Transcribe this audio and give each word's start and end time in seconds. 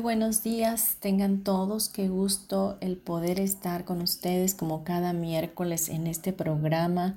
Buenos 0.00 0.42
días. 0.42 0.96
Tengan 1.00 1.42
todos 1.42 1.88
qué 1.88 2.08
gusto 2.08 2.78
el 2.80 2.96
poder 2.96 3.40
estar 3.40 3.84
con 3.84 4.00
ustedes 4.00 4.54
como 4.54 4.84
cada 4.84 5.12
miércoles 5.12 5.88
en 5.88 6.06
este 6.06 6.32
programa 6.32 7.16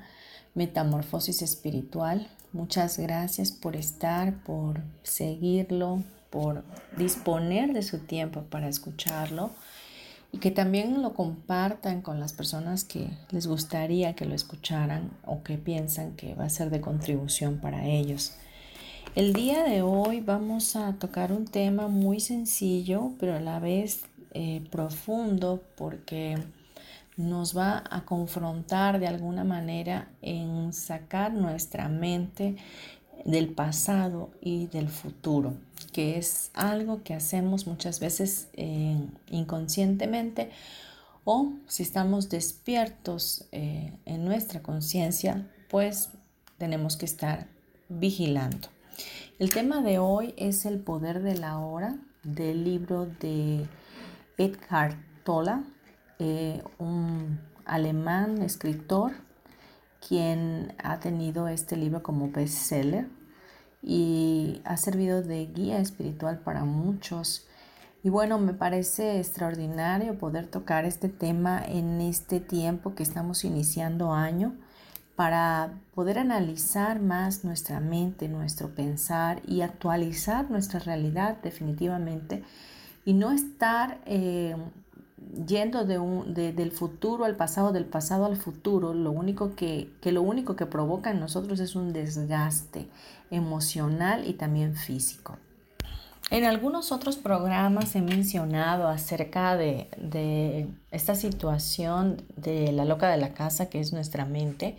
Metamorfosis 0.56 1.42
Espiritual. 1.42 2.28
Muchas 2.54 2.98
gracias 2.98 3.52
por 3.52 3.76
estar, 3.76 4.44
por 4.44 4.82
seguirlo, 5.04 6.04
por 6.30 6.64
disponer 6.98 7.74
de 7.74 7.84
su 7.84 8.00
tiempo 8.00 8.44
para 8.44 8.68
escucharlo 8.68 9.52
y 10.32 10.40
que 10.40 10.52
también 10.52 11.02
lo 11.02 11.14
compartan 11.14 12.02
con 12.02 12.20
las 12.20 12.34
personas 12.34 12.84
que 12.84 13.10
les 13.30 13.48
gustaría 13.48 14.16
que 14.16 14.26
lo 14.26 14.34
escucharan 14.34 15.12
o 15.26 15.44
que 15.44 15.58
piensan 15.58 16.16
que 16.16 16.36
va 16.36 16.46
a 16.46 16.50
ser 16.50 16.70
de 16.70 16.82
contribución 16.82 17.60
para 17.60 17.86
ellos. 17.86 18.34
El 19.14 19.34
día 19.34 19.66
de 19.66 19.82
hoy 19.82 20.22
vamos 20.22 20.78
a 20.78 20.94
tocar 20.94 21.34
un 21.34 21.44
tema 21.44 21.90
muy 21.90 22.22
sencillo, 22.22 23.12
pero 23.20 23.36
a 23.36 23.42
la 23.42 23.60
vez 23.60 24.04
eh, 24.34 24.66
profundo, 24.72 25.62
porque 25.76 26.38
nos 27.18 27.56
va 27.56 27.84
a 27.90 28.06
confrontar 28.06 29.02
de 29.02 29.08
alguna 29.08 29.44
manera 29.44 30.08
en 30.22 30.72
sacar 30.72 31.34
nuestra 31.34 31.90
mente 31.90 32.56
del 33.26 33.50
pasado 33.50 34.30
y 34.40 34.68
del 34.68 34.88
futuro, 34.88 35.56
que 35.92 36.18
es 36.18 36.50
algo 36.54 37.04
que 37.04 37.14
hacemos 37.14 37.68
muchas 37.68 38.00
veces 38.00 38.48
eh, 38.54 38.96
inconscientemente 39.30 40.52
o 41.26 41.52
si 41.68 41.84
estamos 41.84 42.30
despiertos 42.30 43.44
eh, 43.52 43.92
en 44.06 44.24
nuestra 44.24 44.62
conciencia, 44.62 45.50
pues 45.70 46.12
tenemos 46.58 46.96
que 46.96 47.06
estar 47.06 47.48
vigilando. 47.90 48.70
El 49.42 49.50
tema 49.50 49.82
de 49.82 49.98
hoy 49.98 50.36
es 50.38 50.68
el 50.68 50.78
poder 50.78 51.24
de 51.24 51.36
la 51.36 51.58
hora 51.58 51.98
del 52.22 52.64
libro 52.64 53.08
de 53.08 53.66
Edgar 54.38 54.94
Tolle, 55.24 55.64
eh, 56.20 56.62
un 56.78 57.40
alemán 57.66 58.44
escritor 58.44 59.14
quien 60.08 60.76
ha 60.78 61.00
tenido 61.00 61.48
este 61.48 61.76
libro 61.76 62.04
como 62.04 62.30
bestseller 62.30 63.08
y 63.82 64.62
ha 64.64 64.78
servido 64.78 65.24
de 65.24 65.48
guía 65.48 65.80
espiritual 65.80 66.38
para 66.42 66.64
muchos. 66.64 67.48
Y 68.04 68.10
bueno, 68.10 68.38
me 68.38 68.54
parece 68.54 69.18
extraordinario 69.18 70.20
poder 70.20 70.46
tocar 70.46 70.86
este 70.86 71.10
tema 71.10 71.66
en 71.66 72.00
este 72.00 72.42
tiempo 72.42 72.94
que 72.94 73.02
estamos 73.02 73.44
iniciando 73.44 74.14
año 74.14 74.54
para 75.22 75.70
poder 75.94 76.18
analizar 76.18 77.00
más 77.00 77.44
nuestra 77.44 77.80
mente, 77.80 78.28
nuestro 78.28 78.74
pensar 78.74 79.40
y 79.48 79.62
actualizar 79.62 80.50
nuestra 80.50 80.80
realidad 80.80 81.38
definitivamente 81.44 82.44
y 83.06 83.14
no 83.14 83.32
estar 83.32 84.00
eh, 84.08 84.56
yendo 85.46 85.86
de 85.86 86.54
del 86.54 86.72
futuro 86.72 87.26
al 87.26 87.36
pasado, 87.36 87.72
del 87.72 87.86
pasado 87.86 88.26
al 88.26 88.36
futuro, 88.36 88.96
lo 88.96 89.12
único 89.12 89.56
que, 89.56 89.92
que 90.02 90.12
lo 90.12 90.24
único 90.24 90.56
que 90.56 90.66
provoca 90.66 91.12
en 91.12 91.20
nosotros 91.20 91.60
es 91.60 91.76
un 91.76 91.94
desgaste 91.94 92.88
emocional 93.30 94.28
y 94.28 94.34
también 94.34 94.76
físico. 94.76 95.38
En 96.32 96.46
algunos 96.46 96.92
otros 96.92 97.18
programas 97.18 97.96
he 97.96 98.02
mencionado 98.02 98.88
acerca 98.88 99.56
de, 99.56 99.88
de, 99.98 100.68
esta 100.90 101.14
situación 101.14 102.24
de 102.38 102.72
la 102.72 102.86
loca 102.86 103.08
de 103.12 103.18
la 103.18 103.36
casa, 103.36 103.70
que 103.70 103.80
es 103.80 103.94
nuestra 103.94 104.26
mente, 104.26 104.78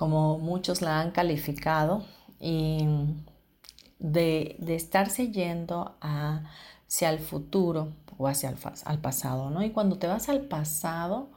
como 0.00 0.38
muchos 0.38 0.80
la 0.80 0.98
han 0.98 1.10
calificado, 1.10 2.06
y 2.40 2.86
de, 3.98 4.56
estarse 4.68 5.30
yendo 5.30 5.94
hacia 6.00 7.10
el 7.10 7.18
futuro 7.18 7.92
o 8.16 8.26
hacia 8.26 8.48
el 8.48 8.56
al 8.86 8.98
pasado, 9.00 9.50
¿no? 9.50 9.62
Y 9.62 9.72
cuando 9.72 9.98
te 9.98 10.06
vas 10.06 10.30
al 10.30 10.40
pasado, 10.40 11.28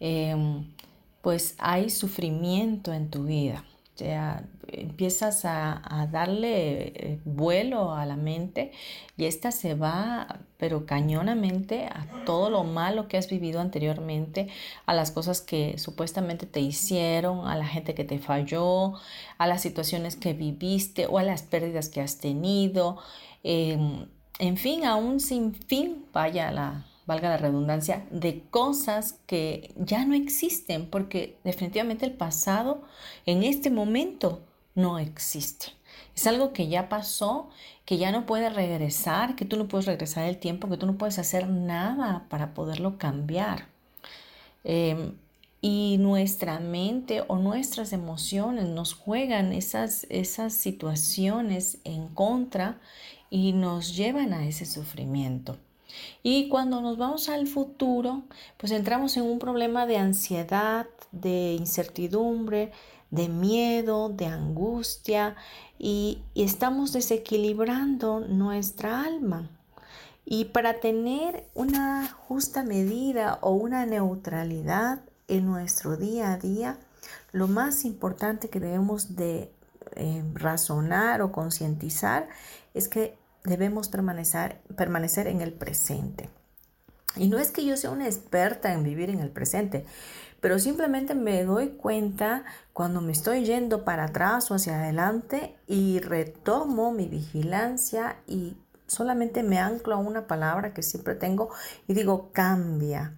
em, 0.00 0.70
pues 1.22 1.54
hay 1.56 1.88
sufrimiento 1.88 2.92
en 2.92 3.08
tu 3.08 3.24
vida 3.24 3.64
sea, 3.98 4.44
empiezas 4.66 5.44
a, 5.44 6.08
darle 6.10 6.88
eh, 6.88 7.20
vuelo 7.24 7.92
a 7.92 8.06
la 8.06 8.16
mente 8.16 8.72
y 9.16 9.26
esta 9.26 9.52
se 9.52 9.74
va, 9.74 10.40
pero 10.56 10.86
cañonamente, 10.86 11.86
a 11.86 12.24
todo 12.24 12.50
lo 12.50 12.64
malo 12.64 13.08
que 13.08 13.16
has 13.16 13.28
vivido 13.28 13.60
anteriormente, 13.60 14.48
a 14.86 14.94
las 14.94 15.10
cosas 15.10 15.40
que 15.40 15.78
supuestamente 15.78 16.46
te 16.46 16.60
hicieron, 16.60 17.46
a 17.46 17.56
la 17.56 17.66
gente 17.66 17.94
que 17.94 18.04
te 18.04 18.18
falló, 18.18 18.94
a 19.38 19.46
las 19.46 19.62
situaciones 19.62 20.16
que 20.16 20.32
viviste 20.32 21.06
o 21.06 21.18
a 21.18 21.22
las 21.22 21.42
pérdidas 21.42 21.88
que 21.88 22.00
has 22.00 22.18
tenido. 22.18 22.98
Em, 23.42 24.06
en 24.38 24.56
fin, 24.56 24.84
a 24.84 24.96
un 24.96 25.20
sinfín, 25.20 26.06
vaya 26.12 26.50
la, 26.50 26.84
valga 27.06 27.28
la 27.28 27.36
redundancia, 27.36 28.06
de 28.10 28.42
cosas 28.50 29.18
que 29.26 29.74
ya 29.76 30.04
no 30.04 30.14
existen, 30.14 30.86
porque 30.86 31.38
definitivamente 31.44 32.06
el 32.06 32.12
pasado 32.12 32.82
en 33.26 33.42
este 33.42 33.70
momento 33.70 34.42
no 34.74 34.98
existe. 34.98 35.66
Es 36.16 36.26
algo 36.26 36.52
que 36.52 36.68
ya 36.68 36.88
pasó, 36.88 37.50
que 37.84 37.98
ya 37.98 38.12
no 38.12 38.26
puede 38.26 38.50
regresar, 38.50 39.36
que 39.36 39.44
tú 39.44 39.56
no 39.56 39.68
puedes 39.68 39.86
regresar 39.86 40.24
el 40.24 40.38
tiempo, 40.38 40.68
que 40.68 40.76
tú 40.76 40.86
no 40.86 40.96
puedes 40.96 41.18
hacer 41.18 41.48
nada 41.48 42.26
para 42.28 42.54
poderlo 42.54 42.98
cambiar. 42.98 43.68
Em, 44.64 45.14
y 45.60 45.96
nuestra 45.98 46.60
mente 46.60 47.22
o 47.26 47.36
nuestras 47.36 47.92
emociones 47.92 48.66
nos 48.68 48.94
juegan 48.94 49.52
esas, 49.52 50.06
esas 50.10 50.52
situaciones 50.54 51.78
en 51.84 52.08
contra 52.08 52.80
y 53.30 53.52
nos 53.52 53.96
llevan 53.96 54.32
a 54.32 54.46
ese 54.46 54.66
sufrimiento. 54.66 55.56
Y 56.22 56.48
cuando 56.48 56.80
nos 56.80 56.96
vamos 56.96 57.28
al 57.28 57.46
futuro, 57.46 58.22
pues 58.56 58.72
entramos 58.72 59.16
en 59.16 59.24
un 59.24 59.38
problema 59.38 59.86
de 59.86 59.98
ansiedad, 59.98 60.86
de 61.12 61.54
incertidumbre, 61.54 62.72
de 63.10 63.28
miedo, 63.28 64.08
de 64.08 64.26
angustia 64.26 65.36
y, 65.78 66.22
estamos 66.34 66.92
desequilibrando 66.92 68.20
nuestra 68.20 69.04
alma. 69.04 69.50
Y 70.24 70.46
para 70.46 70.80
tener 70.80 71.46
una 71.54 72.08
justa 72.08 72.62
medida 72.62 73.38
o 73.42 73.52
una 73.52 73.86
neutralidad 73.86 75.02
en 75.28 75.46
nuestro 75.46 75.96
día 75.96 76.32
a 76.32 76.38
día, 76.38 76.78
lo 77.32 77.46
más 77.46 77.84
importante 77.84 78.48
que 78.48 78.60
debemos 78.60 79.16
de 79.16 79.52
eh, 79.96 80.24
razonar 80.34 81.22
o 81.22 81.30
concientizar 81.30 82.28
es 82.72 82.88
que 82.88 83.16
debemos 83.44 83.88
permanecer, 83.88 84.60
permanecer 84.76 85.28
en 85.28 85.40
el 85.40 85.52
presente. 85.52 86.30
Y 87.16 87.28
no 87.28 87.38
es 87.38 87.52
que 87.52 87.64
yo 87.64 87.76
sea 87.76 87.90
una 87.90 88.06
experta 88.06 88.72
en 88.72 88.82
vivir 88.82 89.10
en 89.10 89.20
el 89.20 89.30
presente, 89.30 89.84
pero 90.40 90.58
simplemente 90.58 91.14
me 91.14 91.44
doy 91.44 91.70
cuenta 91.70 92.44
cuando 92.72 93.00
me 93.00 93.12
estoy 93.12 93.44
yendo 93.44 93.84
para 93.84 94.04
atrás 94.04 94.50
o 94.50 94.54
hacia 94.54 94.80
adelante 94.80 95.56
y 95.66 96.00
retomo 96.00 96.92
mi 96.92 97.06
vigilancia 97.06 98.16
y 98.26 98.56
solamente 98.86 99.42
me 99.42 99.58
anclo 99.58 99.94
a 99.94 99.98
una 99.98 100.26
palabra 100.26 100.74
que 100.74 100.82
siempre 100.82 101.14
tengo 101.14 101.50
y 101.86 101.94
digo 101.94 102.30
cambia. 102.32 103.14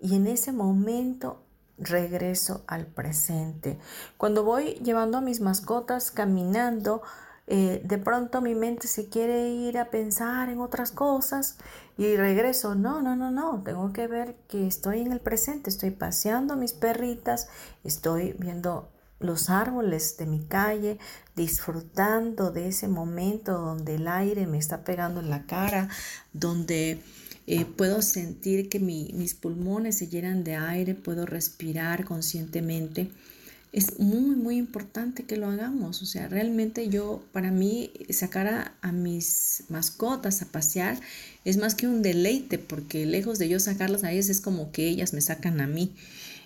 Y 0.00 0.16
en 0.16 0.26
ese 0.26 0.52
momento 0.52 1.42
regreso 1.78 2.64
al 2.66 2.86
presente. 2.86 3.78
Cuando 4.16 4.44
voy 4.44 4.74
llevando 4.82 5.18
a 5.18 5.22
mis 5.22 5.40
mascotas 5.40 6.10
caminando, 6.10 7.02
eh, 7.50 7.80
de 7.82 7.96
pronto 7.96 8.42
mi 8.42 8.54
mente 8.54 8.86
se 8.88 9.08
quiere 9.08 9.48
ir 9.48 9.78
a 9.78 9.90
pensar 9.90 10.50
en 10.50 10.60
otras 10.60 10.92
cosas 10.92 11.56
y 11.96 12.14
regreso. 12.14 12.74
No, 12.74 13.00
no, 13.00 13.16
no, 13.16 13.30
no. 13.30 13.62
Tengo 13.64 13.90
que 13.94 14.06
ver 14.06 14.36
que 14.48 14.66
estoy 14.66 15.00
en 15.00 15.12
el 15.12 15.20
presente. 15.20 15.70
Estoy 15.70 15.90
paseando 15.90 16.56
mis 16.56 16.74
perritas, 16.74 17.48
estoy 17.84 18.34
viendo 18.38 18.90
los 19.18 19.48
árboles 19.48 20.16
de 20.18 20.26
mi 20.26 20.44
calle, 20.44 20.98
disfrutando 21.34 22.50
de 22.50 22.68
ese 22.68 22.86
momento 22.86 23.52
donde 23.52 23.94
el 23.94 24.08
aire 24.08 24.46
me 24.46 24.58
está 24.58 24.84
pegando 24.84 25.20
en 25.20 25.30
la 25.30 25.46
cara, 25.46 25.88
donde 26.34 27.02
eh, 27.46 27.64
puedo 27.64 28.02
sentir 28.02 28.68
que 28.68 28.78
mis 28.78 29.34
pulmones 29.34 29.96
se 29.96 30.08
llenan 30.08 30.44
de 30.44 30.54
aire, 30.56 30.94
puedo 30.94 31.24
respirar 31.24 32.04
conscientemente 32.04 33.10
es 33.72 33.98
muy, 33.98 34.34
muy 34.36 34.56
importante 34.56 35.24
que 35.24 35.36
lo 35.36 35.48
hagamos. 35.48 36.02
O 36.02 36.06
sea, 36.06 36.28
realmente 36.28 36.88
yo, 36.88 37.22
para 37.32 37.50
mí, 37.50 37.90
sacar 38.10 38.72
a, 38.80 38.92
mis 38.92 39.64
mascotas 39.68 40.42
a 40.42 40.46
pasear 40.46 40.98
es 41.44 41.56
más 41.56 41.74
que 41.74 41.86
un 41.86 42.02
deleite, 42.02 42.58
porque 42.58 43.06
lejos 43.06 43.38
de 43.38 43.48
yo 43.48 43.60
sacarlas 43.60 44.04
a 44.04 44.12
ellas 44.12 44.28
es 44.28 44.40
como 44.40 44.72
que 44.72 44.88
ellas 44.88 45.12
me 45.12 45.20
sacan 45.20 45.60
a 45.60 45.66
mí. 45.66 45.92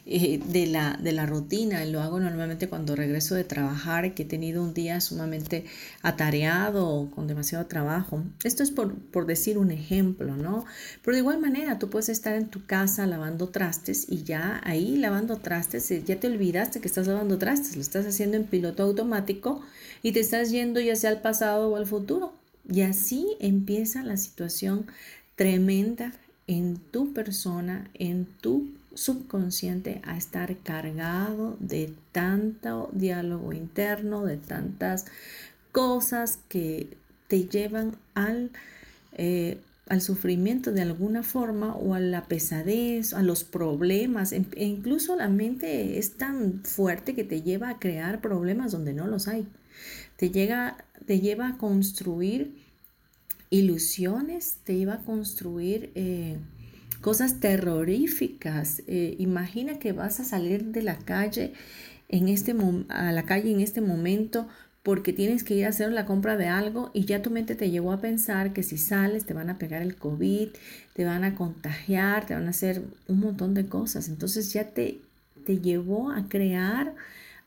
Eh, 0.04 0.40
de, 0.44 0.66
la, 0.66 0.98
de 1.00 1.12
la 1.12 1.26
rutina. 1.26 1.84
Lo 1.84 2.00
hago 2.00 2.18
normalmente 2.18 2.68
cuando 2.68 2.96
regreso 2.96 3.36
de 3.36 3.44
trabajar, 3.44 4.14
que 4.14 4.24
he 4.24 4.26
tenido 4.26 4.60
un 4.60 4.74
día 4.74 5.00
sumamente 5.00 5.64
atareado 6.02 7.08
con 7.14 7.28
demasiado 7.28 7.66
trabajo. 7.66 8.24
Esto 8.42 8.64
es 8.64 8.72
por, 8.72 8.96
por 8.96 9.26
decir 9.26 9.58
un 9.58 9.70
ejemplo, 9.70 10.36
¿no? 10.36 10.64
Pero 11.04 11.14
de 11.14 11.20
igual 11.20 11.38
manera, 11.38 11.78
tú 11.78 11.88
puedes 11.88 12.08
estar 12.08 12.34
en 12.34 12.48
tu 12.48 12.66
casa 12.66 13.06
lavando 13.06 13.50
trastes 13.50 14.06
y 14.08 14.24
ya 14.24 14.60
ahí 14.64 14.96
lavando 14.96 15.36
trastes, 15.36 15.88
eh, 15.92 16.02
ya 16.04 16.18
te 16.18 16.26
olvidaste 16.26 16.80
que 16.80 16.88
estás 16.88 17.06
lavando 17.06 17.38
trastes, 17.38 17.76
lo 17.76 17.82
estás 17.82 18.04
haciendo 18.04 18.36
en 18.36 18.44
piloto 18.44 18.82
automático 18.82 19.62
y 20.02 20.10
te 20.10 20.18
estás 20.18 20.50
yendo 20.50 20.80
ya 20.80 20.96
sea 20.96 21.10
al 21.10 21.20
pasado 21.20 21.68
o 21.70 21.76
al 21.76 21.86
futuro. 21.86 22.32
Y 22.68 22.80
así 22.82 23.36
empieza 23.38 24.02
la 24.02 24.16
situación 24.16 24.86
tremenda 25.36 26.12
en 26.48 26.78
tu 26.78 27.12
persona, 27.12 27.88
en 27.94 28.26
tu 28.40 28.81
subconsciente 28.94 30.00
a 30.04 30.16
estar 30.16 30.56
cargado 30.58 31.56
de 31.60 31.92
tanto 32.12 32.90
diálogo 32.92 33.52
interno, 33.52 34.24
de 34.24 34.36
tantas 34.36 35.06
cosas 35.72 36.38
que 36.48 36.96
te 37.28 37.44
llevan 37.44 37.96
al, 38.14 38.50
eh, 39.12 39.58
al 39.88 40.00
sufrimiento 40.00 40.72
de 40.72 40.82
alguna 40.82 41.22
forma 41.22 41.74
o 41.74 41.94
a 41.94 42.00
la 42.00 42.26
pesadez, 42.26 43.14
a 43.14 43.22
los 43.22 43.44
problemas. 43.44 44.32
E 44.32 44.44
incluso 44.64 45.16
la 45.16 45.28
mente 45.28 45.98
es 45.98 46.12
tan 46.12 46.62
fuerte 46.64 47.14
que 47.14 47.24
te 47.24 47.42
lleva 47.42 47.70
a 47.70 47.78
crear 47.78 48.20
problemas 48.20 48.72
donde 48.72 48.92
no 48.92 49.06
los 49.06 49.28
hay. 49.28 49.46
Te, 50.16 50.30
llega, 50.30 50.84
te 51.06 51.20
lleva 51.20 51.48
a 51.48 51.56
construir 51.58 52.54
ilusiones, 53.50 54.58
te 54.64 54.76
lleva 54.76 54.94
a 54.94 55.02
construir... 55.02 55.90
Eh, 55.94 56.38
cosas 57.02 57.40
terroríficas. 57.40 58.82
Eh, 58.86 59.16
imagina 59.18 59.78
que 59.78 59.92
vas 59.92 60.20
a 60.20 60.24
salir 60.24 60.64
de 60.66 60.82
la 60.82 60.96
calle 60.96 61.52
en 62.08 62.28
este 62.28 62.54
a 62.88 63.12
la 63.12 63.24
calle 63.24 63.50
en 63.50 63.60
este 63.60 63.82
momento 63.82 64.48
porque 64.82 65.12
tienes 65.12 65.44
que 65.44 65.54
ir 65.54 65.66
a 65.66 65.68
hacer 65.68 65.92
la 65.92 66.06
compra 66.06 66.36
de 66.36 66.48
algo 66.48 66.90
y 66.92 67.04
ya 67.04 67.22
tu 67.22 67.30
mente 67.30 67.54
te 67.54 67.70
llevó 67.70 67.92
a 67.92 68.00
pensar 68.00 68.52
que 68.52 68.62
si 68.62 68.78
sales 68.78 69.24
te 69.24 69.34
van 69.34 69.50
a 69.50 69.58
pegar 69.58 69.82
el 69.82 69.96
COVID, 69.96 70.48
te 70.94 71.04
van 71.04 71.24
a 71.24 71.34
contagiar, 71.34 72.26
te 72.26 72.34
van 72.34 72.46
a 72.46 72.50
hacer 72.50 72.82
un 73.06 73.20
montón 73.20 73.54
de 73.54 73.66
cosas. 73.66 74.08
Entonces 74.08 74.52
ya 74.52 74.70
te, 74.70 75.00
te 75.44 75.58
llevó 75.58 76.10
a 76.10 76.28
crear 76.28 76.94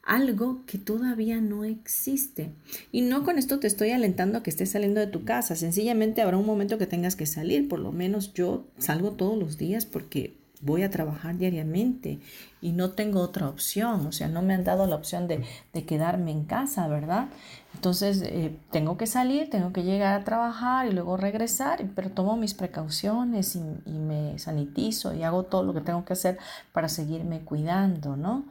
algo 0.06 0.62
que 0.68 0.78
todavía 0.78 1.42
no 1.42 1.66
existe. 1.66 2.52
Y 2.92 3.02
no 3.02 3.24
con 3.24 3.40
esto 3.40 3.60
te 3.60 3.68
estoy 3.68 3.90
alentando 3.90 4.38
a 4.38 4.44
que 4.44 4.52
estés 4.52 4.72
saliendo 4.72 5.00
de 5.00 5.08
tu 5.08 5.26
casa, 5.26 5.56
sencillamente 5.56 6.22
habrá 6.22 6.38
un 6.38 6.46
momento 6.46 6.78
que 6.78 6.88
tengas 6.88 7.16
que 7.16 7.26
salir, 7.26 7.68
por 7.68 7.80
lo 7.80 7.92
menos 7.92 8.34
yo 8.34 8.66
salgo 8.78 9.12
todos 9.12 9.38
los 9.38 9.58
días 9.58 9.86
porque 9.86 10.38
voy 10.62 10.84
a 10.84 10.90
trabajar 10.90 11.38
diariamente 11.38 12.20
y 12.62 12.72
no 12.72 12.92
tengo 12.92 13.20
otra 13.20 13.50
opción, 13.50 14.08
o 14.08 14.12
sea, 14.12 14.28
no 14.28 14.42
me 14.42 14.54
han 14.54 14.64
dado 14.64 14.88
la 14.88 14.96
opción 14.96 15.28
de, 15.28 15.44
quedarme 15.86 16.32
en 16.32 16.46
casa, 16.46 16.88
¿verdad? 16.88 17.28
Entonces, 17.74 18.22
eh, 18.24 18.56
tengo 18.72 18.98
que 18.98 19.06
salir, 19.06 19.50
tengo 19.50 19.74
que 19.74 19.84
llegar 19.84 20.20
a 20.20 20.24
trabajar 20.24 20.88
y 20.88 20.92
luego 20.92 21.18
regresar, 21.18 21.86
pero 21.96 22.10
tomo 22.10 22.38
mis 22.38 22.54
precauciones 22.54 23.56
y, 23.56 23.60
y 23.86 24.00
me 24.00 24.40
sanitizo 24.40 25.14
y 25.14 25.24
hago 25.24 25.44
todo 25.44 25.64
lo 25.64 25.74
que 25.74 25.82
tengo 25.82 26.06
que 26.06 26.14
hacer 26.14 26.38
para 26.74 26.90
seguirme 26.90 27.42
cuidando, 27.42 28.16
¿no? 28.16 28.46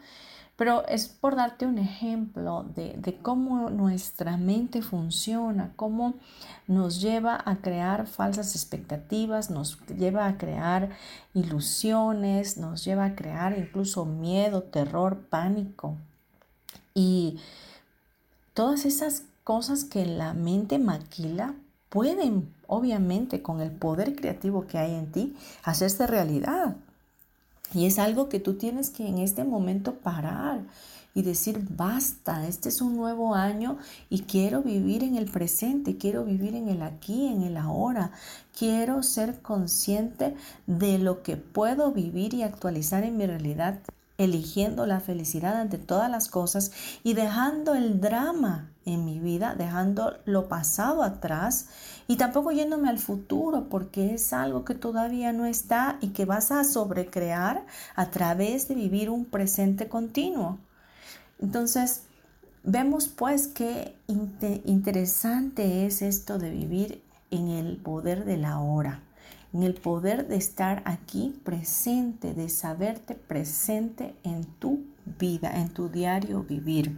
Pero 0.57 0.87
es 0.87 1.09
por 1.09 1.35
darte 1.35 1.67
un 1.67 1.79
ejemplo 1.79 2.65
de, 2.77 3.19
cómo 3.23 3.71
nuestra 3.71 4.37
mente 4.37 4.83
funciona, 4.83 5.73
cómo 5.75 6.15
nos 6.69 7.01
lleva 7.01 7.43
a 7.45 7.57
crear 7.57 8.07
falsas 8.07 8.55
expectativas, 8.55 9.51
nos 9.51 9.85
lleva 9.87 10.29
a 10.29 10.39
crear 10.39 10.91
ilusiones, 11.35 12.57
nos 12.57 12.85
lleva 12.85 13.07
a 13.07 13.15
crear 13.17 13.59
incluso 13.59 14.05
miedo, 14.05 14.63
terror, 14.63 15.19
pánico. 15.29 15.97
Y 16.95 17.41
todas 18.53 18.85
esas 18.85 19.25
cosas 19.43 19.85
que 19.85 20.07
la 20.07 20.35
mente 20.35 20.79
maquila 20.79 21.55
pueden, 21.89 22.55
obviamente, 22.69 23.43
con 23.43 23.61
el 23.61 23.73
poder 23.73 24.15
creativo 24.15 24.69
que 24.69 24.79
hay 24.79 24.95
en 24.95 25.11
ti, 25.11 25.37
hacerse 25.65 26.07
realidad. 26.07 26.77
Y 27.75 27.87
es 27.87 27.99
algo 27.99 28.29
que 28.29 28.41
tú 28.41 28.55
tienes 28.55 28.91
que 28.91 29.07
en 29.07 29.19
este 29.19 29.45
momento 29.45 29.95
parar 29.95 30.63
y 31.15 31.23
decir, 31.23 31.65
basta, 31.71 32.47
este 32.47 32.69
es 32.69 32.81
un 32.81 32.97
nuevo 32.97 33.35
año 33.35 33.79
y 34.11 34.23
quiero 34.23 34.63
vivir 34.63 35.05
en 35.05 35.17
el 35.17 35.31
presente, 35.31 35.97
quiero 35.97 36.25
vivir 36.25 36.55
en 36.57 36.69
el 36.69 36.83
aquí, 36.83 37.27
en 37.27 37.43
el 37.43 37.57
ahora, 37.57 38.11
quiero 38.59 39.03
ser 39.03 39.41
consciente 39.41 40.35
de 40.67 40.99
lo 40.99 41.23
que 41.23 41.37
puedo 41.37 41.93
vivir 41.93 42.35
y 42.35 42.43
actualizar 42.43 43.05
en 43.05 43.17
mi 43.17 43.27
realidad, 43.27 43.79
eligiendo 44.19 44.87
la 44.87 45.01
felicidad 45.01 45.61
ante 45.61 45.79
todas 45.79 46.11
las 46.11 46.29
cosas 46.29 46.73
y 47.05 47.15
dejando 47.15 47.75
el 47.75 48.01
drama 48.01 48.74
en 48.87 49.05
mi 49.05 49.19
vida, 49.21 49.55
dejando 49.55 50.19
lo 50.25 50.49
pasado 50.49 51.03
atrás 51.03 51.69
y 52.07 52.17
tampoco 52.17 52.53
yéndome 52.53 52.89
al 52.89 52.99
futuro 52.99 53.69
porque 53.69 54.15
es 54.15 54.33
algo 54.33 54.65
que 54.65 54.75
todavía 54.75 55.33
no 55.33 55.47
está 55.47 55.99
y 56.01 56.09
que 56.09 56.25
vas 56.25 56.51
a 56.53 56.65
sobrecrear 56.65 57.65
a 57.97 58.11
través 58.11 58.69
de 58.69 58.75
vivir 58.75 59.11
un 59.11 59.25
presente 59.25 59.89
continuo. 59.89 60.59
Entonces, 61.41 62.03
vemos 62.63 63.09
pues 63.09 63.49
qué 63.49 63.97
interesante 64.07 65.87
es 65.87 66.03
esto 66.03 66.39
de 66.39 66.51
vivir 66.51 67.03
en 67.31 67.49
el 67.49 67.77
poder 67.77 68.25
de 68.25 68.37
la 68.37 68.59
hora, 68.59 69.03
en 69.53 69.63
el 69.63 69.75
poder 69.75 70.29
de 70.29 70.37
estar 70.37 70.83
aquí 70.85 71.41
presente, 71.45 72.35
de 72.35 72.49
saberte 72.49 73.15
presente 73.15 74.15
en 74.25 74.45
tu 74.45 74.85
vida, 75.19 75.61
en 75.61 75.71
tu 75.71 75.89
diario 75.89 76.43
vivir. 76.43 76.97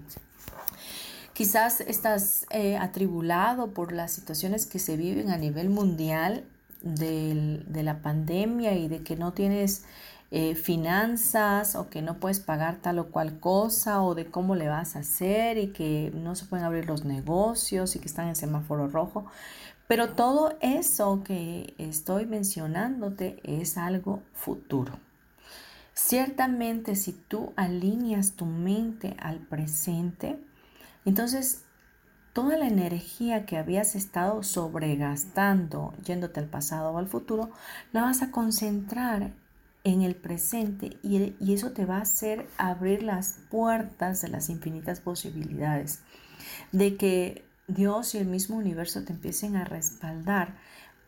Quizás 1.36 1.82
estás 1.82 2.46
eh, 2.48 2.78
atribulado 2.78 3.72
por 3.72 3.92
las 3.92 4.12
situaciones 4.12 4.64
que 4.64 4.78
se 4.78 4.96
viven 4.96 5.28
a 5.28 5.36
nivel 5.36 5.68
mundial 5.68 6.44
de 6.80 7.82
la 7.82 8.00
pandemia 8.00 8.72
y 8.72 8.88
de 8.88 9.02
que 9.02 9.16
no 9.16 9.34
tienes 9.34 9.84
eh, 10.30 10.54
finanzas 10.54 11.74
o 11.74 11.90
que 11.90 12.00
no 12.00 12.20
puedes 12.20 12.40
pagar 12.40 12.76
tal 12.76 12.98
o 13.00 13.08
cual 13.08 13.38
cosa 13.38 14.00
o 14.00 14.14
de 14.14 14.30
cómo 14.30 14.54
le 14.54 14.68
vas 14.68 14.96
a 14.96 15.00
hacer 15.00 15.58
y 15.58 15.74
que 15.74 16.10
no 16.14 16.36
se 16.36 16.46
pueden 16.46 16.64
abrir 16.64 16.86
los 16.86 17.04
negocios 17.04 17.96
y 17.96 17.98
que 17.98 18.06
están 18.06 18.28
en 18.28 18.36
semáforo 18.36 18.88
rojo. 18.88 19.26
Pero 19.88 20.14
todo 20.14 20.56
eso 20.62 21.22
que 21.22 21.74
estoy 21.76 22.24
mencionándote 22.24 23.40
es 23.42 23.76
algo 23.76 24.22
futuro. 24.32 24.98
Ciertamente 25.92 26.96
si 26.96 27.12
tú 27.12 27.52
alineas 27.56 28.32
tu 28.32 28.46
mente 28.46 29.14
al 29.18 29.38
presente, 29.40 30.38
entonces, 31.06 31.62
toda 32.34 32.58
la 32.58 32.66
energía 32.66 33.46
que 33.46 33.56
habías 33.56 33.94
estado 33.94 34.42
sobregastando 34.42 35.94
yéndote 36.04 36.40
al 36.40 36.48
pasado 36.48 36.90
o 36.90 36.98
al 36.98 37.08
futuro, 37.08 37.50
la 37.92 38.02
vas 38.02 38.20
a 38.20 38.30
concentrar 38.30 39.32
en 39.84 40.02
el 40.02 40.16
presente 40.16 40.98
y, 41.02 41.34
eso 41.52 41.70
te 41.70 41.86
va 41.86 41.98
a 41.98 42.02
hacer 42.02 42.46
abrir 42.58 43.04
las 43.04 43.38
puertas 43.50 44.20
de 44.20 44.28
las 44.28 44.50
infinitas 44.50 45.00
posibilidades, 45.00 46.02
de 46.72 46.96
que 46.96 47.44
Dios 47.68 48.14
y 48.14 48.18
el 48.18 48.26
mismo 48.26 48.56
universo 48.56 49.04
te 49.04 49.12
empiecen 49.12 49.56
a 49.56 49.64
respaldar 49.64 50.56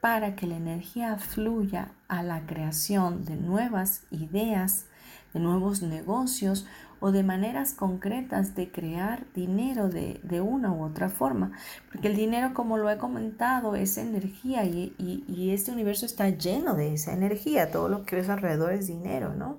para 0.01 0.37
que 0.37 0.47
la 0.47 0.57
energía 0.57 1.17
fluya 1.19 1.93
a 2.07 2.23
la 2.23 2.47
creación 2.47 3.25
de 3.25 3.35
nuevas 3.35 4.05
ideas, 4.13 4.87
de 5.35 5.41
nuevos 5.41 5.83
negocios 5.83 6.65
o 7.01 7.13
de 7.13 7.23
maneras 7.23 7.73
concretas 7.73 8.55
de 8.55 8.71
crear 8.71 9.25
dinero 9.35 9.89
de, 9.89 10.41
una 10.41 10.73
u 10.73 10.85
otra 10.85 11.09
forma. 11.09 11.53
Porque 11.91 12.09
el 12.09 12.17
dinero, 12.17 12.55
como 12.55 12.77
lo 12.77 12.91
he 12.91 12.99
comentado, 12.99 13.75
es 13.75 13.99
energía 13.99 14.65
y, 14.65 14.95
y, 14.99 15.51
este 15.51 15.73
universo 15.73 16.07
está 16.07 16.29
lleno 16.31 16.75
de 16.75 16.95
esa 16.95 17.13
energía. 17.13 17.71
Todo 17.71 17.89
lo 17.89 18.05
que 18.05 18.17
ves 18.17 18.29
alrededor 18.29 18.73
es 18.73 18.87
dinero, 18.87 19.35
¿no? 19.35 19.59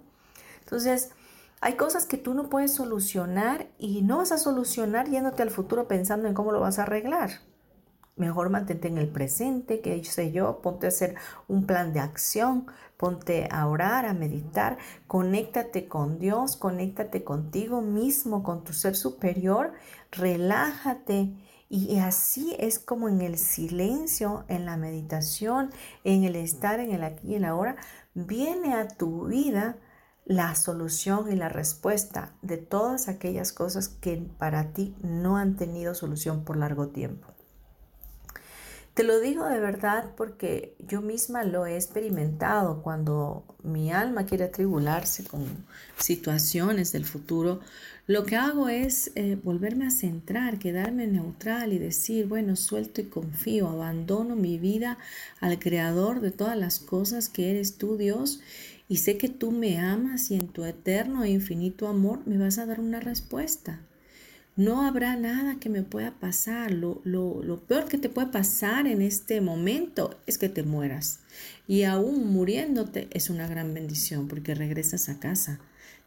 Entonces, 0.62 1.12
Hay 1.62 1.74
cosas 1.74 2.05
que 2.05 2.17
tú 2.17 2.34
no 2.34 2.50
puedes 2.50 2.74
solucionar 2.74 3.67
y 3.77 4.01
no 4.01 4.17
vas 4.19 4.31
a 4.31 4.38
solucionar 4.38 5.10
yéndote 5.10 5.43
al 5.43 5.50
futuro 5.50 5.89
pensando 5.89 6.27
en 6.29 6.34
cómo 6.34 6.53
lo 6.53 6.62
vas 6.62 6.79
a 6.79 6.84
arreglar. 6.84 7.31
Mejor 8.19 8.49
mantente 8.49 8.89
en 8.89 8.97
el 8.97 9.07
presente, 9.07 9.79
que 9.79 10.03
sé 10.03 10.33
yo, 10.33 10.61
ponte 10.61 10.88
a 10.88 10.89
hacer 10.89 11.15
un 11.47 11.65
plan 11.65 11.93
de 11.93 12.01
acción, 12.01 12.67
ponte 12.97 13.47
a 13.49 13.65
orar, 13.65 14.05
a 14.05 14.13
meditar, 14.13 14.77
conéctate 15.07 15.88
con 15.88 16.19
Dios, 16.19 16.57
conéctate 16.57 17.23
contigo 17.23 17.81
mismo, 17.81 18.43
con 18.43 18.65
tu 18.65 18.73
ser 18.73 18.97
superior, 18.97 19.71
relájate. 20.11 21.31
Y 21.69 21.99
así 21.99 22.57
es 22.59 22.77
como 22.77 23.07
en 23.07 23.21
el 23.21 23.38
silencio, 23.38 24.43
en 24.49 24.65
la 24.65 24.75
meditación, 24.75 25.69
en 26.03 26.25
el 26.25 26.35
estar 26.35 26.81
en 26.81 26.91
el 26.91 27.05
aquí 27.05 27.29
y 27.29 27.35
el 27.35 27.45
ahora, 27.45 27.77
viene 28.15 28.73
a 28.73 28.89
tu 28.89 29.27
vida 29.27 29.77
la 30.25 30.55
solución 30.55 31.31
y 31.31 31.38
la 31.38 31.47
respuesta 31.47 32.33
de 32.41 32.57
todas 32.57 33.07
aquellas 33.07 33.53
cosas 33.53 33.88
que 33.88 34.17
para 34.38 34.73
ti 34.73 34.93
no 35.01 35.38
han 35.38 35.55
tenido 35.55 35.95
solución 35.95 36.43
por 36.43 36.57
largo 36.57 36.89
tiempo. 36.89 37.38
Te 39.00 39.06
lo 39.06 39.22
digo 39.22 39.48
de 39.48 39.62
verdad 39.62 40.12
porque 40.18 40.75
yo 40.86 41.01
misma 41.01 41.46
lo 41.46 41.65
he 41.65 41.75
experimentado 41.75 42.84
cuando 42.84 43.46
mi 43.63 43.94
alma 43.94 44.25
quiere 44.25 44.44
atribularse 44.44 45.24
con 45.24 45.46
situaciones 45.98 46.91
del 46.91 47.06
futuro. 47.06 47.62
Lo 48.08 48.25
que 48.25 48.36
hago 48.36 48.68
es 48.68 49.13
eh, 49.15 49.38
volverme 49.41 49.88
a 49.88 49.91
centrar, 49.91 50.60
quedarme 50.60 51.08
neutral 51.08 51.72
y 51.72 51.77
decir, 51.77 52.27
bueno, 52.27 52.58
suelto 52.58 53.00
y 53.00 53.06
confío, 53.06 53.70
abandono 53.70 54.36
mi 54.36 54.60
vida 54.60 54.98
al 55.39 55.60
creador 55.60 56.20
de 56.20 56.32
todas 56.32 56.58
las 56.58 56.79
cosas 56.79 57.29
que 57.29 57.51
eres 57.51 57.77
tú, 57.77 57.96
Dios, 57.96 58.41
y 58.89 58.98
sé 58.98 59.18
que 59.18 59.29
tú 59.29 59.51
me 59.51 59.79
amas 59.79 60.29
y 60.29 60.36
en 60.36 60.50
tu 60.50 60.65
eterno 60.65 61.24
e 61.24 61.29
infinito 61.29 61.88
amor 61.88 62.20
me 62.25 62.38
vas 62.38 62.58
a 62.58 62.65
dar 62.65 62.82
una 62.82 63.00
respuesta. 63.00 63.79
No 64.59 64.85
habrá 64.85 65.15
nada 65.15 65.55
que 65.57 65.69
me 65.69 65.83
pueda 65.83 66.11
pasar. 66.11 66.73
Lo, 66.73 67.01
peor 67.65 67.85
que 67.85 67.97
te 67.97 68.09
puede 68.09 68.27
pasar 68.27 68.87
en 68.87 69.01
este 69.01 69.39
momento 69.39 70.19
es 70.27 70.37
que 70.37 70.49
te 70.49 70.63
mueras. 70.63 71.21
Y 71.65 71.83
aún 71.83 72.27
muriéndote 72.33 73.07
es 73.11 73.29
una 73.29 73.47
gran 73.47 73.73
bendición 73.73 74.27
porque 74.27 74.55
regresas 74.55 75.07
a 75.07 75.17
casa. 75.17 75.61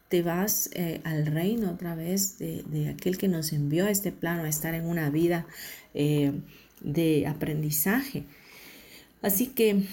Te 0.07 0.21
vas 0.21 0.69
eh, 0.73 1.01
al 1.03 1.25
reino 1.25 1.71
otra 1.71 1.95
vez 1.95 2.37
de, 2.37 2.89
aquel 2.95 3.17
que 3.17 3.27
nos 3.27 3.53
envió 3.53 3.87
a 3.87 3.89
este 3.89 4.11
plano 4.11 4.43
a 4.43 4.49
estar 4.49 4.75
en 4.75 4.85
una 4.85 5.09
vida 5.09 5.47
eh, 5.95 6.31
de 6.79 7.25
aprendizaje. 7.25 8.25
Así 9.23 9.47
que 9.47 9.83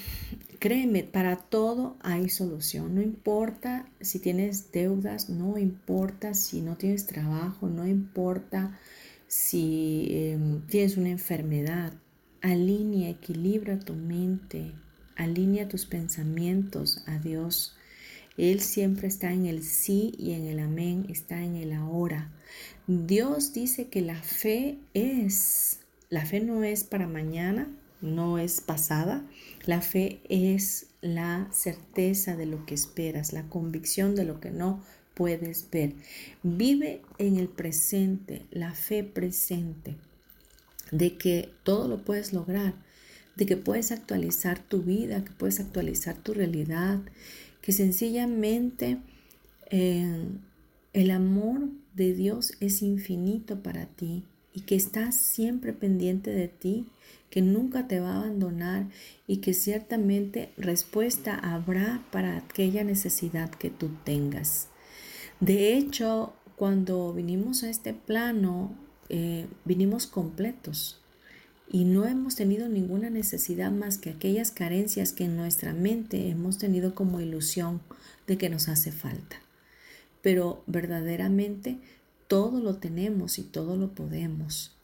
Créeme, 0.60 1.04
para 1.04 1.36
todo 1.36 1.96
hay 2.00 2.28
solución. 2.28 2.94
No 2.94 3.00
importa 3.00 3.88
si 4.02 4.18
tienes 4.18 4.70
deudas, 4.72 5.30
no 5.30 5.56
importa 5.56 6.34
si 6.34 6.60
no 6.60 6.76
tienes 6.76 7.06
trabajo, 7.06 7.66
no 7.66 7.88
importa 7.88 8.78
si 9.26 10.08
em, 10.10 10.60
tienes 10.66 10.98
una 10.98 11.08
enfermedad. 11.08 11.94
Alinea, 12.42 13.08
equilibra 13.08 13.78
tu 13.78 13.94
mente, 13.94 14.72
alinea 15.16 15.66
tus 15.66 15.86
pensamientos 15.86 17.04
a 17.06 17.18
Dios. 17.18 17.74
Él 18.36 18.60
siempre 18.60 19.08
está 19.08 19.32
en 19.32 19.46
el 19.46 19.62
sí 19.62 20.12
y 20.18 20.32
en 20.32 20.44
el 20.44 20.58
amén, 20.58 21.06
está 21.08 21.42
en 21.42 21.56
el 21.56 21.72
ahora. 21.72 22.30
Dios 22.86 23.54
dice 23.54 23.88
que 23.88 24.02
la 24.02 24.20
fe 24.20 24.76
es, 24.92 25.80
la 26.10 26.26
fe 26.26 26.40
no 26.40 26.64
es 26.64 26.84
para 26.84 27.06
mañana, 27.06 27.66
no 28.02 28.38
es 28.38 28.60
pasada. 28.60 29.24
La 29.66 29.82
fe 29.82 30.20
es 30.28 30.86
la 31.02 31.48
certeza 31.52 32.36
de 32.36 32.46
lo 32.46 32.64
que 32.66 32.74
esperas, 32.74 33.32
la 33.32 33.48
convicción 33.48 34.14
de 34.14 34.24
lo 34.24 34.40
que 34.40 34.50
no 34.50 34.82
puedes 35.14 35.68
ver. 35.70 35.94
Vive 36.42 37.02
en 37.18 37.36
el 37.36 37.48
presente, 37.48 38.46
la 38.50 38.74
fe 38.74 39.04
presente, 39.04 39.96
de 40.90 41.16
que 41.16 41.50
todo 41.62 41.88
lo 41.88 42.04
puedes 42.04 42.32
lograr, 42.32 42.74
de 43.36 43.46
que 43.46 43.56
puedes 43.56 43.92
actualizar 43.92 44.58
tu 44.58 44.82
vida, 44.82 45.24
que 45.24 45.32
puedes 45.32 45.60
actualizar 45.60 46.16
tu 46.16 46.32
realidad, 46.32 47.00
que 47.60 47.72
sencillamente 47.72 48.98
eh, 49.70 50.26
el 50.92 51.10
amor 51.10 51.68
de 51.94 52.14
Dios 52.14 52.54
es 52.60 52.82
infinito 52.82 53.62
para 53.62 53.86
ti 53.86 54.24
y 54.54 54.62
que 54.62 54.76
está 54.76 55.12
siempre 55.12 55.73
pendiente 55.73 56.30
de 56.30 56.49
ti 56.49 56.87
que 57.30 57.42
nunca 57.42 57.87
te 57.87 58.00
va 58.00 58.14
a 58.14 58.19
abandonar 58.19 58.87
y 59.26 59.38
que 59.38 59.54
ciertamente 59.54 60.50
respuesta 60.57 61.37
habrá 61.37 62.02
para 62.11 62.37
aquella 62.37 62.83
necesidad 62.83 63.50
que 63.50 63.71
tú 63.71 63.90
tengas. 64.04 64.69
De 65.38 65.75
hecho, 65.76 66.35
cuando 66.57 67.14
vinimos 67.14 67.62
a 67.62 67.71
este 67.71 67.95
plano, 67.95 68.75
eh, 69.09 69.47
vinimos 69.64 70.07
completos 70.07 71.00
y 71.73 71.85
no 71.85 72.04
hemos 72.04 72.35
tenido 72.35 72.69
ninguna 72.69 73.11
necesidad 73.11 73.71
más 73.71 73.97
que 73.97 74.11
aquellas 74.11 74.50
carencias 74.50 75.12
que 75.12 75.25
en 75.25 75.37
nuestra 75.37 75.73
mente 75.73 76.28
hemos 76.28 76.59
tenido 76.59 76.95
como 76.97 77.21
ilusión 77.21 77.80
de 78.26 78.37
que 78.37 78.50
nos 78.50 78.69
hace 78.69 78.90
falta. 78.90 79.37
Pero 80.21 80.62
verdaderamente 80.66 81.78
todo 82.30 82.60
lo 82.60 82.76
tenemos 82.76 83.40
y 83.40 83.42
todo 83.42 83.75
lo 83.75 83.92
podemos. 83.92 84.76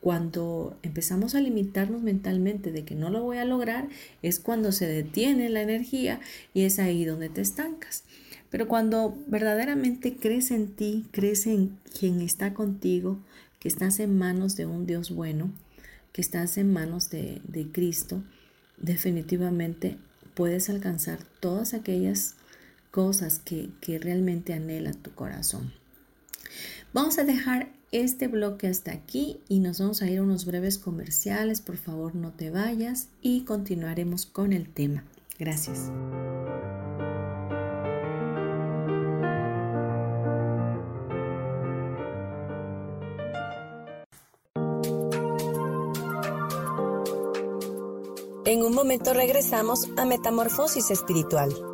Cuando 0.00 0.78
empezamos 0.82 1.34
a 1.34 1.40
limitarnos 1.42 2.00
mentalmente 2.00 2.72
de 2.72 2.86
que 2.86 2.94
no 2.94 3.10
lo 3.10 3.22
voy 3.22 3.36
a 3.36 3.44
lograr, 3.44 3.90
es 4.22 4.40
cuando 4.40 4.72
se 4.72 4.86
detiene 4.86 5.50
la 5.50 5.60
energía 5.60 6.20
y 6.54 6.62
es 6.62 6.78
ahí 6.78 7.04
donde 7.04 7.28
te 7.28 7.42
estancas. 7.42 8.04
Pero 8.48 8.68
cuando 8.68 9.18
verdaderamente 9.26 10.16
crees 10.16 10.50
en 10.50 10.68
ti, 10.76 11.04
crees 11.10 11.46
en 11.46 11.76
quien 11.98 12.22
está 12.22 12.54
contigo, 12.54 13.18
que 13.58 13.68
estás 13.68 14.00
en 14.00 14.16
manos 14.16 14.56
de 14.56 14.64
un 14.64 14.86
Dios 14.86 15.10
bueno, 15.10 15.52
que 16.12 16.22
estás 16.22 16.56
en 16.56 16.72
manos 16.72 17.10
de, 17.10 17.42
Cristo, 17.70 18.22
definitivamente 18.78 19.98
puedes 20.32 20.70
alcanzar 20.70 21.18
todas 21.40 21.74
aquellas 21.74 22.36
cosas 22.90 23.40
que, 23.40 23.68
que 23.82 23.98
realmente 23.98 24.54
anhela 24.54 24.94
tu 24.94 25.10
corazón. 25.14 25.83
Vamos 26.94 27.18
a 27.18 27.24
dejar 27.24 27.72
este 27.90 28.28
bloque 28.28 28.68
hasta 28.68 28.92
aquí 28.92 29.40
y 29.48 29.58
nos 29.58 29.80
vamos 29.80 30.00
a 30.00 30.08
ir 30.08 30.20
a 30.20 30.22
unos 30.22 30.44
breves 30.44 30.78
comerciales. 30.78 31.60
Por 31.60 31.76
favor, 31.76 32.14
no 32.14 32.30
te 32.30 32.50
vayas 32.50 33.08
y 33.20 33.40
continuaremos 33.40 34.26
con 34.26 34.52
el 34.52 34.72
tema. 34.72 35.02
Gracias. 35.36 35.90
En 48.44 48.62
un 48.62 48.72
momento 48.72 49.14
regresamos 49.14 49.88
a 49.96 50.04
Metamorfosis 50.04 50.92
Espiritual. 50.92 51.73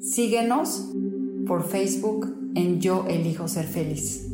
Síguenos 0.00 0.90
por 1.46 1.68
Facebook 1.68 2.52
en 2.54 2.80
Yo 2.80 3.06
Elijo 3.08 3.48
Ser 3.48 3.66
Feliz. 3.66 4.26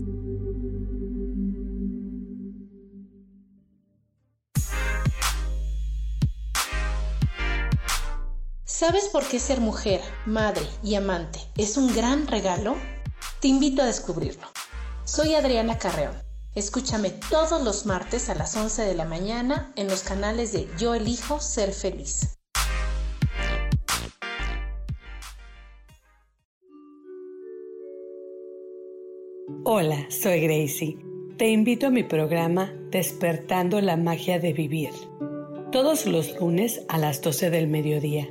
¿Sabes 8.64 9.08
por 9.12 9.24
qué 9.28 9.38
ser 9.38 9.60
mujer, 9.60 10.00
madre 10.26 10.66
y 10.82 10.96
amante 10.96 11.38
es 11.56 11.76
un 11.76 11.94
gran 11.94 12.26
regalo? 12.26 12.74
Te 13.40 13.48
invito 13.48 13.82
a 13.82 13.86
descubrirlo. 13.86 14.48
Soy 15.04 15.34
Adriana 15.34 15.78
Carreón. 15.78 16.14
Escúchame 16.54 17.10
todos 17.10 17.62
los 17.62 17.86
martes 17.86 18.28
a 18.28 18.34
las 18.34 18.56
11 18.56 18.82
de 18.82 18.94
la 18.94 19.04
mañana 19.04 19.72
en 19.76 19.88
los 19.88 20.02
canales 20.02 20.52
de 20.52 20.68
Yo 20.78 20.94
Elijo 20.94 21.40
Ser 21.40 21.72
Feliz. 21.72 22.41
Hola, 29.64 30.06
soy 30.08 30.40
Gracie. 30.40 30.96
Te 31.36 31.48
invito 31.48 31.86
a 31.86 31.90
mi 31.90 32.02
programa 32.02 32.72
Despertando 32.90 33.80
la 33.80 33.96
Magia 33.96 34.40
de 34.40 34.52
Vivir. 34.52 34.90
todos 35.70 36.04
los 36.04 36.38
lunes 36.40 36.84
a 36.88 36.98
las 36.98 37.22
12 37.22 37.50
del 37.50 37.68
mediodía. 37.68 38.28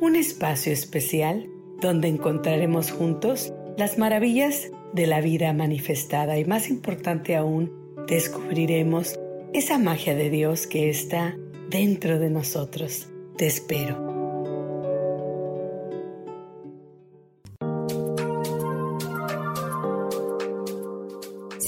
Un 0.00 0.14
espacio 0.14 0.72
especial 0.72 1.50
donde 1.80 2.06
encontraremos 2.06 2.92
juntos 2.92 3.52
las 3.76 3.98
maravillas 3.98 4.70
de 4.92 5.08
la 5.08 5.20
vida 5.20 5.52
manifestada 5.52 6.38
y 6.38 6.44
más 6.44 6.70
importante 6.70 7.34
aún, 7.34 7.72
descubriremos 8.06 9.18
esa 9.52 9.78
magia 9.78 10.14
de 10.14 10.30
Dios 10.30 10.68
que 10.68 10.88
está 10.88 11.36
dentro 11.68 12.20
de 12.20 12.30
nosotros. 12.30 13.08
Te 13.36 13.46
espero. 13.46 14.07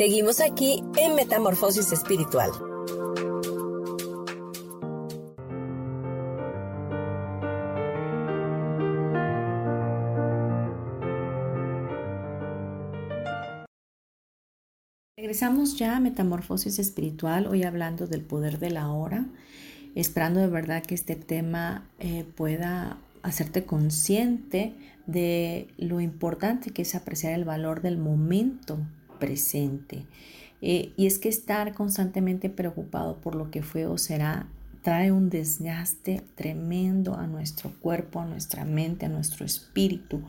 Seguimos 0.00 0.40
aquí 0.40 0.82
en 0.96 1.14
Metamorfosis 1.14 1.92
Espiritual. 1.92 2.48
Regresamos 15.18 15.76
ya 15.76 15.98
a 15.98 16.00
Metamorfosis 16.00 16.78
Espiritual, 16.78 17.46
hoy 17.46 17.64
hablando 17.64 18.06
del 18.06 18.22
poder 18.22 18.58
de 18.58 18.70
la 18.70 18.88
hora, 18.88 19.26
esperando 19.94 20.40
de 20.40 20.46
verdad 20.46 20.82
que 20.82 20.94
este 20.94 21.14
tema 21.14 21.90
eh, 21.98 22.24
pueda 22.24 22.96
hacerte 23.22 23.66
consciente 23.66 24.72
de 25.06 25.68
lo 25.76 26.00
importante 26.00 26.70
que 26.70 26.80
es 26.80 26.94
apreciar 26.94 27.34
el 27.34 27.44
valor 27.44 27.82
del 27.82 27.98
momento 27.98 28.78
presente. 29.20 30.06
Eh, 30.62 30.92
y 30.96 31.06
es 31.06 31.20
que 31.20 31.28
estar 31.28 31.72
constantemente 31.74 32.50
preocupado 32.50 33.18
por 33.18 33.36
lo 33.36 33.52
que 33.52 33.62
fue 33.62 33.86
o 33.86 33.96
será 33.96 34.48
trae 34.82 35.12
un 35.12 35.28
desgaste 35.28 36.22
tremendo 36.34 37.14
a 37.14 37.26
nuestro 37.26 37.70
cuerpo, 37.80 38.20
a 38.20 38.26
nuestra 38.26 38.64
mente, 38.64 39.06
a 39.06 39.10
nuestro 39.10 39.44
espíritu, 39.44 40.22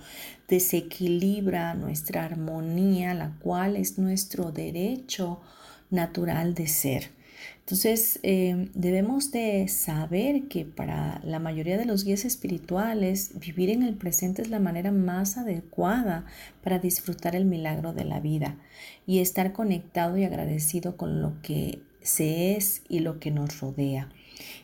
desequilibra 0.47 1.73
nuestra 1.73 2.25
armonía, 2.25 3.13
la 3.13 3.31
cual 3.39 3.77
es 3.77 3.97
nuestro 3.97 4.51
derecho 4.51 5.41
natural 5.89 6.53
de 6.53 6.67
ser. 6.67 7.20
Entonces, 7.59 8.19
eh, 8.23 8.69
debemos 8.73 9.31
de 9.31 9.67
saber 9.67 10.47
que 10.47 10.65
para 10.65 11.21
la 11.23 11.39
mayoría 11.39 11.77
de 11.77 11.85
los 11.85 12.03
guías 12.03 12.25
espirituales, 12.25 13.31
vivir 13.39 13.69
en 13.69 13.83
el 13.83 13.95
presente 13.95 14.41
es 14.41 14.49
la 14.49 14.59
manera 14.59 14.91
más 14.91 15.37
adecuada 15.37 16.25
para 16.63 16.79
disfrutar 16.79 17.35
el 17.35 17.45
milagro 17.45 17.93
de 17.93 18.05
la 18.05 18.19
vida 18.19 18.57
y 19.05 19.19
estar 19.19 19.53
conectado 19.53 20.17
y 20.17 20.23
agradecido 20.23 20.97
con 20.97 21.21
lo 21.21 21.41
que 21.41 21.79
se 22.01 22.55
es 22.55 22.81
y 22.89 22.99
lo 22.99 23.19
que 23.19 23.31
nos 23.31 23.59
rodea 23.59 24.09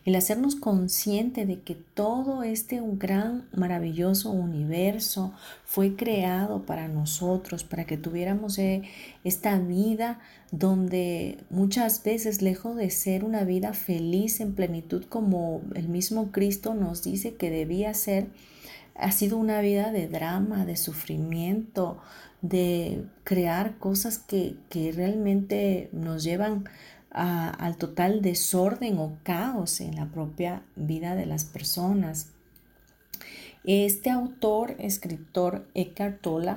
el 0.05 0.15
hacernos 0.15 0.55
consciente 0.55 1.46
de 1.46 1.60
que 1.60 1.75
todo 1.75 2.43
este 2.43 2.81
gran, 2.84 3.48
maravilloso 3.53 4.31
universo 4.31 5.34
fue 5.65 5.96
creado 5.96 6.65
para 6.65 6.88
nosotros, 6.88 7.63
para 7.63 7.86
que 7.86 7.98
tuviéramos 7.98 8.57
eh, 8.57 8.84
esta 9.24 9.57
vida 9.60 10.19
donde 10.51 11.38
muchas 11.50 12.03
veces, 12.03 12.41
lejos 12.41 12.75
de 12.75 12.89
ser 12.89 13.24
una 13.24 13.43
vida 13.43 13.74
feliz 13.74 14.39
en 14.39 14.53
plenitud 14.53 15.03
como 15.05 15.62
el 15.75 15.89
mismo 15.89 16.31
Cristo 16.31 16.74
nos 16.74 17.03
dice 17.03 17.36
que 17.36 17.50
debía 17.50 17.93
ser, 17.93 18.27
ha 18.96 19.12
sido 19.12 19.38
una 19.38 19.62
vida 19.62 19.91
de 19.91 20.07
drama, 20.07 20.65
de 20.65 20.77
sufrimiento, 20.77 21.98
de 22.41 23.03
crear 23.24 23.77
cosas 23.77 24.19
que, 24.19 24.55
que 24.69 24.91
realmente 24.91 25.89
nos 25.91 26.24
llevan 26.24 26.65
al 27.18 27.78
total 27.78 28.22
desorden 28.22 29.00
o 29.00 29.18
caos 29.24 29.82
en 29.82 29.96
la 29.96 30.06
propia 30.06 30.62
vida 30.76 31.16
de 31.16 31.26
las 31.26 31.46
personas. 31.46 32.30
Este 33.64 34.10
autor, 34.10 34.76
escritor 34.80 35.68
Eckhart 35.74 36.22
Tolle, 36.22 36.56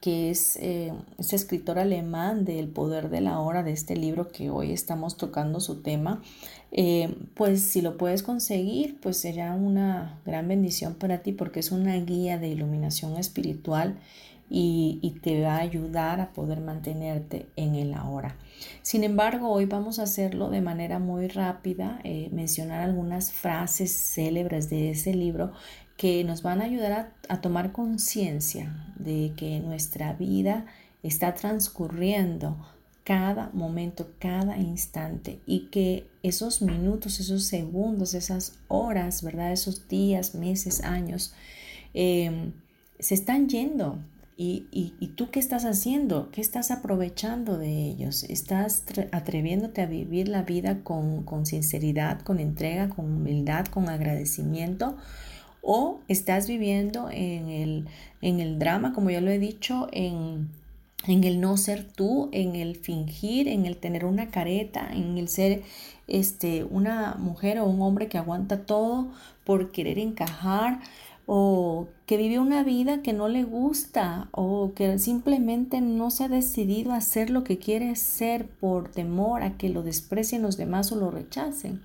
que 0.00 0.30
es 0.30 0.56
eh, 0.56 0.92
escritor 1.18 1.78
alemán 1.78 2.44
del 2.44 2.68
poder 2.68 3.10
de 3.10 3.20
la 3.20 3.40
hora 3.40 3.62
de 3.62 3.72
este 3.72 3.96
libro 3.96 4.28
que 4.28 4.50
hoy 4.50 4.72
estamos 4.72 5.16
tocando 5.16 5.58
su 5.58 5.82
tema, 5.82 6.22
eh, 6.70 7.16
pues 7.34 7.62
si 7.62 7.80
lo 7.80 7.96
puedes 7.96 8.22
conseguir, 8.22 9.00
pues 9.00 9.16
será 9.16 9.54
una 9.54 10.20
gran 10.24 10.46
bendición 10.46 10.94
para 10.94 11.18
ti 11.22 11.32
porque 11.32 11.60
es 11.60 11.72
una 11.72 11.96
guía 11.96 12.38
de 12.38 12.48
iluminación 12.48 13.16
espiritual 13.16 13.98
y, 14.48 15.18
te 15.22 15.42
va 15.42 15.56
a 15.56 15.60
ayudar 15.60 16.20
a 16.20 16.32
poder 16.32 16.60
mantenerte 16.60 17.48
en 17.56 17.74
el 17.74 17.94
ahora. 17.94 18.36
Sin 18.82 19.02
embargo, 19.02 19.50
hoy 19.50 19.66
vamos 19.66 19.98
a 19.98 20.04
hacerlo 20.04 20.50
de 20.50 20.60
manera 20.60 20.98
muy 20.98 21.28
rápida, 21.28 22.00
eh, 22.04 22.28
mencionar 22.32 22.80
algunas 22.80 23.32
frases 23.32 23.92
célebres 23.92 24.70
de 24.70 24.90
ese 24.90 25.14
libro 25.14 25.52
que 25.96 26.22
nos 26.24 26.42
van 26.42 26.60
a 26.60 26.64
ayudar 26.64 27.12
a, 27.28 27.40
tomar 27.40 27.72
conciencia 27.72 28.92
de 28.96 29.32
que 29.36 29.60
nuestra 29.60 30.12
vida 30.12 30.66
está 31.02 31.34
transcurriendo 31.34 32.56
cada 33.02 33.50
momento, 33.52 34.10
cada 34.18 34.58
instante 34.58 35.40
y 35.46 35.68
que 35.70 36.06
esos 36.22 36.60
minutos, 36.60 37.18
esos 37.20 37.44
segundos, 37.44 38.14
esas 38.14 38.58
horas, 38.68 39.22
¿verdad? 39.22 39.52
Esos 39.52 39.88
días, 39.88 40.34
meses, 40.34 40.82
años, 40.82 41.32
eh, 41.94 42.52
se 42.98 43.14
están 43.14 43.48
yendo 43.48 44.00
¿Y, 44.38 44.66
y, 44.70 45.06
tú 45.16 45.30
qué 45.30 45.40
estás 45.40 45.64
haciendo? 45.64 46.30
¿Qué 46.30 46.42
estás 46.42 46.70
aprovechando 46.70 47.56
de 47.56 47.86
ellos? 47.86 48.22
¿Estás 48.24 48.84
atreviéndote 49.10 49.80
a 49.80 49.86
vivir 49.86 50.28
la 50.28 50.42
vida 50.42 50.82
con, 50.82 51.22
con, 51.22 51.46
sinceridad, 51.46 52.20
con 52.20 52.38
entrega, 52.38 52.90
con 52.90 53.06
humildad, 53.06 53.64
con 53.64 53.88
agradecimiento? 53.88 54.98
¿O 55.62 56.00
estás 56.08 56.48
viviendo 56.48 57.08
en 57.10 57.48
el, 57.48 57.88
en 58.20 58.40
el 58.40 58.58
drama, 58.58 58.92
como 58.92 59.08
ya 59.08 59.22
lo 59.22 59.30
he 59.30 59.38
dicho, 59.38 59.88
en, 59.92 60.50
en 61.06 61.24
el 61.24 61.40
no 61.40 61.56
ser 61.56 61.84
tú, 61.84 62.28
en 62.32 62.56
el 62.56 62.76
fingir, 62.76 63.48
en 63.48 63.64
el 63.64 63.78
tener 63.78 64.04
una 64.04 64.30
careta, 64.30 64.86
en 64.92 65.16
el 65.16 65.28
ser 65.28 65.62
este, 66.08 66.64
una 66.64 67.14
mujer 67.14 67.58
o 67.58 67.64
un 67.64 67.80
hombre 67.80 68.08
que 68.08 68.18
aguanta 68.18 68.66
todo 68.66 69.08
por 69.44 69.72
querer 69.72 69.98
encajar? 69.98 70.80
O 71.26 71.88
que 72.06 72.16
vive 72.16 72.38
una 72.38 72.62
vida 72.62 73.02
que 73.02 73.12
no 73.12 73.28
le 73.28 73.42
gusta 73.42 74.28
o 74.30 74.72
que 74.74 74.98
simplemente 74.98 75.80
no 75.80 76.10
se 76.10 76.24
ha 76.24 76.28
decidido 76.28 76.92
a 76.92 76.98
hacer 76.98 77.30
lo 77.30 77.42
que 77.42 77.58
quiere 77.58 77.96
ser 77.96 78.46
por 78.46 78.90
temor 78.90 79.42
a 79.42 79.56
que 79.58 79.68
lo 79.68 79.82
desprecien 79.82 80.42
los 80.42 80.56
demás 80.56 80.92
o 80.92 80.96
lo 80.96 81.10
rechacen. 81.10 81.82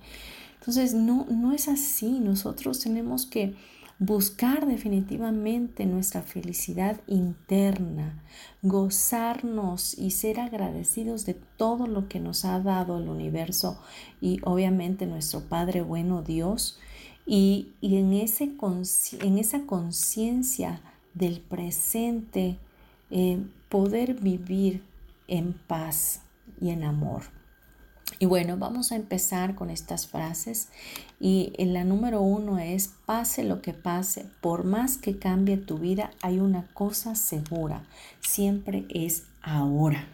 Entonces, 0.60 0.94
no, 0.94 1.26
no 1.28 1.52
es 1.52 1.66
así. 1.66 2.20
Nosotros 2.20 2.78
tenemos 2.78 3.26
que 3.26 3.56
buscar 3.98 4.66
definitivamente 4.66 5.86
nuestra 5.86 6.22
felicidad 6.22 7.00
interna, 7.06 8.20
gozarnos 8.62 9.96
y 9.96 10.10
ser 10.10 10.40
agradecidos 10.40 11.24
de 11.24 11.34
todo 11.34 11.86
lo 11.86 12.08
que 12.08 12.18
nos 12.18 12.44
ha 12.44 12.58
dado 12.58 12.98
el 12.98 13.08
universo 13.08 13.80
y 14.20 14.40
obviamente 14.42 15.06
nuestro 15.06 15.42
Padre 15.42 15.82
bueno 15.82 16.22
Dios 16.22 16.80
y, 17.26 17.68
en, 17.82 18.12
ese, 18.12 18.52
en 19.20 19.38
esa 19.38 19.62
conciencia 19.66 20.80
del 21.14 21.40
presente, 21.40 22.58
eh, 23.10 23.38
poder 23.68 24.14
vivir 24.14 24.82
en 25.28 25.52
paz 25.52 26.20
y 26.60 26.70
en 26.70 26.84
amor. 26.84 27.22
Y 28.18 28.26
bueno, 28.26 28.56
vamos 28.56 28.92
a 28.92 28.96
empezar 28.96 29.54
con 29.54 29.70
estas 29.70 30.06
frases. 30.06 30.68
Y 31.18 31.52
la 31.58 31.84
número 31.84 32.20
uno 32.20 32.58
es, 32.58 32.92
pase 33.06 33.42
lo 33.42 33.62
que 33.62 33.72
pase, 33.72 34.26
por 34.40 34.64
más 34.64 34.96
que 34.96 35.18
cambie 35.18 35.56
tu 35.56 35.78
vida, 35.78 36.10
hay 36.22 36.38
una 36.38 36.66
cosa 36.74 37.14
segura, 37.14 37.84
siempre 38.20 38.84
es 38.90 39.24
ahora. 39.40 40.06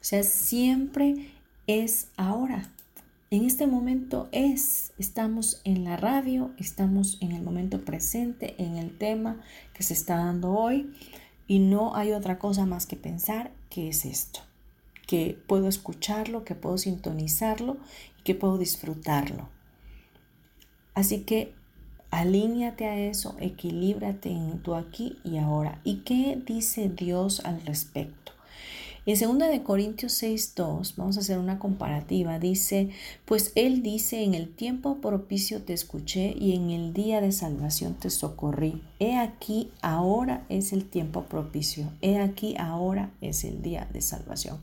O 0.00 0.04
sea, 0.04 0.22
siempre 0.22 1.30
es 1.66 2.08
ahora 2.16 2.71
en 3.32 3.46
este 3.46 3.66
momento 3.66 4.28
es, 4.30 4.92
estamos 4.98 5.62
en 5.64 5.84
la 5.84 5.96
radio, 5.96 6.50
estamos 6.58 7.16
en 7.22 7.32
el 7.32 7.40
momento 7.40 7.82
presente, 7.82 8.54
en 8.58 8.76
el 8.76 8.98
tema 8.98 9.40
que 9.72 9.82
se 9.82 9.94
está 9.94 10.16
dando 10.16 10.52
hoy 10.52 10.92
y 11.46 11.58
no 11.58 11.96
hay 11.96 12.12
otra 12.12 12.38
cosa 12.38 12.66
más 12.66 12.84
que 12.84 12.96
pensar 12.96 13.50
que 13.70 13.88
es 13.88 14.04
esto, 14.04 14.40
que 15.06 15.38
puedo 15.46 15.66
escucharlo, 15.66 16.44
que 16.44 16.54
puedo 16.54 16.76
sintonizarlo 16.76 17.78
y 18.18 18.22
que 18.22 18.34
puedo 18.34 18.58
disfrutarlo. 18.58 19.48
Así 20.92 21.20
que 21.20 21.54
alíñate 22.10 22.84
a 22.84 22.98
eso, 22.98 23.34
equilíbrate 23.40 24.28
en 24.28 24.62
tu 24.62 24.74
aquí 24.74 25.16
y 25.24 25.38
ahora. 25.38 25.80
¿Y 25.84 26.00
qué 26.00 26.38
dice 26.46 26.90
Dios 26.90 27.40
al 27.46 27.62
respecto? 27.62 28.32
En 29.04 29.18
2 29.18 29.50
de 29.50 29.64
Corintios 29.64 30.12
6:2, 30.22 30.94
vamos 30.96 31.16
a 31.16 31.20
hacer 31.20 31.38
una 31.38 31.58
comparativa, 31.58 32.38
dice, 32.38 32.90
pues 33.24 33.50
él 33.56 33.82
dice, 33.82 34.22
en 34.22 34.34
el 34.34 34.48
tiempo 34.48 34.98
propicio 35.00 35.60
te 35.62 35.72
escuché 35.72 36.36
y 36.38 36.54
en 36.54 36.70
el 36.70 36.92
día 36.92 37.20
de 37.20 37.32
salvación 37.32 37.94
te 37.94 38.10
socorrí. 38.10 38.80
He 39.00 39.16
aquí, 39.16 39.70
ahora 39.80 40.46
es 40.48 40.72
el 40.72 40.84
tiempo 40.84 41.24
propicio. 41.24 41.90
He 42.00 42.20
aquí, 42.20 42.54
ahora 42.56 43.10
es 43.20 43.42
el 43.42 43.60
día 43.60 43.88
de 43.92 44.02
salvación. 44.02 44.58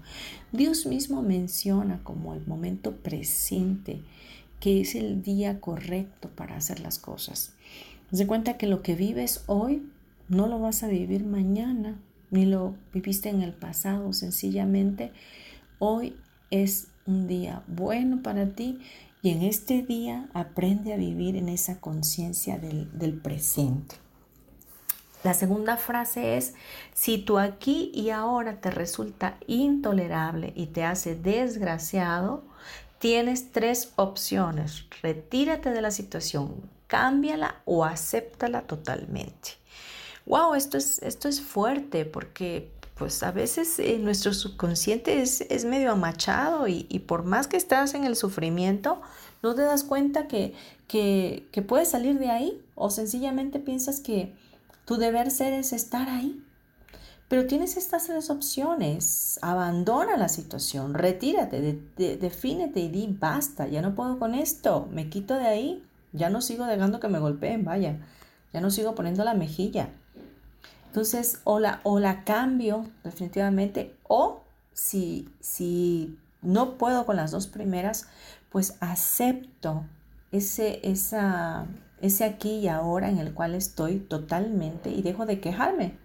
Dios 0.53 0.85
mismo 0.85 1.21
menciona 1.21 1.99
como 2.03 2.33
el 2.33 2.47
momento 2.47 2.95
presente 2.95 4.01
que 4.61 4.79
es 4.79 4.95
el 4.95 5.21
día 5.21 5.59
correcto 5.59 6.29
para 6.29 6.55
hacer 6.55 6.79
las 6.79 6.97
cosas. 6.97 7.53
Haz 8.11 8.19
de 8.19 8.27
cuenta 8.27 8.57
que 8.57 8.67
lo 8.67 8.83
que 8.83 8.95
vives 8.95 9.43
hoy 9.47 9.83
no 10.29 10.47
lo 10.47 10.59
vas 10.59 10.83
a 10.83 10.87
vivir 10.87 11.25
mañana, 11.25 11.99
ni 12.31 12.45
lo 12.45 12.75
viviste 12.93 13.29
en 13.29 13.41
el 13.41 13.53
pasado. 13.53 14.13
Sencillamente, 14.13 15.11
hoy 15.79 16.15
es 16.51 16.87
un 17.05 17.27
día 17.27 17.63
bueno 17.67 18.21
para 18.21 18.49
ti 18.49 18.79
y 19.21 19.31
en 19.31 19.43
este 19.43 19.81
día 19.81 20.29
aprende 20.33 20.93
a 20.93 20.97
vivir 20.97 21.35
en 21.35 21.49
esa 21.49 21.79
conciencia 21.79 22.57
del, 22.57 23.19
presente. 23.21 23.95
La 25.23 25.33
segunda 25.33 25.75
frase 25.75 26.37
es, 26.37 26.53
si 26.93 27.17
tu 27.17 27.37
aquí 27.37 27.91
y 27.93 28.11
ahora 28.11 28.61
te 28.61 28.71
resulta 28.71 29.37
intolerable 29.47 30.53
y 30.55 30.67
te 30.67 30.85
hace 30.85 31.15
desgraciado, 31.15 32.43
tienes 32.99 33.51
tres 33.51 33.91
opciones. 33.97 34.85
Retírate 35.01 35.71
de 35.71 35.81
la 35.81 35.91
situación, 35.91 36.69
cámbiala 36.87 37.61
o 37.65 37.83
acéptala 37.83 38.61
totalmente. 38.61 39.59
Wow, 40.29 40.53
esto 40.53 40.77
es, 40.77 41.01
esto 41.01 41.27
es 41.27 41.41
fuerte 41.41 42.05
porque 42.05 42.71
pues 42.93 43.23
a 43.23 43.31
veces 43.31 43.79
eh, 43.79 43.97
nuestro 43.97 44.31
subconsciente 44.31 45.23
es, 45.23 45.65
medio 45.65 45.91
amachado 45.91 46.67
y, 46.67 46.83
por 47.07 47.23
más 47.23 47.47
que 47.47 47.57
estás 47.57 47.95
en 47.95 48.03
el 48.03 48.15
sufrimiento, 48.15 49.01
no 49.41 49.55
te 49.55 49.63
das 49.63 49.83
cuenta 49.83 50.27
que, 50.27 50.53
que, 50.87 51.47
que 51.51 51.63
puedes 51.63 51.89
salir 51.89 52.19
de 52.19 52.29
ahí 52.29 52.61
o 52.75 52.91
sencillamente 52.91 53.57
piensas 53.59 54.01
que 54.01 54.35
tu 54.85 54.97
deber 54.97 55.31
ser 55.31 55.53
es 55.53 55.73
estar 55.73 56.07
ahí. 56.09 56.43
Pero 57.27 57.47
tienes 57.47 57.75
estas 57.75 58.05
tres 58.05 58.29
opciones. 58.29 59.39
Abandona 59.41 60.15
la 60.15 60.29
situación, 60.29 60.93
retírate, 60.93 61.81
defínete 61.97 62.81
y 62.81 62.89
di 62.89 63.07
basta, 63.07 63.67
ya 63.67 63.81
no 63.81 63.95
puedo 63.95 64.19
con 64.19 64.35
esto, 64.35 64.87
me 64.91 65.09
quito 65.09 65.33
de 65.33 65.47
ahí, 65.47 65.83
ya 66.13 66.29
no 66.29 66.41
sigo 66.41 66.65
dejando 66.65 66.99
que 66.99 67.07
me 67.07 67.17
golpeen, 67.17 67.65
vaya, 67.65 67.97
ya 68.53 68.61
no 68.61 68.69
sigo 68.69 68.93
poniendo 68.93 69.23
la 69.23 69.33
mejilla. 69.33 69.89
Entonces, 70.89 71.41
o 71.43 71.59
la, 71.59 71.81
o 71.83 71.99
la 71.99 72.23
cambio 72.23 72.89
definitivamente, 73.03 73.95
o 74.07 74.41
si, 74.73 75.29
si 75.39 76.17
no 76.41 76.79
puedo 76.79 77.05
con 77.05 77.15
las 77.15 77.29
dos 77.29 77.45
primeras, 77.45 78.07
pues 78.49 78.75
acepto 78.79 79.85
ese, 80.31 80.79
esa, 80.81 81.67
ese 82.01 82.23
aquí 82.23 82.55
y 82.55 82.67
ahora 82.69 83.07
en 83.07 83.19
el 83.19 83.35
cual 83.35 83.53
estoy 83.53 83.99
totalmente 83.99 84.89
y 84.89 85.03
dejo 85.03 85.27
de 85.27 85.39
quejarme. 85.39 85.95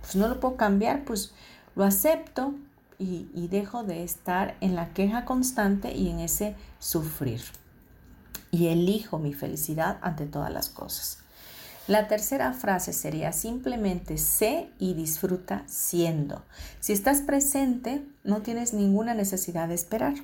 Pues 0.00 0.16
no 0.16 0.26
lo 0.28 0.40
puedo 0.40 0.56
cambiar, 0.56 1.04
pues 1.04 1.34
lo 1.76 1.84
acepto 1.84 2.54
y, 2.98 3.28
y 3.34 3.48
dejo 3.48 3.84
de 3.84 4.04
estar 4.04 4.56
en 4.62 4.74
la 4.74 4.94
queja 4.94 5.26
constante 5.26 5.94
y 5.94 6.08
en 6.08 6.20
ese 6.20 6.56
sufrir. 6.78 7.42
Y 8.50 8.68
elijo 8.68 9.18
mi 9.18 9.34
felicidad 9.34 9.98
ante 10.00 10.24
todas 10.24 10.50
las 10.50 10.70
cosas. 10.70 11.23
La 11.86 12.08
tercera 12.08 12.52
frase 12.54 12.94
sería 12.94 13.32
simplemente 13.32 14.16
sé 14.16 14.70
y 14.78 14.94
disfruta 14.94 15.64
siendo. 15.66 16.42
Si 16.80 16.94
estás 16.94 17.20
presente, 17.20 18.02
no 18.22 18.40
tienes 18.40 18.72
ninguna 18.72 19.12
necesidad 19.12 19.68
de 19.68 19.74
esperar. 19.74 20.14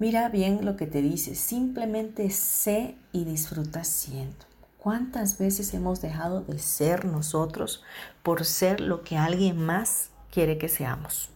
Mira 0.00 0.28
bien 0.30 0.64
lo 0.64 0.76
que 0.76 0.88
te 0.88 1.00
dice, 1.00 1.36
simplemente 1.36 2.28
sé 2.30 2.96
y 3.12 3.24
disfruta 3.24 3.84
siendo. 3.84 4.46
¿Cuántas 4.78 5.38
veces 5.38 5.72
hemos 5.74 6.02
dejado 6.02 6.40
de 6.40 6.58
ser 6.58 7.04
nosotros 7.04 7.84
por 8.24 8.44
ser 8.44 8.80
lo 8.80 9.04
que 9.04 9.16
alguien 9.16 9.64
más 9.64 10.10
quiere 10.32 10.58
que 10.58 10.68
seamos? 10.68 11.30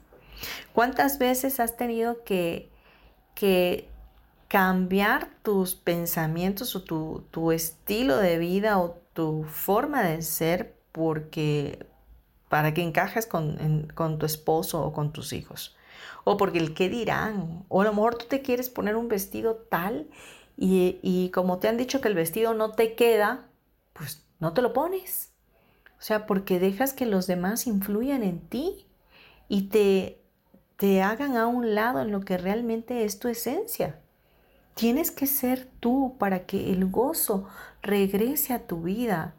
¿Cuántas 0.73 1.21
veces 1.21 1.61
has 1.61 1.77
tenido 1.77 2.25
que, 2.25 2.69
que 3.37 3.89
cambiar 4.49 5.29
tus 5.43 5.75
pensamientos 5.75 6.77
o 6.77 6.83
tu, 6.83 7.53
estilo 7.53 8.17
de 8.17 8.39
vida 8.39 8.79
o 8.79 8.99
tu 9.13 9.45
forma 9.45 10.03
de 10.03 10.23
ser 10.23 10.77
porque 10.93 11.87
para 12.49 12.73
que 12.73 12.83
encajes 12.83 13.27
con, 13.27 13.89
con 13.95 14.19
tu 14.19 14.27
esposo 14.27 14.85
o 14.85 14.93
con 14.93 15.13
tus 15.13 15.33
hijos? 15.33 15.77
o 16.29 16.37
porque 16.37 16.59
el 16.59 16.75
qué 16.75 16.89
dirán, 16.89 17.65
o 17.69 17.83
a 17.83 17.85
lo 17.85 17.93
mejor 17.93 18.17
tú 18.17 18.27
te 18.27 18.43
quieres 18.43 18.69
poner 18.69 18.97
un 18.97 19.07
vestido 19.07 19.55
tal 19.55 20.09
y, 20.57 21.31
como 21.33 21.59
te 21.59 21.69
han 21.69 21.77
dicho 21.77 22.01
que 22.01 22.09
el 22.09 22.15
vestido 22.15 22.53
no 22.53 22.73
te 22.73 22.97
queda, 22.97 23.47
pues 23.93 24.25
no 24.41 24.53
te 24.53 24.61
lo 24.61 24.73
pones. 24.73 25.31
O 26.01 26.03
sea, 26.03 26.27
porque 26.27 26.59
dejas 26.59 26.95
que 26.95 27.07
los 27.07 27.29
demás 27.29 27.69
influyan 27.69 28.25
en 28.25 28.41
ti 28.41 28.87
y 29.49 29.69
te, 29.69 30.21
te 30.77 31.01
hagan 31.01 31.37
a 31.37 31.47
un 31.47 31.77
lado 31.77 32.01
en 32.01 32.11
lo 32.11 32.23
que 32.23 32.39
realmente 32.39 33.05
es 33.05 33.21
tu 33.21 33.29
esencia. 33.29 34.01
Tienes 34.77 35.11
que 35.11 35.27
ser 35.27 35.67
tú 35.81 36.17
para 36.19 36.41
que 36.45 36.71
el 36.71 36.85
gozo 36.85 37.49
regrese 37.81 38.53
a 38.53 38.67
tu 38.67 38.83
vida, 38.83 39.33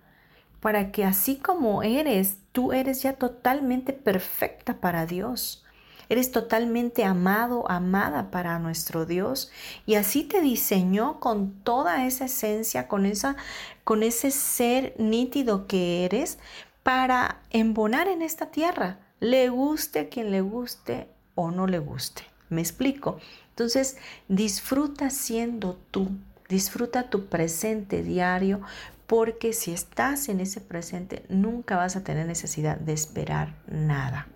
para 0.62 0.92
que 0.92 1.06
así 1.06 1.36
como 1.36 1.84
eres, 1.84 2.38
tú 2.54 2.74
eres 2.74 3.04
ya 3.04 3.14
totalmente 3.14 3.94
perfecta 3.94 4.80
para 4.80 5.06
Dios. 5.06 5.64
Eres 6.10 6.32
totalmente 6.32 7.06
amado, 7.06 7.70
amada 7.70 8.32
para 8.32 8.58
nuestro 8.58 9.06
Dios. 9.06 9.52
Y 9.86 9.94
así 9.94 10.24
te 10.24 10.42
diseñó 10.42 11.20
con 11.20 11.52
toda 11.52 12.08
esa 12.08 12.26
esencia, 12.26 12.88
con, 12.88 13.06
esa, 13.06 13.36
con 13.84 14.02
ese 14.02 14.32
ser 14.32 14.96
nítido 14.98 15.68
que 15.68 16.04
eres, 16.04 16.40
para 16.82 17.42
embonar 17.52 18.08
en 18.08 18.24
esta 18.24 18.48
tierra. 18.48 18.98
Le 19.20 19.50
guste 19.50 20.00
a 20.00 20.10
quien 20.10 20.32
le 20.32 20.42
guste 20.42 21.10
o 21.36 21.52
no 21.52 21.68
le 21.68 21.78
guste. 21.78 22.24
¿Me 22.50 22.62
explico? 22.62 23.20
Entonces, 23.50 23.98
disfruta 24.28 25.10
siendo 25.10 25.78
tú. 25.92 26.10
Disfruta 26.50 27.10
tu 27.10 27.26
presente 27.26 28.04
diario 28.04 28.62
porque 29.08 29.54
si 29.54 29.72
estás 29.72 30.30
en 30.30 30.40
ese 30.42 30.62
presente 30.62 31.26
nunca 31.30 31.78
vas 31.78 31.96
a 31.96 32.04
tener 32.04 32.26
necesidad 32.26 32.78
de 32.78 32.94
esperar 32.94 33.56
nada. 33.68 34.28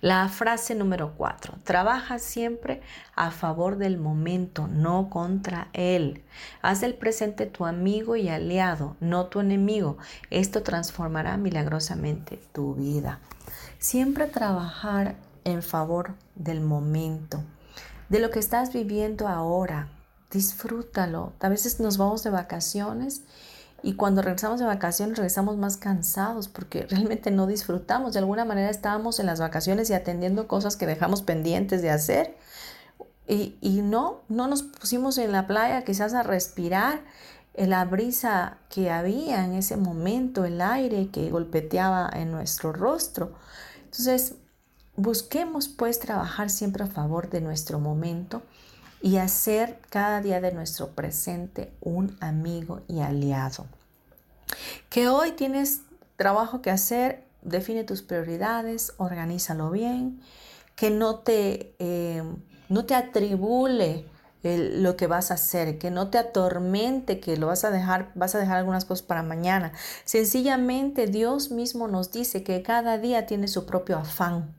La 0.00 0.28
frase 0.28 0.76
número 0.76 1.14
cuatro, 1.16 1.54
trabaja 1.64 2.20
siempre 2.20 2.80
a 3.16 3.32
favor 3.32 3.78
del 3.78 3.98
momento, 3.98 4.68
no 4.68 5.10
contra 5.10 5.68
él. 5.72 6.22
Haz 6.62 6.82
del 6.82 6.94
presente 6.94 7.46
tu 7.46 7.66
amigo 7.66 8.14
y 8.14 8.28
aliado, 8.28 8.96
no 9.00 9.26
tu 9.26 9.40
enemigo. 9.40 9.98
Esto 10.30 10.62
transformará 10.62 11.36
milagrosamente 11.36 12.38
tu 12.52 12.76
vida. 12.76 13.18
Siempre 13.78 14.26
trabajar 14.26 15.16
en 15.48 15.62
favor 15.62 16.14
del 16.34 16.60
momento, 16.60 17.42
de 18.08 18.20
lo 18.20 18.30
que 18.30 18.38
estás 18.38 18.72
viviendo 18.72 19.28
ahora. 19.28 19.88
Disfrútalo. 20.30 21.32
A 21.40 21.48
veces 21.48 21.80
nos 21.80 21.96
vamos 21.96 22.22
de 22.22 22.30
vacaciones 22.30 23.22
y 23.82 23.94
cuando 23.94 24.22
regresamos 24.22 24.60
de 24.60 24.66
vacaciones 24.66 25.16
regresamos 25.16 25.56
más 25.56 25.76
cansados 25.76 26.48
porque 26.48 26.86
realmente 26.90 27.30
no 27.30 27.46
disfrutamos. 27.46 28.12
De 28.12 28.18
alguna 28.18 28.44
manera 28.44 28.70
estábamos 28.70 29.20
en 29.20 29.26
las 29.26 29.40
vacaciones 29.40 29.88
y 29.90 29.94
atendiendo 29.94 30.48
cosas 30.48 30.76
que 30.76 30.86
dejamos 30.86 31.22
pendientes 31.22 31.82
de 31.82 31.90
hacer. 31.90 32.36
Y, 33.26 33.56
y 33.60 33.82
no, 33.82 34.22
no 34.28 34.48
nos 34.48 34.62
pusimos 34.62 35.18
en 35.18 35.32
la 35.32 35.46
playa 35.46 35.84
quizás 35.84 36.14
a 36.14 36.22
respirar 36.22 37.00
la 37.66 37.84
brisa 37.84 38.58
que 38.68 38.90
había 38.90 39.44
en 39.44 39.54
ese 39.54 39.76
momento, 39.76 40.44
el 40.44 40.60
aire 40.60 41.08
que 41.08 41.30
golpeteaba 41.30 42.08
en 42.12 42.30
nuestro 42.30 42.72
rostro. 42.72 43.32
Entonces, 43.84 44.34
busquemos 44.98 45.68
pues 45.68 46.00
trabajar 46.00 46.50
siempre 46.50 46.82
a 46.82 46.88
favor 46.88 47.30
de 47.30 47.40
nuestro 47.40 47.78
momento 47.78 48.42
y 49.00 49.18
hacer 49.18 49.78
cada 49.90 50.20
día 50.20 50.40
de 50.40 50.52
nuestro 50.52 50.88
presente 50.88 51.72
un 51.80 52.16
amigo 52.20 52.82
y 52.88 53.00
aliado. 53.00 53.66
Que 54.90 55.08
hoy 55.08 55.32
tienes 55.32 55.82
trabajo 56.16 56.62
que 56.62 56.72
hacer, 56.72 57.24
define 57.42 57.84
tus 57.84 58.02
prioridades, 58.02 58.92
organízalo 58.96 59.70
bien, 59.70 60.20
que 60.74 60.90
no 60.90 61.20
te, 61.20 61.76
eh, 61.78 62.24
no 62.68 62.84
te 62.84 62.96
atribule 62.96 64.04
lo 64.42 64.96
que 64.96 65.06
vas 65.06 65.30
a 65.30 65.34
hacer, 65.34 65.78
que 65.78 65.92
no 65.92 66.10
te 66.10 66.18
atormente, 66.18 67.20
que 67.20 67.36
lo 67.36 67.46
vas 67.46 67.64
a 67.64 67.70
dejar, 67.70 68.10
vas 68.16 68.34
a 68.34 68.38
dejar 68.38 68.56
algunas 68.56 68.84
cosas 68.84 69.06
para 69.06 69.22
mañana. 69.22 69.72
Sencillamente 70.04 71.06
Dios 71.06 71.52
mismo 71.52 71.86
nos 71.86 72.10
dice 72.10 72.42
que 72.42 72.62
cada 72.62 72.98
día 72.98 73.26
tiene 73.26 73.46
su 73.46 73.64
propio 73.64 73.98
afán. 73.98 74.57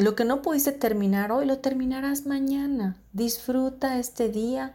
Lo 0.00 0.14
que 0.14 0.24
no 0.24 0.40
pudiste 0.40 0.72
terminar 0.72 1.30
hoy, 1.30 1.44
lo 1.44 1.58
terminarás 1.58 2.24
mañana. 2.24 2.96
Disfruta 3.12 3.98
este 3.98 4.30
día 4.30 4.74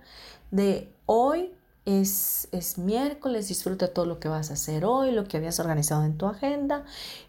de 0.51 0.93
hoy. 1.07 1.51
Es, 1.85 2.47
es 2.51 2.77
miércoles, 2.77 3.47
disfruta 3.47 3.93
todo 3.93 4.05
lo 4.05 4.19
que 4.19 4.27
vas 4.27 4.49
a 4.49 4.53
hacer 4.53 4.85
hoy, 4.85 5.11
lo 5.11 5.27
que 5.27 5.37
habías 5.37 5.59
organizado 5.59 6.03
en 6.03 6.17
tu 6.17 6.27
agenda. 6.27 6.83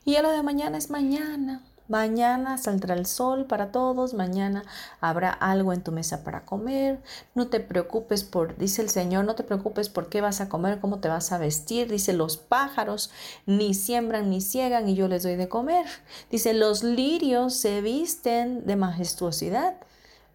Y 0.05 0.13
ya 0.13 0.23
lo 0.23 0.31
de 0.31 0.43
mañana 0.43 0.77
es 0.77 0.91
mañana. 0.91 1.63
Mañana 1.89 2.59
saldrá 2.59 2.95
el 2.95 3.07
sol 3.07 3.45
para 3.45 3.71
todos, 3.71 4.13
mañana 4.13 4.65
habrá 5.01 5.31
algo 5.31 5.73
en 5.73 5.83
tu 5.83 5.93
mesa 5.93 6.25
para 6.25 6.45
comer. 6.45 7.01
No 7.37 7.47
te 7.47 7.61
preocupes 7.61 8.25
por, 8.25 8.57
dice 8.57 8.83
el 8.83 8.91
Señor, 8.91 9.25
no 9.25 9.37
te 9.37 9.45
preocupes 9.45 9.89
por 9.89 10.09
qué 10.09 10.21
vas 10.21 10.41
a 10.41 10.49
comer, 10.49 10.81
cómo 10.81 10.99
te 10.99 11.09
vas 11.09 11.31
a 11.31 11.39
vestir. 11.39 11.89
Dice, 11.89 12.13
los 12.13 12.39
pájaros 12.39 13.11
ni 13.47 13.73
siembran 13.73 14.31
ni 14.31 14.41
ciegan 14.41 14.89
y 14.89 14.97
yo 14.97 15.07
les 15.07 15.23
doy 15.23 15.37
de 15.37 15.49
comer. 15.49 15.87
Dice, 16.29 16.55
los 16.55 16.83
lirios 16.83 17.55
se 17.55 17.81
visten 17.81 18.67
de 18.67 18.75
majestuosidad, 18.75 19.77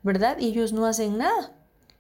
¿verdad? 0.04 0.38
Y 0.40 0.48
ellos 0.48 0.72
no 0.72 0.86
hacen 0.86 1.18
nada. 1.18 1.52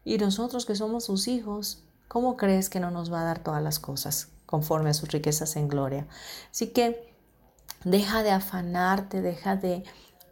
Y 0.06 0.18
nosotros 0.18 0.66
que 0.66 0.76
somos 0.76 1.04
sus 1.04 1.28
hijos, 1.28 1.84
¿cómo 2.08 2.38
crees 2.38 2.70
que 2.70 2.80
no 2.80 2.90
nos 2.90 3.12
va 3.12 3.22
a 3.22 3.26
dar 3.26 3.40
todas 3.40 3.62
las 3.62 3.80
cosas 3.80 4.30
conforme 4.46 4.92
a 4.92 4.94
sus 4.94 5.12
riquezas 5.12 5.58
en 5.58 5.68
gloria? 5.68 6.08
Así 6.50 6.68
que 6.68 7.11
deja 7.84 8.24
de 8.24 8.32
afanarte, 8.32 9.22
deja 9.22 9.56
de 9.56 9.84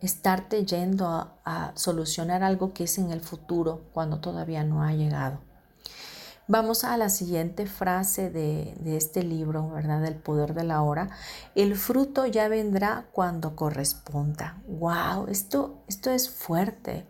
estarte 0.02 0.66
yendo 0.66 1.08
a, 1.44 1.72
solucionar 1.76 2.44
algo 2.44 2.74
que 2.74 2.86
es 2.86 2.98
en 2.98 3.12
el 3.12 3.22
futuro 3.22 3.82
cuando 3.94 4.20
todavía 4.20 4.64
no 4.64 4.84
ha 4.84 4.94
llegado. 4.94 5.40
Vamos 6.48 6.84
a 6.84 6.98
la 6.98 7.10
siguiente 7.10 7.68
frase 7.68 8.32
de, 8.32 8.74
este 8.98 9.22
libro, 9.22 9.70
¿verdad? 9.70 10.02
Del 10.02 10.16
poder 10.16 10.56
de 10.56 10.64
la 10.64 10.82
hora. 10.82 11.12
El 11.54 11.76
fruto 11.76 12.26
ya 12.26 12.48
vendrá 12.48 13.06
cuando 13.12 13.56
corresponda. 13.56 14.60
¡Wow! 14.68 15.28
Esto, 15.28 15.84
esto 15.88 16.10
es 16.10 16.28
fuerte, 16.28 17.06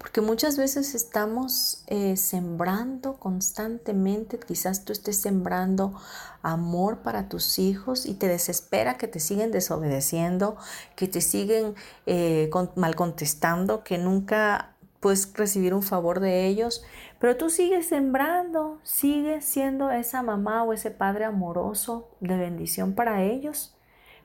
porque 0.00 0.22
muchas 0.22 0.56
veces 0.56 0.94
estamos 0.94 1.84
eh, 1.86 2.16
sembrando 2.16 3.18
constantemente, 3.18 4.38
quizás 4.38 4.86
tú 4.86 4.94
estés 4.94 5.20
sembrando 5.20 5.92
amor 6.40 7.00
para 7.00 7.28
tus 7.28 7.58
hijos 7.58 8.06
y 8.06 8.14
te 8.14 8.26
desespera 8.26 8.96
que 8.96 9.08
te 9.08 9.20
siguen 9.20 9.50
desobedeciendo, 9.50 10.56
que 10.96 11.06
te 11.06 11.20
siguen 11.20 11.74
eh, 12.06 12.48
mal 12.76 12.96
contestando, 12.96 13.84
que 13.84 13.98
nunca 13.98 14.74
puedes 15.00 15.30
recibir 15.34 15.74
un 15.74 15.82
favor 15.82 16.20
de 16.20 16.46
ellos. 16.46 16.82
Pero 17.18 17.36
tú 17.36 17.50
sigues 17.50 17.86
sembrando, 17.86 18.78
sigues 18.82 19.44
siendo 19.44 19.90
esa 19.90 20.22
mamá 20.22 20.62
o 20.62 20.72
ese 20.72 20.90
padre 20.90 21.26
amoroso 21.26 22.08
de 22.20 22.38
bendición 22.38 22.94
para 22.94 23.22
ellos, 23.22 23.76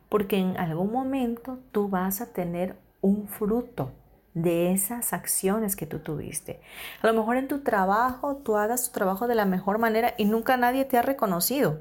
porque 0.07 0.37
en 0.37 0.55
algún 0.55 0.93
momento 0.93 1.59
tú 1.73 1.89
vas 1.89 2.21
a 2.21 2.27
tener 2.27 2.77
un 3.01 3.27
fruto 3.27 3.91
de 4.35 4.73
esas 4.73 5.13
acciones 5.13 5.75
que 5.75 5.87
tú 5.87 5.99
tuviste. 5.99 6.61
A 7.01 7.07
lo 7.07 7.13
mejor 7.13 7.37
en 7.37 7.47
tu 7.47 7.61
trabajo 7.61 8.35
tú 8.35 8.57
hagas 8.57 8.85
tu 8.85 8.91
trabajo 8.91 9.27
de 9.27 9.33
la 9.33 9.45
mejor 9.45 9.79
manera 9.79 10.13
y 10.17 10.25
nunca 10.25 10.57
nadie 10.57 10.85
te 10.85 10.97
ha 10.97 11.01
reconocido. 11.01 11.79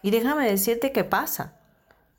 Y 0.00 0.12
déjame 0.12 0.48
decirte 0.48 0.92
qué 0.92 1.04
pasa, 1.04 1.54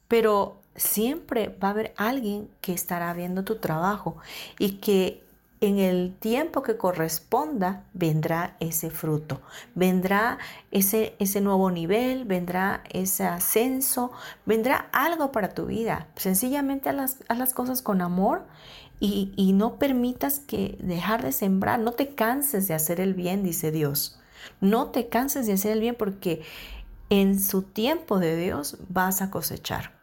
pero 0.08 0.60
siempre 0.76 1.58
va 1.64 1.70
a 1.70 1.72
haber 1.72 1.94
alguien 1.98 2.50
que 2.62 2.74
estará 2.74 3.12
viendo 3.14 3.44
tu 3.44 3.56
trabajo 3.56 4.18
y 4.60 4.74
que 4.74 5.24
en 5.62 5.78
el 5.78 6.16
tiempo 6.20 6.64
que 6.64 6.76
corresponda 6.76 7.84
vendrá 7.94 8.56
ese 8.60 8.90
fruto, 8.90 9.42
vendrá 9.76 10.40
ese, 10.72 11.16
ese 11.20 11.40
nuevo 11.40 11.70
nivel, 11.70 12.26
vendrá 12.26 12.84
ese 12.90 13.26
ascenso, 13.26 14.12
vendrá 14.46 14.90
algo 14.92 15.32
para 15.32 15.50
tu 15.50 15.68
vida. 15.68 16.08
Sencillamente 16.16 16.90
haz 16.90 16.96
las, 16.96 17.18
las 17.30 17.54
cosas 17.54 17.84
con 17.84 18.02
amor 18.02 18.44
y, 19.04 19.54
no 19.54 19.80
permitas 19.80 20.40
que 20.40 20.78
dejar 20.80 21.24
de 21.24 21.32
sembrar, 21.32 21.80
no 21.80 21.94
te 21.94 22.14
canses 22.14 22.68
de 22.68 22.76
hacer 22.76 23.02
el 23.02 23.16
bien, 23.16 23.44
dice 23.44 23.72
Dios. 23.72 24.20
No 24.60 24.92
te 24.92 25.10
canses 25.10 25.48
de 25.48 25.54
hacer 25.54 25.72
el 25.72 25.80
bien 25.80 25.96
porque 25.98 26.44
en 27.10 27.42
su 27.42 27.64
tiempo 27.64 28.20
de 28.20 28.38
Dios 28.38 28.78
vas 28.90 29.24
a 29.24 29.32
cosechar. 29.32 30.00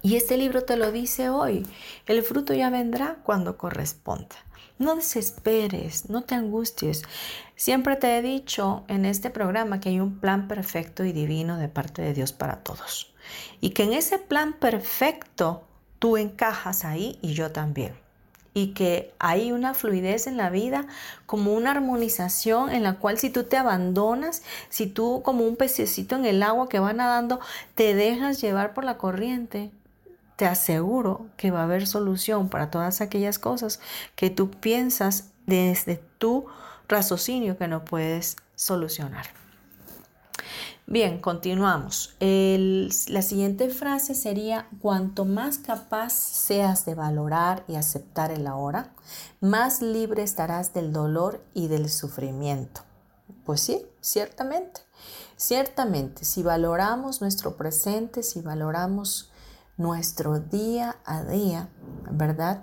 Y 0.00 0.16
este 0.16 0.38
libro 0.38 0.64
te 0.64 0.78
lo 0.78 0.92
dice 0.92 1.28
hoy. 1.28 1.66
El 2.06 2.22
fruto 2.22 2.54
ya 2.54 2.70
vendrá 2.70 3.18
cuando 3.22 3.58
corresponda. 3.58 4.36
No 4.78 4.96
desesperes, 4.96 6.08
no 6.08 6.22
te 6.22 6.34
angusties. 6.34 7.02
Siempre 7.54 7.96
te 7.96 8.16
he 8.16 8.22
dicho 8.22 8.84
en 8.88 9.04
este 9.04 9.28
programa 9.28 9.78
que 9.78 9.90
hay 9.90 10.00
un 10.00 10.20
plan 10.20 10.48
perfecto 10.48 11.04
y 11.04 11.12
divino 11.12 11.58
de 11.58 11.68
parte 11.68 12.00
de 12.00 12.14
Dios 12.14 12.32
para 12.32 12.62
todos. 12.62 13.14
Y 13.60 13.70
que 13.70 13.82
en 13.82 13.92
ese 13.92 14.18
plan 14.18 14.54
perfecto 14.54 15.66
tú 15.98 16.16
encajas 16.16 16.86
ahí 16.86 17.18
y 17.20 17.34
yo 17.34 17.52
también. 17.52 18.05
Y 18.56 18.68
que 18.68 19.12
hay 19.18 19.52
una 19.52 19.74
fluidez 19.74 20.26
en 20.26 20.38
la 20.38 20.48
vida, 20.48 20.86
como 21.26 21.52
una 21.52 21.72
armonización 21.72 22.70
en 22.70 22.84
la 22.84 22.94
cual 22.94 23.18
si 23.18 23.28
tú 23.28 23.44
te 23.44 23.58
abandonas, 23.58 24.42
si 24.70 24.86
tú 24.86 25.20
como 25.22 25.44
un 25.44 25.56
pececito 25.56 26.16
en 26.16 26.24
el 26.24 26.42
agua 26.42 26.66
que 26.70 26.78
va 26.78 26.94
nadando, 26.94 27.38
te 27.74 27.94
dejas 27.94 28.40
llevar 28.40 28.72
por 28.72 28.84
la 28.84 28.96
corriente, 28.96 29.70
te 30.36 30.46
aseguro 30.46 31.26
que 31.36 31.50
va 31.50 31.60
a 31.60 31.64
haber 31.64 31.86
solución 31.86 32.48
para 32.48 32.70
todas 32.70 33.02
aquellas 33.02 33.38
cosas 33.38 33.78
que 34.14 34.30
tú 34.30 34.50
piensas 34.50 35.28
desde 35.44 36.00
tu 36.16 36.46
raciocinio 36.88 37.58
que 37.58 37.68
no 37.68 37.84
puedes 37.84 38.36
solucionar. 38.54 39.26
Bien, 40.88 41.20
continuamos. 41.20 42.14
la 42.20 43.22
siguiente 43.22 43.70
frase 43.70 44.14
sería, 44.14 44.68
cuanto 44.80 45.24
más 45.24 45.58
capaz 45.58 46.12
seas 46.12 46.84
de 46.84 46.94
valorar 46.94 47.64
y 47.66 47.74
aceptar 47.74 48.30
el 48.30 48.46
ahora, 48.46 48.94
más 49.40 49.82
libre 49.82 50.22
estarás 50.22 50.74
del 50.74 50.92
dolor 50.92 51.42
y 51.54 51.66
del 51.66 51.90
sufrimiento. 51.90 52.82
Pues 53.44 53.62
sí, 53.62 53.84
ciertamente, 54.00 54.80
ciertamente, 55.36 56.24
si 56.24 56.44
valoramos 56.44 57.20
nuestro 57.20 57.56
presente, 57.56 58.22
si 58.22 58.40
valoramos 58.40 59.32
nuestro 59.76 60.38
día 60.38 60.98
a 61.04 61.24
día, 61.24 61.68
¿verdad? 62.12 62.62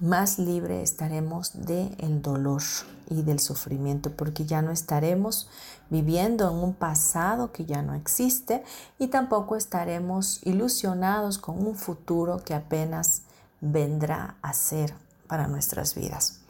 Más 0.00 0.40
libre 0.40 0.82
estaremos 0.82 1.66
del 1.66 1.94
el 2.00 2.20
dolor 2.20 2.62
y 3.10 3.22
del 3.22 3.40
sufrimiento, 3.40 4.12
porque 4.12 4.46
ya 4.46 4.62
no 4.62 4.70
estaremos 4.70 5.48
viviendo 5.90 6.48
en 6.48 6.56
un 6.56 6.72
pasado 6.72 7.52
que 7.52 7.66
ya 7.66 7.82
no 7.82 7.94
existe 7.94 8.62
y 8.98 9.08
tampoco 9.08 9.56
estaremos 9.56 10.40
ilusionados 10.46 11.36
con 11.36 11.66
un 11.66 11.74
futuro 11.74 12.42
que 12.44 12.54
apenas 12.54 13.22
vendrá 13.60 14.36
a 14.40 14.54
ser 14.54 14.94
para 15.26 15.48
nuestras 15.48 15.94
vidas. 15.94 16.40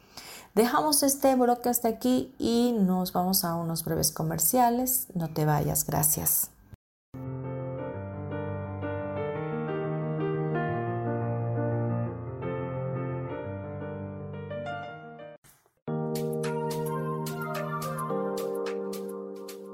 Dejamos 0.55 1.03
este 1.03 1.35
bloque 1.35 1.68
hasta 1.68 1.88
aquí 1.88 2.35
y 2.38 2.73
nos 2.79 3.12
vamos 3.12 3.44
a 3.44 3.55
unos 3.55 3.85
breves 3.85 4.11
comerciales. 4.11 5.07
No 5.14 5.29
te 5.29 5.44
vayas, 5.44 5.87
gracias. 5.87 6.51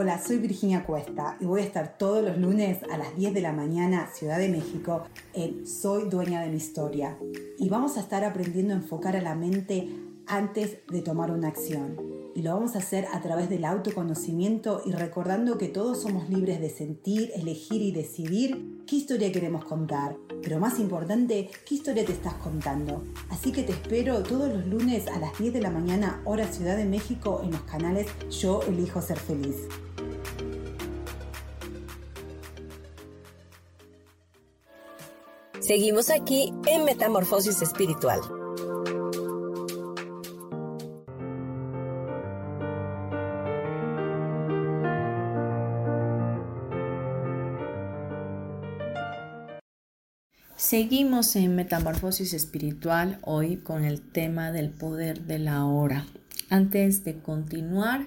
Hola, 0.00 0.22
soy 0.24 0.38
Virginia 0.38 0.84
Cuesta 0.84 1.36
y 1.40 1.44
voy 1.44 1.60
a 1.60 1.64
estar 1.64 1.98
todos 1.98 2.22
los 2.22 2.38
lunes 2.38 2.78
a 2.88 2.96
las 2.96 3.16
10 3.16 3.34
de 3.34 3.40
la 3.40 3.52
mañana, 3.52 4.08
Ciudad 4.14 4.38
de 4.38 4.48
México, 4.48 5.02
en 5.34 5.66
Soy 5.66 6.08
Dueña 6.08 6.40
de 6.40 6.50
mi 6.50 6.58
Historia. 6.58 7.18
Y 7.58 7.68
vamos 7.68 7.96
a 7.96 8.00
estar 8.02 8.22
aprendiendo 8.22 8.74
a 8.74 8.76
enfocar 8.76 9.16
a 9.16 9.20
la 9.20 9.34
mente 9.34 9.88
antes 10.28 10.86
de 10.86 11.02
tomar 11.02 11.32
una 11.32 11.48
acción. 11.48 11.96
Y 12.36 12.42
lo 12.42 12.54
vamos 12.54 12.76
a 12.76 12.78
hacer 12.78 13.06
a 13.12 13.20
través 13.22 13.50
del 13.50 13.64
autoconocimiento 13.64 14.82
y 14.86 14.92
recordando 14.92 15.58
que 15.58 15.66
todos 15.66 16.00
somos 16.00 16.30
libres 16.30 16.60
de 16.60 16.70
sentir, 16.70 17.32
elegir 17.34 17.82
y 17.82 17.90
decidir 17.90 18.84
qué 18.86 18.94
historia 18.94 19.32
queremos 19.32 19.64
contar. 19.64 20.14
Pero 20.44 20.60
más 20.60 20.78
importante, 20.78 21.50
qué 21.66 21.74
historia 21.74 22.04
te 22.04 22.12
estás 22.12 22.34
contando. 22.34 23.02
Así 23.30 23.50
que 23.50 23.64
te 23.64 23.72
espero 23.72 24.22
todos 24.22 24.48
los 24.48 24.64
lunes 24.64 25.08
a 25.08 25.18
las 25.18 25.36
10 25.36 25.54
de 25.54 25.60
la 25.60 25.72
mañana, 25.72 26.22
hora 26.24 26.46
Ciudad 26.46 26.76
de 26.76 26.84
México, 26.84 27.40
en 27.42 27.50
los 27.50 27.62
canales 27.62 28.06
Yo 28.30 28.62
Elijo 28.62 29.02
Ser 29.02 29.18
Feliz. 29.18 29.56
Seguimos 35.68 36.08
aquí 36.08 36.54
en 36.66 36.86
Metamorfosis 36.86 37.60
Espiritual. 37.60 38.20
Seguimos 50.56 51.36
en 51.36 51.54
Metamorfosis 51.54 52.32
Espiritual 52.32 53.18
hoy 53.20 53.58
con 53.58 53.84
el 53.84 54.00
tema 54.00 54.50
del 54.52 54.70
poder 54.70 55.26
de 55.26 55.38
la 55.38 55.66
hora. 55.66 56.06
Antes 56.48 57.04
de 57.04 57.18
continuar, 57.18 58.06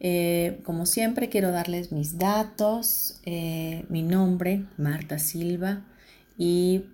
eh, 0.00 0.60
como 0.64 0.86
siempre 0.86 1.28
quiero 1.28 1.52
darles 1.52 1.92
mis 1.92 2.18
datos, 2.18 3.20
eh, 3.26 3.84
mi 3.88 4.02
nombre, 4.02 4.64
Marta 4.76 5.20
Silva, 5.20 5.84
y 6.40 6.86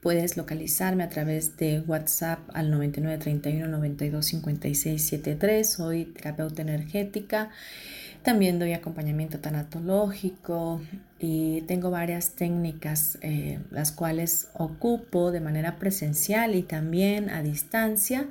puedes 0.00 0.38
localizarme 0.38 1.04
a 1.04 1.10
través 1.10 1.58
de 1.58 1.80
WhatsApp 1.80 2.38
al 2.54 2.70
9931 2.70 3.68
92 3.68 4.32
Soy 5.64 6.06
terapeuta 6.06 6.62
energética. 6.62 7.50
También 8.22 8.58
doy 8.58 8.72
acompañamiento 8.72 9.38
tanatológico 9.38 10.80
y 11.18 11.60
tengo 11.68 11.90
varias 11.90 12.36
técnicas 12.36 13.18
eh, 13.20 13.58
las 13.70 13.92
cuales 13.92 14.48
ocupo 14.54 15.30
de 15.30 15.40
manera 15.40 15.76
presencial 15.76 16.54
y 16.54 16.62
también 16.62 17.28
a 17.28 17.42
distancia 17.42 18.30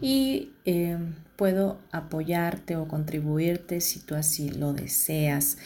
y 0.00 0.52
eh, 0.64 0.96
puedo 1.36 1.78
apoyarte 1.92 2.76
o 2.76 2.88
contribuirte 2.88 3.82
si 3.82 4.00
tú 4.00 4.14
así 4.14 4.48
lo 4.48 4.72
deseas. 4.72 5.58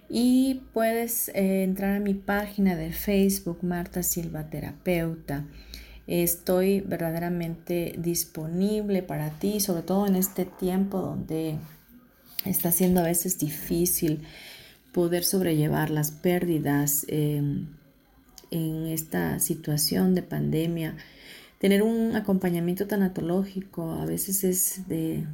Y 0.09 0.63
puedes 0.73 1.31
eh, 1.31 1.65
entrar 1.65 1.97
a 1.97 2.01
mi 2.01 2.15
página 2.15 2.77
de 2.77 2.93
Facebook, 2.93 3.65
Marta 3.65 4.05
Silva 4.05 4.49
Terapeuta. 4.51 5.47
Estoy 6.07 6.81
verdaderamente 6.81 7.97
disponible 7.99 9.03
para 9.03 9.31
ti, 9.31 9.59
sobre 9.59 9.83
todo 9.83 10.07
en 10.07 10.15
este 10.15 10.45
tiempo 10.45 11.01
donde 11.01 11.59
está 12.45 12.71
siendo 12.71 13.01
a 13.01 13.05
veces 13.05 13.37
difícil 13.37 14.23
poder 14.93 15.25
sobrellevar 15.25 15.91
las 15.91 16.13
pérdidas 16.13 17.05
em, 17.09 17.67
en 18.53 18.87
esta 18.87 19.41
situación 19.41 20.15
de 20.15 20.23
pandemia 20.23 20.95
Tener 21.67 21.83
un 21.83 22.15
acompañamiento 22.15 22.87
tanatológico 22.87 23.91
a 23.95 24.07
veces 24.07 24.45
es 24.45 24.87
de, 24.87 25.27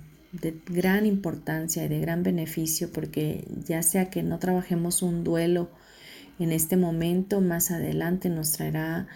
gran 0.67 1.05
importancia 1.05 1.85
y 1.85 1.89
de 1.89 2.01
gran 2.01 2.23
beneficio 2.23 2.91
porque 2.91 3.47
ya 3.67 3.83
sea 3.83 4.09
que 4.09 4.23
no 4.23 4.39
trabajemos 4.39 5.03
un 5.03 5.25
duelo 5.25 5.69
en 6.39 6.53
este 6.53 6.79
momento, 6.79 7.43
más 7.43 7.71
adelante 7.71 8.31
nos 8.31 8.53
traerá 8.53 9.09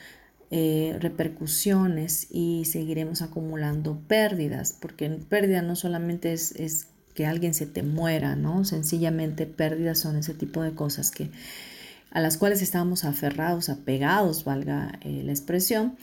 eh, 0.50 0.98
repercusiones 1.00 2.26
y 2.30 2.66
seguiremos 2.66 3.22
acumulando 3.22 3.98
pérdidas, 4.06 4.76
porque 4.78 5.08
pérdida 5.08 5.62
no 5.62 5.74
solamente 5.74 6.34
es, 6.34 6.88
que 7.14 7.24
alguien 7.24 7.54
se 7.54 7.64
te 7.64 7.82
muera, 7.82 8.36
¿no? 8.36 8.66
Sencillamente 8.66 9.46
pérdidas 9.46 10.00
son 10.00 10.16
ese 10.16 10.34
tipo 10.34 10.60
de 10.60 10.74
cosas 10.74 11.10
que 11.12 11.30
a 12.10 12.20
las 12.20 12.36
cuales 12.36 12.60
estamos 12.60 13.04
aferrados, 13.04 13.70
apegados, 13.70 14.44
valga 14.44 14.98
eh, 15.00 15.22
la 15.24 15.32
expresión, 15.32 15.96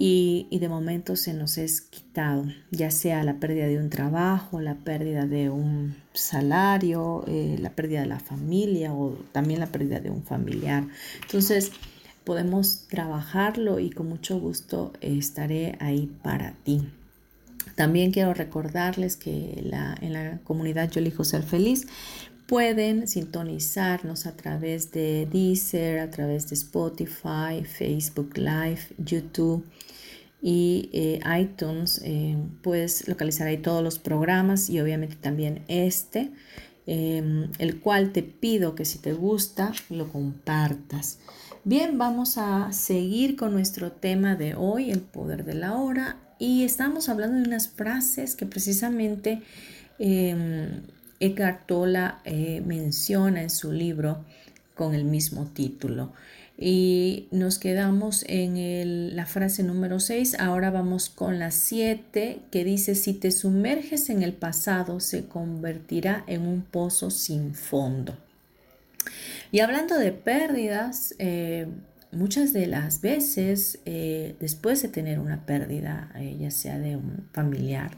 y, 0.00 0.46
de 0.58 0.68
momento 0.68 1.16
se 1.16 1.34
nos 1.34 1.58
es 1.58 1.80
quitado, 1.80 2.44
ya 2.70 2.92
sea 2.92 3.24
la 3.24 3.40
pérdida 3.40 3.66
de 3.66 3.78
un 3.78 3.90
trabajo, 3.90 4.60
la 4.60 4.76
pérdida 4.76 5.26
de 5.26 5.50
un 5.50 5.96
salario, 6.12 7.24
eh, 7.26 7.56
la 7.58 7.70
pérdida 7.70 8.02
de 8.02 8.06
la 8.06 8.20
familia 8.20 8.94
o 8.94 9.18
también 9.32 9.58
la 9.58 9.66
pérdida 9.66 9.98
de 9.98 10.10
un 10.10 10.22
familiar. 10.22 10.84
Entonces 11.22 11.72
podemos 12.22 12.86
trabajarlo 12.88 13.80
y 13.80 13.90
con 13.90 14.08
mucho 14.08 14.38
gusto 14.38 14.92
estaré 15.00 15.76
ahí 15.80 16.08
para 16.22 16.52
ti. 16.62 16.88
También 17.74 18.12
quiero 18.12 18.34
recordarles 18.34 19.16
que 19.16 19.52
en 20.00 20.12
la 20.12 20.38
comunidad 20.44 20.90
Yo 20.90 21.00
elijo 21.00 21.24
ser 21.24 21.42
feliz 21.42 21.88
pueden 22.46 23.08
sintonizarnos 23.08 24.26
a 24.26 24.36
través 24.36 24.90
de 24.92 25.28
Deezer, 25.30 25.98
a 25.98 26.10
través 26.10 26.48
de 26.48 26.54
Spotify, 26.54 27.64
Facebook 27.64 28.38
Live, 28.38 28.80
YouTube 28.96 29.64
y 30.40 30.90
eh, 30.92 31.20
iTunes. 31.40 32.00
Eh, 32.04 32.36
puedes 32.62 33.08
localizar 33.08 33.46
ahí 33.46 33.58
todos 33.58 33.82
los 33.82 33.98
programas 33.98 34.70
y 34.70 34.80
obviamente 34.80 35.16
también 35.16 35.62
este, 35.68 36.30
em, 36.86 37.50
el 37.58 37.80
cual 37.80 38.12
te 38.12 38.22
pido 38.22 38.74
que 38.74 38.84
si 38.84 38.98
te 38.98 39.12
gusta 39.12 39.72
lo 39.90 40.08
compartas. 40.10 41.18
Bien, 41.64 41.98
vamos 41.98 42.38
a 42.38 42.72
seguir 42.72 43.36
con 43.36 43.52
nuestro 43.52 43.92
tema 43.92 44.36
de 44.36 44.54
hoy, 44.54 44.90
el 44.90 45.00
poder 45.00 45.44
de 45.44 45.54
la 45.54 45.74
hora, 45.76 46.16
y 46.38 46.62
estamos 46.62 47.08
hablando 47.08 47.36
de 47.36 47.48
unas 47.48 47.68
frases 47.68 48.36
que 48.36 48.46
precisamente 48.46 49.42
em, 49.98 50.82
Eckhart 51.20 51.66
Tolle 51.66 52.12
eh, 52.24 52.62
menciona 52.64 53.42
en 53.42 53.50
su 53.50 53.72
libro 53.72 54.24
con 54.74 54.94
el 54.94 55.04
mismo 55.04 55.46
título. 55.46 56.12
Y 56.60 57.28
nos 57.30 57.60
quedamos 57.60 58.24
en 58.26 59.14
la 59.14 59.26
frase 59.26 59.62
número 59.62 60.00
6. 60.00 60.40
Ahora 60.40 60.72
vamos 60.72 61.08
con 61.08 61.38
la 61.38 61.52
7 61.52 62.40
que 62.50 62.64
dice, 62.64 62.96
si 62.96 63.14
te 63.14 63.30
sumerges 63.30 64.10
en 64.10 64.24
el 64.24 64.32
pasado, 64.32 64.98
se 64.98 65.26
convertirá 65.26 66.24
en 66.26 66.42
un 66.42 66.62
pozo 66.62 67.10
sin 67.10 67.54
fondo. 67.54 68.16
Y 69.52 69.60
hablando 69.60 69.96
de 69.96 70.10
pérdidas, 70.10 71.14
eh, 71.20 71.68
muchas 72.10 72.52
de 72.52 72.66
las 72.66 73.00
veces, 73.02 73.78
eh, 73.86 74.34
después 74.40 74.82
de 74.82 74.88
tener 74.88 75.20
una 75.20 75.46
pérdida, 75.46 76.12
ya 76.40 76.50
sea 76.50 76.80
de 76.80 76.96
un 76.96 77.28
familiar, 77.32 77.92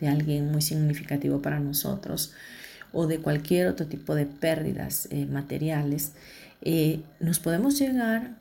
de 0.00 0.08
alguien 0.08 0.50
muy 0.50 0.62
significativo 0.62 1.42
para 1.42 1.60
nosotros, 1.60 2.32
o 2.92 3.06
de 3.06 3.18
cualquier 3.18 3.68
otro 3.68 3.86
tipo 3.86 4.14
de 4.14 4.26
pérdidas 4.26 5.08
eh, 5.10 5.26
materiales, 5.26 6.12
eh, 6.62 7.02
nos 7.20 7.38
podemos 7.38 7.78
llegar 7.78 8.36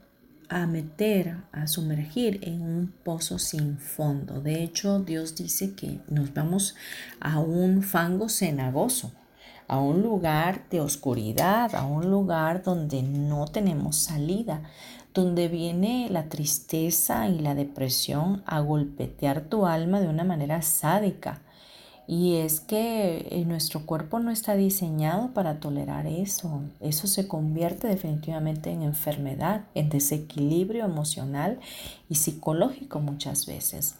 a 0.49 0.65
meter, 0.65 1.38
a 1.51 1.67
sumergir 1.67 2.39
en 2.43 2.62
un 2.62 2.93
pozo 3.03 3.38
sin 3.38 3.77
fondo. 3.77 4.41
De 4.41 4.63
hecho, 4.63 4.99
Dios 4.99 5.36
dice 5.36 5.73
que 5.73 5.99
nos 6.10 6.34
vamos 6.34 6.75
a 7.19 7.39
un 7.39 7.84
fango 7.84 8.30
cenagoso, 8.30 9.12
a 9.67 9.80
un 9.80 10.01
lugar 10.01 10.63
de 10.69 10.80
oscuridad, 10.80 11.75
a 11.75 11.86
un 11.86 12.10
lugar 12.10 12.63
donde 12.63 13.03
no 13.03 13.45
tenemos 13.45 13.97
salida, 13.97 14.62
donde 15.13 15.47
viene 15.47 16.08
la 16.10 16.30
tristeza 16.30 17.27
y 17.27 17.39
la 17.39 17.56
depresión 17.56 18.43
a 18.45 18.62
golpetear 18.62 19.41
tu 19.41 19.65
alma 19.65 19.99
de 19.99 20.08
una 20.08 20.23
manera 20.23 20.62
sádica 20.62 21.41
y 22.08 22.36
es 22.36 22.62
que 22.62 23.28
eh, 23.30 23.43
nuestro 23.46 23.86
cuerpo 23.86 24.20
no 24.20 24.32
está 24.32 24.56
diseñado 24.56 25.34
para 25.34 25.60
tolerar 25.60 26.08
eso. 26.08 26.62
Eso 26.80 27.06
se 27.06 27.28
convierte 27.28 27.88
definitivamente 27.88 28.72
en 28.72 28.82
enfermedad, 28.82 29.65
en 29.76 29.89
desequilibrio 29.89 30.86
emocional 30.86 31.60
y 32.10 32.15
psicológico 32.15 33.02
muchas 33.02 33.46
veces. 33.46 33.96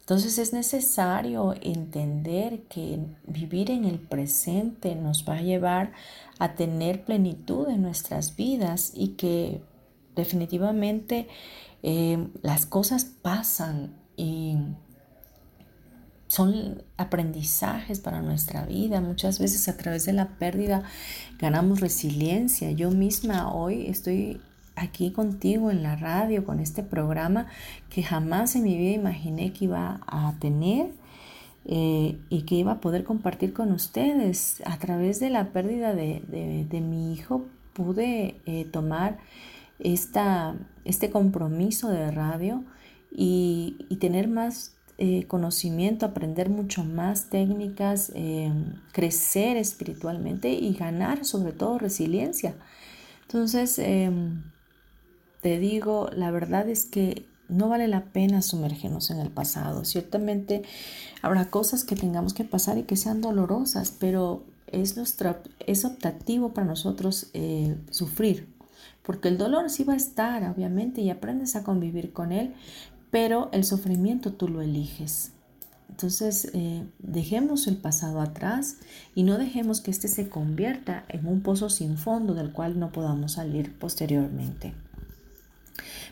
Entonces 0.00 0.38
es 0.38 0.52
necesario 0.52 1.54
entender 1.62 2.62
que 2.64 2.98
vivir 3.26 3.70
en 3.70 3.86
el 3.86 3.98
presente 3.98 4.94
nos 4.94 5.26
va 5.26 5.36
a 5.36 5.42
llevar 5.42 5.92
a 6.38 6.54
tener 6.54 7.04
plenitud 7.04 7.68
en 7.68 7.82
nuestras 7.82 8.36
vidas 8.36 8.92
y 8.94 9.08
que 9.08 9.62
definitivamente 10.14 11.28
eh, 11.82 12.28
las 12.42 12.66
cosas 12.66 13.04
pasan 13.04 13.96
y 14.16 14.56
son 16.28 16.82
aprendizajes 16.98 18.00
para 18.00 18.22
nuestra 18.22 18.64
vida. 18.66 19.00
Muchas 19.00 19.38
veces 19.38 19.66
a 19.68 19.76
través 19.76 20.04
de 20.04 20.12
la 20.12 20.28
pérdida 20.28 20.82
ganamos 21.38 21.80
resiliencia. 21.80 22.70
Yo 22.70 22.90
misma 22.90 23.52
hoy 23.52 23.86
estoy 23.86 24.40
aquí 24.76 25.10
contigo 25.10 25.70
en 25.70 25.82
la 25.82 25.96
radio 25.96 26.44
con 26.44 26.60
este 26.60 26.82
programa 26.82 27.46
que 27.90 28.02
jamás 28.02 28.54
en 28.54 28.62
mi 28.62 28.76
vida 28.76 28.92
imaginé 28.92 29.52
que 29.52 29.64
iba 29.64 30.00
a 30.06 30.34
tener 30.38 30.92
eh, 31.64 32.18
y 32.28 32.42
que 32.42 32.54
iba 32.56 32.72
a 32.72 32.80
poder 32.80 33.04
compartir 33.04 33.54
con 33.54 33.72
ustedes. 33.72 34.62
A 34.66 34.78
través 34.78 35.20
de 35.20 35.30
la 35.30 35.52
pérdida 35.52 35.94
de, 35.94 36.80
mi 36.82 37.12
hijo 37.12 37.46
pude 37.72 38.36
eh, 38.44 38.66
tomar 38.66 39.18
esta, 39.78 40.56
este 40.84 41.10
compromiso 41.10 41.88
de 41.88 42.10
radio 42.10 42.64
y, 43.10 43.76
y 43.88 43.96
tener 43.96 44.28
más 44.28 44.77
eh, 44.98 45.26
conocimiento, 45.28 46.06
aprender 46.06 46.50
mucho 46.50 46.82
más 46.82 47.30
técnicas, 47.30 48.10
eh, 48.16 48.52
crecer 48.92 49.56
espiritualmente 49.56 50.50
y 50.50 50.74
ganar 50.74 51.24
sobre 51.24 51.52
todo 51.52 51.78
resiliencia. 51.78 52.56
Entonces, 53.22 53.78
em, 53.78 54.42
te 55.40 55.60
digo, 55.60 56.10
la 56.12 56.32
verdad 56.32 56.68
es 56.68 56.84
que 56.84 57.26
no 57.48 57.68
vale 57.68 57.86
la 57.88 58.06
pena 58.06 58.42
sumergirnos 58.42 59.10
en 59.10 59.20
el 59.20 59.30
pasado. 59.30 59.84
Ciertamente 59.84 60.62
habrá 61.22 61.48
cosas 61.48 61.84
que 61.84 61.94
tengamos 61.94 62.34
que 62.34 62.44
pasar 62.44 62.76
y 62.78 62.82
que 62.82 62.96
sean 62.96 63.20
dolorosas, 63.20 63.94
pero 63.98 64.44
es, 64.66 64.96
es 65.66 65.84
optativo 65.84 66.52
para 66.52 66.66
nosotros 66.66 67.30
eh, 67.34 67.76
sufrir, 67.90 68.48
porque 69.02 69.28
el 69.28 69.38
dolor 69.38 69.70
sí 69.70 69.84
va 69.84 69.94
a 69.94 69.96
estar, 69.96 70.42
obviamente, 70.44 71.00
y 71.00 71.10
aprendes 71.10 71.56
a 71.56 71.64
convivir 71.64 72.12
con 72.12 72.32
él, 72.32 72.54
pero 73.10 73.48
el 73.52 73.64
sufrimiento 73.64 74.32
tú 74.32 74.48
lo 74.48 74.62
eliges. 74.62 75.32
Entonces, 75.88 76.50
eh, 76.52 76.84
dejemos 76.98 77.66
el 77.66 77.76
pasado 77.76 78.20
atrás 78.20 78.76
y 79.14 79.22
no 79.22 79.38
dejemos 79.38 79.80
que 79.80 79.90
éste 79.90 80.08
se 80.08 80.28
convierta 80.28 81.04
en 81.08 81.26
un 81.26 81.40
pozo 81.40 81.70
sin 81.70 81.96
fondo 81.96 82.34
del 82.34 82.52
cual 82.52 82.78
no 82.78 82.92
podamos 82.92 83.32
salir 83.32 83.76
posteriormente. 83.78 84.74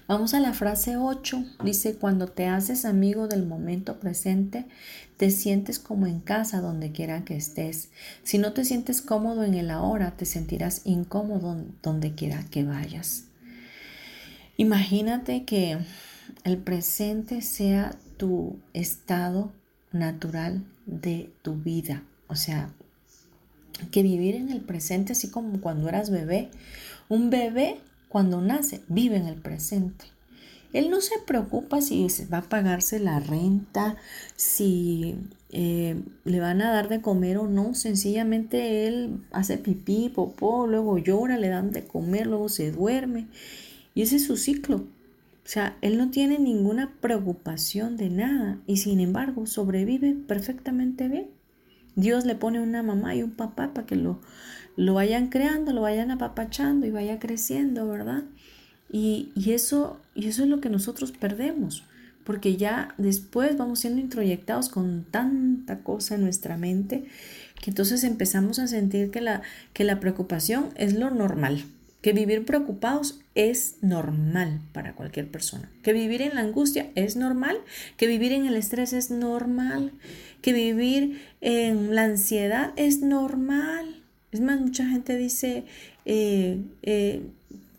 Vamos 0.08 0.34
a 0.34 0.40
la 0.40 0.52
frase 0.52 0.96
8. 0.96 1.44
Dice, 1.64 1.96
cuando 1.96 2.28
te 2.28 2.46
haces 2.46 2.84
amigo 2.84 3.26
del 3.26 3.44
momento 3.44 3.98
presente, 3.98 4.64
te 5.16 5.30
sientes 5.30 5.78
como 5.78 6.06
en 6.06 6.20
casa 6.20 6.60
donde 6.60 6.92
quiera 6.92 7.24
que 7.24 7.36
estés. 7.36 7.90
Si 8.22 8.38
no 8.38 8.52
te 8.52 8.64
sientes 8.64 9.02
cómodo 9.02 9.42
en 9.42 9.54
el 9.54 9.70
ahora, 9.70 10.12
te 10.16 10.24
sentirás 10.24 10.82
incómodo 10.84 11.56
donde 11.82 12.14
quiera 12.14 12.44
que 12.50 12.62
vayas. 12.64 13.24
Imagínate 14.56 15.44
que 15.44 15.78
el 16.44 16.58
presente 16.58 17.42
sea 17.42 17.96
tu 18.16 18.58
estado 18.72 19.52
natural 19.92 20.64
de 20.86 21.30
tu 21.42 21.54
vida. 21.54 22.02
O 22.28 22.36
sea, 22.36 22.70
que 23.90 24.02
vivir 24.02 24.34
en 24.34 24.50
el 24.50 24.60
presente, 24.60 25.12
así 25.12 25.30
como 25.30 25.60
cuando 25.60 25.88
eras 25.88 26.10
bebé. 26.10 26.50
Un 27.08 27.30
bebé 27.30 27.80
cuando 28.08 28.40
nace, 28.40 28.82
vive 28.88 29.16
en 29.16 29.26
el 29.26 29.36
presente. 29.36 30.06
Él 30.72 30.90
no 30.90 31.00
se 31.00 31.18
preocupa 31.26 31.80
si 31.80 32.06
va 32.32 32.38
a 32.38 32.48
pagarse 32.48 32.98
la 32.98 33.20
renta, 33.20 33.96
si 34.34 35.16
eh, 35.50 36.02
le 36.24 36.40
van 36.40 36.60
a 36.60 36.70
dar 36.70 36.88
de 36.88 37.00
comer 37.00 37.38
o 37.38 37.46
no. 37.46 37.74
Sencillamente 37.74 38.86
él 38.86 39.24
hace 39.32 39.58
pipí, 39.58 40.10
popó, 40.10 40.66
luego 40.66 40.98
llora, 40.98 41.38
le 41.38 41.48
dan 41.48 41.70
de 41.70 41.84
comer, 41.84 42.26
luego 42.26 42.48
se 42.48 42.72
duerme. 42.72 43.26
Y 43.94 44.02
ese 44.02 44.16
es 44.16 44.26
su 44.26 44.36
ciclo. 44.36 44.84
O 45.46 45.48
sea, 45.48 45.78
él 45.80 45.96
no 45.96 46.10
tiene 46.10 46.40
ninguna 46.40 46.90
preocupación 47.00 47.96
de 47.96 48.10
nada 48.10 48.58
y 48.66 48.78
sin 48.78 48.98
embargo 48.98 49.46
sobrevive 49.46 50.16
perfectamente 50.26 51.06
bien. 51.06 51.28
Dios 51.94 52.26
le 52.26 52.34
pone 52.34 52.60
una 52.60 52.82
mamá 52.82 53.14
y 53.14 53.22
un 53.22 53.30
papá 53.30 53.72
para 53.72 53.86
que 53.86 53.94
lo, 53.94 54.20
lo 54.74 54.94
vayan 54.94 55.28
creando, 55.28 55.72
lo 55.72 55.82
vayan 55.82 56.10
apapachando 56.10 56.84
y 56.84 56.90
vaya 56.90 57.20
creciendo, 57.20 57.86
¿verdad? 57.86 58.24
Y, 58.90 59.30
eso, 59.46 60.00
y 60.16 60.26
eso 60.26 60.42
es 60.42 60.48
lo 60.48 60.60
que 60.60 60.68
nosotros 60.68 61.12
perdemos, 61.12 61.84
porque 62.24 62.56
ya 62.56 62.96
después 62.98 63.56
vamos 63.56 63.78
siendo 63.78 64.00
introyectados 64.00 64.68
con 64.68 65.04
tanta 65.04 65.84
cosa 65.84 66.16
en 66.16 66.22
nuestra 66.22 66.56
mente 66.56 67.06
que 67.62 67.70
entonces 67.70 68.02
empezamos 68.02 68.58
a 68.58 68.66
sentir 68.66 69.12
que 69.12 69.20
la, 69.20 69.42
que 69.72 69.84
la 69.84 70.00
preocupación 70.00 70.70
es 70.74 70.94
lo 70.94 71.10
normal, 71.10 71.62
que 72.06 72.12
vivir 72.12 72.44
preocupados 72.44 73.18
es 73.34 73.78
normal 73.80 74.60
para 74.72 74.94
cualquier 74.94 75.28
persona, 75.28 75.72
que 75.82 75.92
vivir 75.92 76.22
en 76.22 76.36
la 76.36 76.42
angustia 76.42 76.92
es 76.94 77.16
normal, 77.16 77.58
que 77.96 78.06
vivir 78.06 78.30
en 78.30 78.46
el 78.46 78.54
estrés 78.54 78.92
es 78.92 79.10
normal, 79.10 79.90
que 80.40 80.52
vivir 80.52 81.20
en 81.40 81.96
la 81.96 82.04
ansiedad 82.04 82.72
es 82.76 83.00
normal. 83.00 84.04
Es 84.30 84.40
más, 84.40 84.60
mucha 84.60 84.86
gente 84.86 85.16
dice 85.16 85.64
eh, 86.04 86.62
eh, 86.82 87.26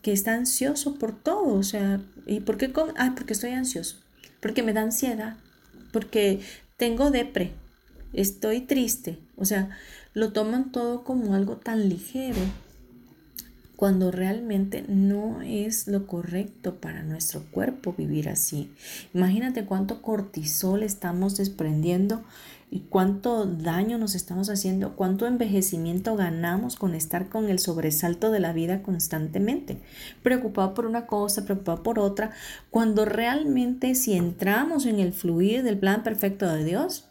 que 0.01 0.11
está 0.11 0.34
ansioso 0.34 0.95
por 0.95 1.17
todo, 1.17 1.53
o 1.53 1.63
sea, 1.63 2.01
¿y 2.25 2.41
por 2.41 2.57
qué? 2.57 2.69
Ah, 2.97 3.13
porque 3.15 3.32
estoy 3.32 3.51
ansioso, 3.51 3.95
porque 4.41 4.61
me 4.61 4.73
da 4.73 4.82
ansiedad, 4.82 5.38
porque 5.93 6.41
tengo 6.75 7.11
depre, 7.11 7.53
estoy 8.11 8.59
triste, 8.59 9.19
o 9.38 9.45
sea, 9.45 9.69
lo 10.13 10.34
toman 10.34 10.73
todo 10.73 11.05
como 11.05 11.34
algo 11.34 11.55
tan 11.55 11.88
ligero 11.88 12.41
cuando 13.78 14.11
realmente 14.11 14.84
no 14.88 15.41
es 15.43 15.88
lo 15.88 16.07
correcto 16.07 16.82
para 16.82 17.03
nuestro 17.03 17.43
cuerpo 17.51 17.93
vivir 17.95 18.28
así. 18.28 18.71
Imagínate 19.13 19.65
cuánto 19.65 20.01
cortisol 20.01 20.82
estamos 20.82 21.38
desprendiendo 21.38 22.23
y 22.71 22.82
cuánto 22.82 23.45
daño 23.45 23.99
nos 23.99 24.15
estamos 24.15 24.49
haciendo, 24.49 24.95
cuánto 24.95 25.28
envejecimiento 25.28 26.15
ganamos 26.15 26.75
con 26.75 26.95
estar 26.95 27.30
con 27.30 27.49
el 27.49 27.59
sobresalto 27.59 28.32
de 28.32 28.39
la 28.39 28.51
vida 28.51 28.82
constantemente, 28.82 29.78
preocupado 30.23 30.73
por 30.73 30.88
una 30.88 31.05
cosa, 31.05 31.45
preocupado 31.45 31.84
por 31.84 31.99
otra, 31.99 32.32
cuando 32.71 33.05
realmente 33.05 33.93
si 33.93 34.13
entramos 34.13 34.88
en 34.88 34.99
el 34.99 35.13
fluir 35.13 35.61
del 35.61 35.78
plan 35.78 36.01
perfecto 36.03 36.51
de 36.51 36.65
Dios, 36.65 37.07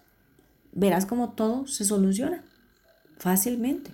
verás 0.72 1.06
cómo 1.06 1.30
todo 1.30 1.68
se 1.68 1.84
soluciona 1.84 2.42
fácilmente. 3.18 3.92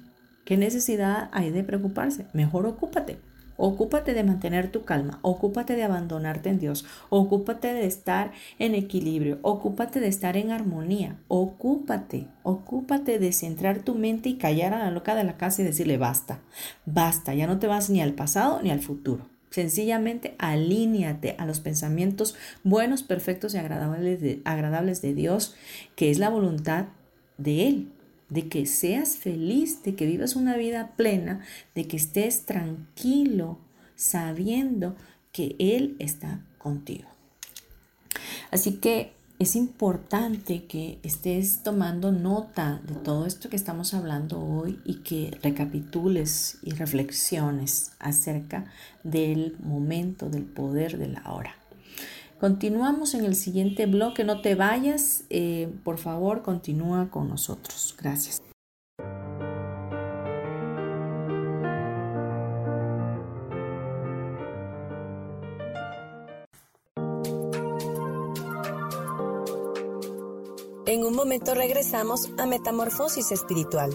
¿Qué 0.53 0.59
necesidad 0.59 1.31
hay 1.33 1.51
de 1.51 1.65
preocuparse? 1.65 2.27
Mejor 2.35 2.67
ocúpate. 2.67 3.17
Ocúpate 3.57 4.13
de 4.13 4.23
mantener 4.23 4.71
tu 4.71 4.85
calma, 4.85 5.19
ocúpate 5.23 5.77
de 5.77 5.83
abandonarte 5.83 6.51
en 6.51 6.59
Dios, 6.59 6.85
ocúpate 7.09 7.73
de 7.73 7.87
estar 7.87 8.33
en 8.59 8.75
equilibrio, 8.75 9.39
ocúpate 9.41 9.99
de 9.99 10.09
estar 10.09 10.37
en 10.37 10.51
armonía, 10.51 11.17
ocúpate, 11.29 12.29
ocúpate 12.43 13.19
de 13.19 13.33
centrar 13.33 13.83
tu 13.83 13.95
mente 13.95 14.29
y 14.29 14.37
callar 14.37 14.75
a 14.75 14.81
la 14.81 14.91
loca 14.91 15.15
de 15.15 15.25
la 15.25 15.39
casa 15.39 15.63
y 15.63 15.65
decirle 15.65 15.97
basta, 15.97 16.41
basta, 16.85 17.33
ya 17.33 17.47
no 17.47 17.59
te 17.59 17.67
vas 17.67 17.89
ni 17.89 18.03
al 18.03 18.13
pasado 18.13 18.61
ni 18.63 18.71
al 18.71 18.81
futuro. 18.81 19.31
Sencillamente 19.49 20.35
alíñate 20.39 21.35
a 21.39 21.47
los 21.47 21.61
pensamientos 21.61 22.37
buenos, 22.63 23.03
perfectos 23.03 23.55
y 23.55 23.57
agradables 23.57 24.21
de, 24.21 24.43
agradables 24.45 25.01
de 25.01 25.15
Dios, 25.15 25.55
que 25.97 26.11
es 26.11 26.19
la 26.19 26.29
voluntad 26.29 26.89
de 27.39 27.69
Él 27.69 27.92
de 28.33 28.49
que 28.49 28.65
seas 28.65 29.19
feliz, 29.19 29.83
de 29.83 29.95
que 29.95 30.07
vivas 30.07 30.37
una 30.37 30.57
vida 30.57 30.93
plena, 30.97 31.41
de 31.75 31.87
que 31.87 31.99
estés 31.99 32.47
tranquilo 32.47 33.59
sabiendo 33.95 34.97
que 35.33 35.55
Él 35.59 35.97
está 35.99 36.41
contigo. 36.59 37.09
Así 38.51 38.79
que 38.79 39.13
es 39.39 39.55
importante 39.55 40.65
que 40.65 40.99
estés 41.03 41.63
tomando 41.63 42.11
nota 42.11 42.81
de 42.87 42.95
todo 42.95 43.27
esto 43.27 43.51
que 43.51 43.57
estamos 43.57 43.93
hablando 43.93 44.41
hoy 44.41 44.81
y 44.85 44.97
que 44.97 45.37
recapitules 45.43 46.59
y 46.63 46.71
reflexiones 46.71 47.93
acerca 47.99 48.67
del 49.03 49.57
momento, 49.63 50.31
del 50.31 50.45
poder 50.45 50.97
de 50.97 51.09
la 51.09 51.33
hora. 51.33 51.62
Continuamos 52.43 53.15
en 53.15 53.25
el 53.25 53.37
siguiente 53.37 53.87
bloque. 53.87 54.25
No 54.25 54.41
te 54.41 54.57
vayas. 54.57 55.27
Eh, 55.31 55.73
por 55.85 55.99
favor, 55.99 56.43
continúa 56.43 57.09
con 57.09 57.29
nosotros. 57.29 57.95
Gracias. 57.97 58.43
En 70.85 71.05
un 71.05 71.15
momento 71.15 71.55
regresamos 71.55 72.29
a 72.39 72.47
Metamorfosis 72.47 73.31
Espiritual. 73.31 73.93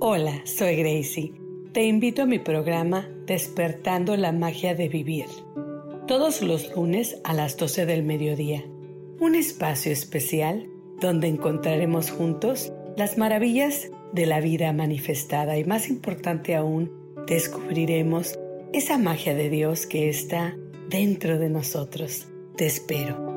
Hola, 0.00 0.42
soy 0.44 0.76
Gracie 0.76 1.49
te 1.72 1.84
invito 1.84 2.22
a 2.22 2.26
mi 2.26 2.40
programa 2.40 3.08
Despertando 3.26 4.16
la 4.16 4.32
Magia 4.32 4.74
de 4.74 4.88
Vivir, 4.88 5.26
todos 6.08 6.42
los 6.42 6.74
lunes 6.74 7.18
a 7.22 7.32
las 7.32 7.56
12 7.56 7.86
del 7.86 8.02
mediodía. 8.02 8.64
Un 9.20 9.36
espacio 9.36 9.92
especial 9.92 10.66
donde 11.00 11.28
encontraremos 11.28 12.10
juntos 12.10 12.72
las 12.96 13.18
maravillas 13.18 13.88
de 14.12 14.26
la 14.26 14.40
vida 14.40 14.72
manifestada 14.72 15.58
y 15.58 15.64
más 15.64 15.88
importante 15.88 16.56
aún, 16.56 16.90
descubriremos 17.28 18.36
esa 18.72 18.98
magia 18.98 19.34
de 19.34 19.48
Dios 19.48 19.86
que 19.86 20.08
está 20.08 20.56
dentro 20.88 21.38
de 21.38 21.50
nosotros. 21.50 22.26
Te 22.56 22.66
espero. 22.66 23.29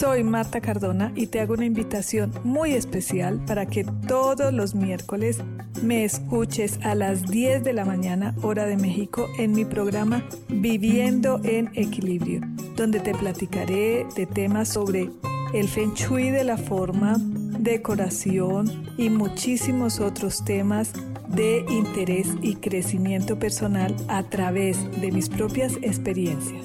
Soy 0.00 0.24
Marta 0.24 0.62
Cardona 0.62 1.12
y 1.14 1.26
te 1.26 1.40
hago 1.40 1.52
una 1.52 1.66
invitación 1.66 2.32
muy 2.42 2.72
especial 2.72 3.38
para 3.44 3.66
que 3.66 3.84
todos 3.84 4.50
los 4.50 4.74
miércoles 4.74 5.40
me 5.82 6.06
escuches 6.06 6.78
a 6.82 6.94
las 6.94 7.26
10 7.26 7.62
de 7.64 7.74
la 7.74 7.84
mañana 7.84 8.34
hora 8.40 8.64
de 8.64 8.78
México 8.78 9.28
en 9.36 9.52
mi 9.52 9.66
programa 9.66 10.24
Viviendo 10.48 11.38
en 11.44 11.70
Equilibrio, 11.74 12.40
donde 12.76 13.00
te 13.00 13.14
platicaré 13.14 14.06
de 14.16 14.24
temas 14.24 14.70
sobre 14.70 15.10
el 15.52 15.68
feng 15.68 15.92
shui 15.92 16.30
de 16.30 16.44
la 16.44 16.56
forma, 16.56 17.16
decoración 17.18 18.86
y 18.96 19.10
muchísimos 19.10 20.00
otros 20.00 20.42
temas 20.46 20.94
de 21.28 21.62
interés 21.68 22.26
y 22.40 22.54
crecimiento 22.54 23.38
personal 23.38 23.94
a 24.08 24.22
través 24.22 24.78
de 24.98 25.12
mis 25.12 25.28
propias 25.28 25.74
experiencias. 25.82 26.64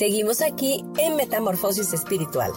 Seguimos 0.00 0.40
aquí 0.40 0.82
en 0.96 1.14
Metamorfosis 1.14 1.92
Espiritual. 1.92 2.52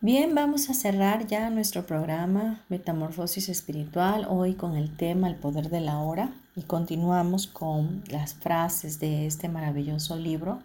Bien, 0.00 0.34
vamos 0.34 0.70
a 0.70 0.72
cerrar 0.72 1.26
ya 1.26 1.50
nuestro 1.50 1.84
programa 1.84 2.64
Metamorfosis 2.70 3.50
Espiritual 3.50 4.26
hoy 4.26 4.54
con 4.54 4.74
el 4.74 4.96
tema 4.96 5.28
El 5.28 5.36
poder 5.36 5.68
de 5.68 5.82
la 5.82 5.98
hora 5.98 6.32
y 6.56 6.62
continuamos 6.62 7.46
con 7.46 8.02
las 8.08 8.32
frases 8.32 9.00
de 9.00 9.26
este 9.26 9.50
maravilloso 9.50 10.16
libro. 10.16 10.60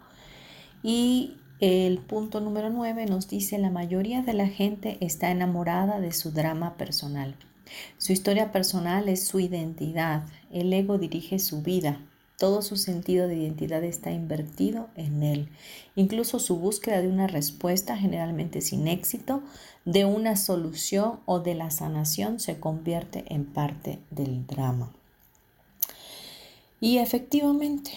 Y 0.82 1.36
el 1.60 1.98
punto 1.98 2.40
número 2.40 2.70
9 2.70 3.06
nos 3.06 3.28
dice, 3.28 3.58
la 3.58 3.70
mayoría 3.70 4.22
de 4.22 4.34
la 4.34 4.46
gente 4.46 4.98
está 5.00 5.30
enamorada 5.30 6.00
de 6.00 6.12
su 6.12 6.30
drama 6.30 6.76
personal. 6.76 7.34
Su 7.98 8.12
historia 8.12 8.52
personal 8.52 9.08
es 9.08 9.26
su 9.26 9.40
identidad, 9.40 10.24
el 10.52 10.72
ego 10.72 10.98
dirige 10.98 11.38
su 11.38 11.62
vida, 11.62 12.00
todo 12.38 12.60
su 12.60 12.76
sentido 12.76 13.28
de 13.28 13.36
identidad 13.36 13.82
está 13.82 14.10
invertido 14.10 14.88
en 14.94 15.22
él. 15.22 15.48
Incluso 15.94 16.38
su 16.38 16.58
búsqueda 16.58 17.00
de 17.00 17.08
una 17.08 17.26
respuesta, 17.26 17.96
generalmente 17.96 18.60
sin 18.60 18.88
éxito, 18.88 19.42
de 19.86 20.04
una 20.04 20.36
solución 20.36 21.20
o 21.24 21.40
de 21.40 21.54
la 21.54 21.70
sanación 21.70 22.38
se 22.38 22.60
convierte 22.60 23.24
en 23.28 23.46
parte 23.46 24.00
del 24.10 24.46
drama. 24.46 24.92
Y 26.78 26.98
efectivamente, 26.98 27.92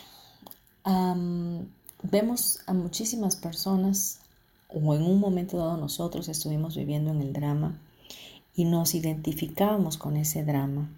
vemos 2.04 2.60
a 2.66 2.74
muchísimas 2.74 3.36
personas, 3.36 4.20
o 4.68 4.93
en 4.93 5.04
un 5.04 5.20
momento 5.20 5.58
dado 5.58 5.78
nosotros 5.78 6.28
estuvimos 6.30 6.76
viviendo 6.76 7.12
en 7.12 7.22
el 7.22 7.34
drama 7.34 7.80
y 8.56 8.66
nos 8.66 8.93
identificábamos 8.93 9.97
con 9.97 10.18
ese 10.18 10.43
drama 10.43 10.89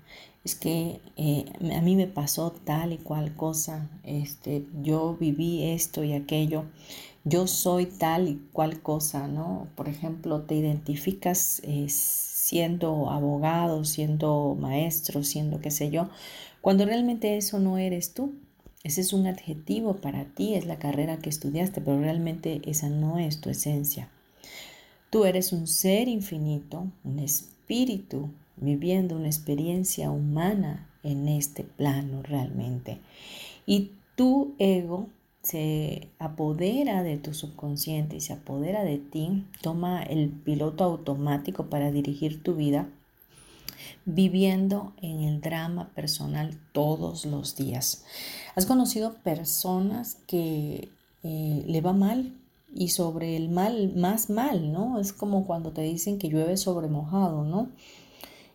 es 0.43 0.56
que 0.56 0.99
eh, 1.18 1.45
a 1.76 1.82
mí 1.82 1.95
me 1.95 2.08
pasó 2.08 2.52
tal 2.52 2.93
y 2.93 2.97
cual 2.97 3.36
cosa, 3.36 3.89
este, 4.04 4.66
yo 4.82 5.16
viví 5.20 5.64
esto 5.64 6.04
y 6.04 6.14
aquello, 6.14 6.66
yo 7.24 7.45
soy 7.45 7.86
tal 7.86 8.28
y 8.28 8.41
cual 8.52 8.82
cosa, 8.82 9.28
¿no? 9.28 9.68
Por 9.76 9.88
ejemplo, 9.88 10.41
te 10.41 10.56
identificas 10.56 11.62
eh, 11.64 11.86
siendo 11.89 13.12
abogado, 13.12 13.86
siendo 13.86 14.58
maestro, 14.60 15.24
siendo 15.24 15.60
qué 15.62 15.70
sé 15.70 15.91
yo, 15.91 16.10
cuando 16.62 16.86
realmente 16.86 17.38
eso 17.38 17.60
no 17.60 17.78
eres 17.78 18.14
tú. 18.14 18.34
Ese 18.84 19.01
es 19.01 19.13
un 19.13 19.27
adjetivo 19.27 19.97
para 19.97 20.25
ti, 20.25 20.55
es 20.55 20.65
la 20.65 20.79
carrera 20.79 21.17
que 21.17 21.29
estudiaste, 21.29 21.82
pero 21.82 21.99
realmente 21.99 22.61
esa 22.65 22.89
no 22.89 23.19
es 23.19 23.39
tu 23.39 23.49
esencia. 23.49 24.09
Tú 25.09 25.25
eres 25.25 25.53
un 25.53 25.67
ser 25.67 26.07
infinito, 26.07 26.88
un 27.03 27.19
espíritu 27.19 28.29
viviendo 28.57 29.15
una 29.15 29.27
experiencia 29.27 30.09
humana 30.09 30.89
en 31.03 31.27
este 31.27 31.63
plano 31.63 32.23
realmente. 32.23 32.99
Y 33.65 33.91
tu 34.15 34.55
ego 34.57 35.07
se 35.41 36.09
apodera 36.19 37.03
de 37.03 37.17
tu 37.17 37.34
subconsciente 37.34 38.15
y 38.15 38.21
se 38.21 38.34
apodera 38.34 38.84
de 38.84 38.99
ti, 38.99 39.45
toma 39.61 40.03
el 40.03 40.29
piloto 40.29 40.84
automático 40.84 41.69
para 41.69 41.91
dirigir 41.91 42.43
tu 42.43 42.55
vida, 42.55 42.89
viviendo 44.05 44.93
en 45.01 45.21
el 45.21 45.41
drama 45.41 45.89
personal 45.89 46.57
todos 46.71 47.25
los 47.25 47.55
días. 47.55 48.03
¿Has 48.55 48.65
conocido 48.65 49.13
personas 49.15 50.17
que 50.27 50.89
eh, 51.23 51.63
le 51.65 51.82
va 51.82 51.93
mal 51.93 52.34
y 52.73 52.89
sobre 52.89 53.36
el 53.36 53.49
mal, 53.49 53.93
más 53.95 54.29
mal, 54.29 54.71
¿no? 54.71 54.99
Es 54.99 55.13
como 55.13 55.45
cuando 55.45 55.71
te 55.71 55.82
dicen 55.82 56.17
que 56.17 56.29
llueve 56.29 56.57
sobre 56.57 56.88
mojado, 56.88 57.43
¿no? 57.43 57.69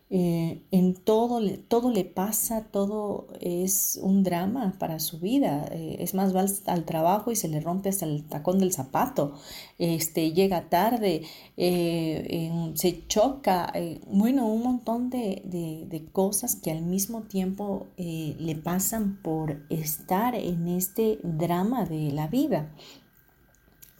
Eh, 0.09 0.63
en 0.71 0.95
todo, 0.95 1.41
todo 1.67 1.91
le 1.91 2.05
pasa, 2.05 2.67
todo 2.71 3.27
es 3.41 3.99
un 4.01 4.23
drama 4.23 4.77
para 4.79 5.01
su 5.01 5.19
vida. 5.19 5.69
Eh, 5.73 5.97
es 5.99 6.15
más, 6.15 6.35
va 6.35 6.45
al, 6.67 6.85
trabajo 6.85 7.33
y 7.33 7.37
se 7.37 7.49
le 7.49 7.61
rompe 7.61 7.89
hasta 7.89 8.05
el 8.07 8.25
tacón 8.25 8.61
del 8.61 8.73
zapato. 8.73 9.35
Este, 9.79 10.33
llega 10.33 10.69
tarde, 10.69 11.23
eh, 11.57 12.73
se 12.75 13.07
choca. 13.09 13.73
bueno, 14.09 14.47
un 14.47 14.63
montón 14.63 15.11
de, 15.11 15.43
de, 15.45 16.07
cosas 16.13 16.57
que 16.57 16.71
al 16.71 16.83
mismo 16.83 17.23
tiempo 17.23 17.87
le 17.97 18.55
pasan 18.57 19.21
por 19.23 19.67
estar 19.71 20.35
en 20.35 20.69
este 20.69 21.19
drama 21.23 21.85
de 21.85 22.13
la 22.13 22.29
vida. 22.29 22.71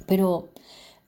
Pero 0.07 0.51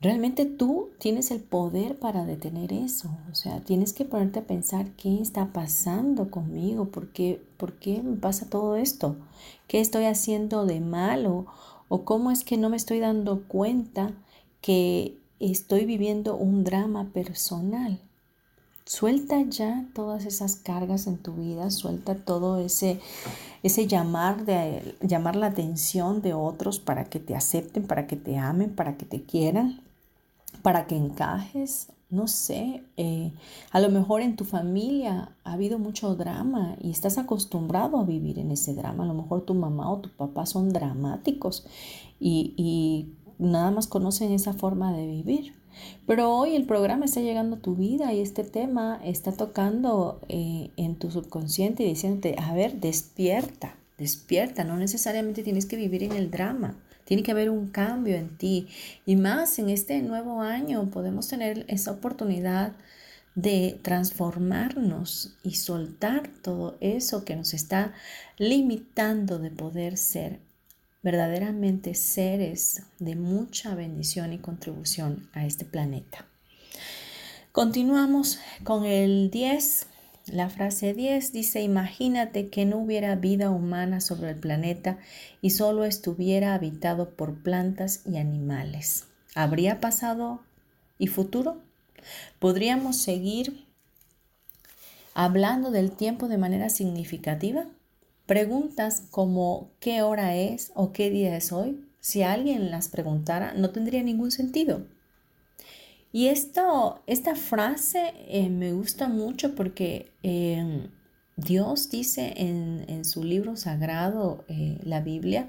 Realmente 0.01 0.45
tú 0.45 0.91
tienes 0.97 1.29
el 1.29 1.41
poder 1.41 1.99
para 1.99 2.23
detener 2.23 2.71
eso. 2.71 3.09
O 3.29 3.35
sea, 3.35 3.59
tienes 3.59 3.91
que 3.91 4.05
ponerte 4.05 4.39
a 4.39 4.47
pensar 4.47 4.91
qué 4.91 5.21
está 5.21 5.47
pasando 5.51 6.31
conmigo, 6.31 6.85
por 6.85 7.09
qué, 7.09 7.41
por 7.57 7.73
qué 7.73 8.01
me 8.01 8.15
pasa 8.15 8.49
todo 8.49 8.77
esto, 8.77 9.17
qué 9.67 9.81
estoy 9.81 10.05
haciendo 10.05 10.65
de 10.65 10.79
malo 10.79 11.47
o 11.89 12.05
cómo 12.05 12.31
es 12.31 12.45
que 12.45 12.55
no 12.55 12.69
me 12.69 12.77
estoy 12.77 12.99
dando 12.99 13.43
cuenta 13.49 14.13
que 14.61 15.17
estoy 15.41 15.83
viviendo 15.83 16.37
un 16.37 16.63
drama 16.63 17.09
personal. 17.11 17.99
Suelta 18.85 19.41
ya 19.41 19.85
todas 19.93 20.25
esas 20.25 20.55
cargas 20.55 21.07
en 21.07 21.17
tu 21.17 21.33
vida, 21.33 21.71
suelta 21.71 22.15
todo 22.15 22.57
ese, 22.57 23.01
ese 23.63 23.85
llamar, 23.85 24.45
de, 24.45 24.95
llamar 25.01 25.35
la 25.35 25.47
atención 25.47 26.21
de 26.21 26.33
otros 26.33 26.79
para 26.79 27.03
que 27.03 27.19
te 27.19 27.35
acepten, 27.35 27.85
para 27.85 28.07
que 28.07 28.15
te 28.15 28.37
amen, 28.37 28.73
para 28.73 28.95
que 28.95 29.05
te 29.05 29.23
quieran 29.23 29.88
para 30.61 30.87
que 30.87 30.95
encajes, 30.95 31.89
no 32.09 32.27
sé, 32.27 32.83
eh, 32.97 33.31
a 33.71 33.79
lo 33.79 33.89
mejor 33.89 34.21
en 34.21 34.35
tu 34.35 34.43
familia 34.43 35.35
ha 35.43 35.53
habido 35.53 35.77
mucho 35.77 36.15
drama 36.15 36.75
y 36.81 36.89
estás 36.89 37.19
acostumbrado 37.19 37.99
a 37.99 38.03
vivir 38.03 38.39
en 38.39 38.51
ese 38.51 38.73
drama. 38.73 39.03
A 39.03 39.07
lo 39.07 39.13
mejor 39.13 39.41
tu 39.41 39.53
mamá 39.53 39.91
o 39.91 39.99
tu 39.99 40.09
papá 40.09 40.45
son 40.45 40.69
dramáticos 40.69 41.65
y, 42.19 43.13
nada 43.37 43.71
más 43.71 43.87
conocen 43.87 44.33
esa 44.33 44.53
forma 44.53 44.91
de 44.91 45.07
vivir. 45.07 45.53
Pero 46.05 46.35
hoy 46.35 46.55
el 46.55 46.65
programa 46.65 47.05
está 47.05 47.21
llegando 47.21 47.57
a 47.57 47.59
tu 47.59 47.75
vida 47.75 48.11
y 48.11 48.19
este 48.19 48.43
tema 48.43 48.99
está 49.01 49.31
tocando 49.31 50.19
eh, 50.27 50.71
en 50.75 50.95
tu 50.95 51.09
subconsciente 51.09 51.83
y 51.83 51.87
diciéndote, 51.87 52.35
a 52.37 52.53
ver, 52.53 52.81
despierta, 52.81 53.75
despierta, 53.97 54.65
no 54.65 54.75
necesariamente 54.75 55.43
tienes 55.43 55.65
que 55.65 55.77
vivir 55.77 56.03
en 56.03 56.13
el 56.13 56.31
drama. 56.31 56.75
Tiene 57.09 57.23
que 57.23 57.31
haber 57.31 57.49
un 57.49 57.69
cambio 57.69 58.15
en 58.17 58.37
ti. 58.37 58.67
Y 59.03 59.15
más 59.15 59.57
en 59.57 59.71
este 59.71 59.99
nuevo 60.03 60.43
año 60.43 60.91
podemos 60.91 61.27
tener 61.27 61.65
esa 61.67 61.93
oportunidad 61.93 62.73
de 63.33 63.79
transformarnos 63.81 65.35
y 65.41 65.55
soltar 65.55 66.29
todo 66.43 66.77
eso 66.81 67.25
que 67.25 67.35
nos 67.35 67.55
está 67.55 67.93
limitando 68.37 69.39
de 69.39 69.49
poder 69.49 69.97
ser 69.97 70.39
verdaderamente 71.01 71.95
seres 71.95 72.83
de 72.99 73.15
mucha 73.15 73.73
bendición 73.73 74.31
y 74.31 74.37
contribución 74.37 75.31
a 75.33 75.47
este 75.47 75.65
planeta. 75.65 76.27
Continuamos 77.51 78.37
con 78.63 78.85
el 78.85 79.31
10 79.31 79.87
la 80.33 80.49
frase 80.49 80.93
10 80.93 81.31
dice, 81.33 81.61
imagínate 81.61 82.49
que 82.49 82.65
no 82.65 82.77
hubiera 82.77 83.15
vida 83.15 83.49
humana 83.49 84.01
sobre 84.01 84.29
el 84.29 84.35
planeta 84.35 84.97
y 85.41 85.51
solo 85.51 85.85
estuviera 85.85 86.53
habitado 86.53 87.11
por 87.11 87.35
plantas 87.41 88.01
y 88.05 88.17
animales. 88.17 89.05
¿Habría 89.35 89.79
pasado 89.79 90.41
y 90.97 91.07
futuro? 91.07 91.61
¿Podríamos 92.39 92.97
seguir 92.97 93.65
hablando 95.13 95.71
del 95.71 95.91
tiempo 95.91 96.27
de 96.27 96.37
manera 96.37 96.69
significativa? 96.69 97.65
Preguntas 98.25 99.03
como 99.11 99.71
¿qué 99.79 100.01
hora 100.01 100.35
es 100.35 100.71
o 100.75 100.91
qué 100.91 101.09
día 101.09 101.35
es 101.35 101.51
hoy? 101.51 101.83
Si 101.99 102.23
alguien 102.23 102.71
las 102.71 102.87
preguntara, 102.87 103.53
no 103.53 103.71
tendría 103.71 104.03
ningún 104.03 104.31
sentido. 104.31 104.85
Y 106.11 106.27
esto, 106.27 107.01
esta 107.05 107.35
frase 107.35 108.13
eh, 108.27 108.49
me 108.49 108.73
gusta 108.73 109.07
mucho 109.07 109.53
porque 109.53 110.11
em, 110.23 110.87
Dios 111.35 111.91
dice 111.91 112.33
en, 112.37 113.05
su 113.05 113.23
libro 113.23 113.55
sagrado, 113.55 114.43
eh, 114.47 114.79
la 114.83 115.01
Biblia, 115.01 115.47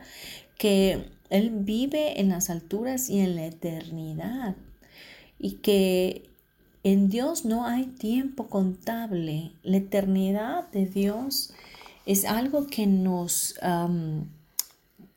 que 0.59 1.11
Él 1.31 1.51
vive 1.51 2.21
en 2.21 2.29
las 2.29 2.51
alturas 2.51 3.09
y 3.09 3.21
en 3.21 3.37
la 3.37 3.47
eternidad. 3.47 4.57
Y 5.39 5.53
que 5.57 6.29
en 6.85 7.09
Dios 7.09 7.47
no 7.47 7.67
hay 7.67 7.87
tiempo 7.87 8.49
contable. 8.49 9.53
La 9.63 9.79
eternidad 9.79 10.71
de 10.71 10.85
Dios 10.87 11.55
es 12.05 12.27
algo 12.27 12.67
que 12.67 12.87
nos, 12.87 13.55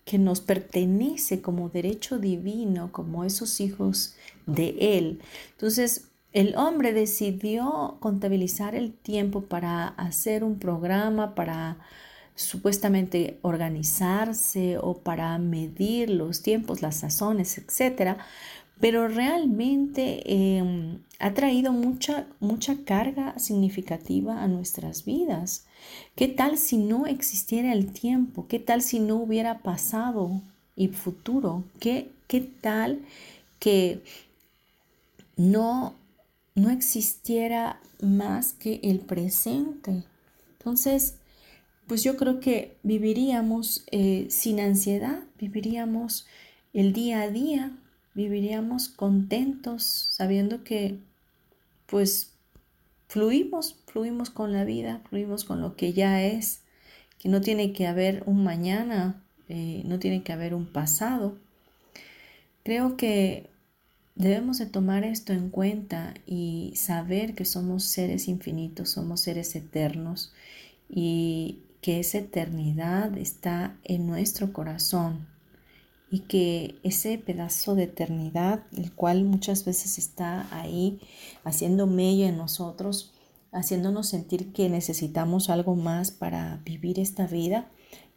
que 0.06 0.18
nos 0.18 0.42
pertenece 0.42 1.42
como 1.42 1.70
derecho 1.70 2.20
divino, 2.20 2.92
como 2.94 3.26
esos 3.26 3.60
hijos 3.60 4.16
de 4.46 4.98
Él. 4.98 5.22
Entonces, 5.52 6.10
el 6.34 6.56
hombre 6.58 6.94
decidió 6.94 7.98
contabilizar 8.00 8.74
el 8.76 8.92
tiempo 8.92 9.42
para 9.44 9.90
hacer 9.90 10.44
un 10.44 10.58
programa, 10.58 11.36
para 11.36 11.78
supuestamente 12.36 13.38
organizarse 13.44 14.80
o 14.80 14.98
para 14.98 15.38
medir 15.38 16.10
los 16.10 16.42
tiempos, 16.42 16.82
las 16.82 16.96
sazones, 16.96 17.60
etc. 17.60 18.18
Pero 18.80 19.08
realmente 19.08 20.24
em, 20.26 21.00
ha 21.20 21.34
traído 21.36 21.72
mucha, 21.72 22.26
mucha 22.40 22.84
carga 22.84 23.38
significativa 23.38 24.42
a 24.42 24.48
nuestras 24.48 25.06
vidas. 25.06 25.68
¿Qué 26.16 26.28
tal 26.28 26.58
si 26.58 26.78
no 26.78 27.06
existiera 27.06 27.72
el 27.74 27.92
tiempo? 27.92 28.48
¿Qué 28.48 28.58
tal 28.58 28.82
si 28.82 29.00
no 29.00 29.18
hubiera 29.18 29.60
pasado 29.60 30.42
y 30.76 30.88
futuro? 30.88 31.64
¿Qué, 31.80 32.10
qué 32.28 32.42
tal 32.42 33.02
que 33.60 34.02
no, 35.36 35.96
no 36.56 36.70
existiera 36.70 37.80
más 38.02 38.54
que 38.54 38.80
el 38.84 39.00
presente? 39.00 40.04
Entonces, 40.58 41.16
pues 41.88 42.04
yo 42.04 42.16
creo 42.18 42.40
que 42.40 42.78
viviríamos 42.84 43.84
eh, 43.92 44.28
sin 44.30 44.60
ansiedad, 44.60 45.24
viviríamos 45.38 46.26
el 46.74 46.94
día 46.94 47.22
a 47.22 47.30
día, 47.30 47.72
viviríamos 48.14 48.90
contentos, 48.90 50.10
sabiendo 50.12 50.64
que 50.64 51.00
pues 51.86 52.32
fluimos, 53.08 53.76
fluimos 53.86 54.30
con 54.30 54.54
la 54.54 54.64
vida, 54.64 55.02
fluimos 55.10 55.44
con 55.44 55.62
lo 55.62 55.76
que 55.76 55.94
ya 55.94 56.24
es, 56.24 56.62
que 57.20 57.30
no 57.30 57.42
tiene 57.42 57.74
que 57.74 57.88
haber 57.88 58.24
un 58.26 58.44
mañana, 58.44 59.22
eh, 59.50 59.84
no 59.86 60.00
tiene 60.00 60.24
que 60.24 60.34
haber 60.34 60.54
un 60.54 60.66
pasado. 60.66 61.38
Creo 62.64 62.98
que 62.98 63.50
debemos 64.16 64.60
de 64.60 64.66
tomar 64.66 65.04
esto 65.04 65.34
en 65.34 65.50
cuenta 65.50 66.14
y 66.26 66.74
saber 66.76 67.36
que 67.36 67.46
somos 67.46 67.84
seres 67.84 68.28
infinitos, 68.28 68.90
somos 68.90 69.22
seres 69.22 69.56
eternos 69.56 70.34
y 70.90 71.60
que 71.82 72.00
esa 72.00 72.20
eternidad 72.20 73.18
está 73.18 73.78
en 73.84 74.08
nuestro 74.08 74.54
corazón 74.54 75.28
y 76.14 76.20
que 76.20 76.76
ese 76.84 77.18
pedazo 77.18 77.74
de 77.74 77.86
eternidad, 77.86 78.66
el 78.78 78.92
cual 78.92 79.24
muchas 79.26 79.66
veces 79.66 79.98
está 79.98 80.48
ahí 80.56 81.02
haciendo 81.44 81.88
mella 81.88 82.30
en 82.30 82.38
nosotros, 82.38 83.14
haciéndonos 83.52 84.10
sentir 84.10 84.54
que 84.54 84.70
necesitamos 84.70 85.50
algo 85.50 85.76
más 85.76 86.12
para 86.12 86.62
vivir 86.64 87.00
esta 87.00 87.26
vida, 87.26 87.68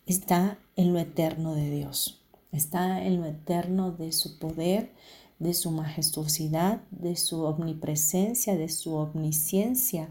está 0.05 0.59
en 0.76 0.92
lo 0.92 0.99
eterno 0.99 1.55
de 1.55 1.70
Dios, 1.70 2.20
está 2.53 3.03
en 3.03 3.16
lo 3.16 3.26
eterno 3.26 3.92
de 3.92 4.12
su 4.12 4.38
poder, 4.38 4.92
de 5.39 5.55
su 5.55 5.70
majestuosidad, 5.70 6.80
de 6.91 7.16
su 7.16 7.43
omnipresencia, 7.45 8.57
de 8.57 8.68
su 8.68 8.95
omnisciencia, 8.95 10.09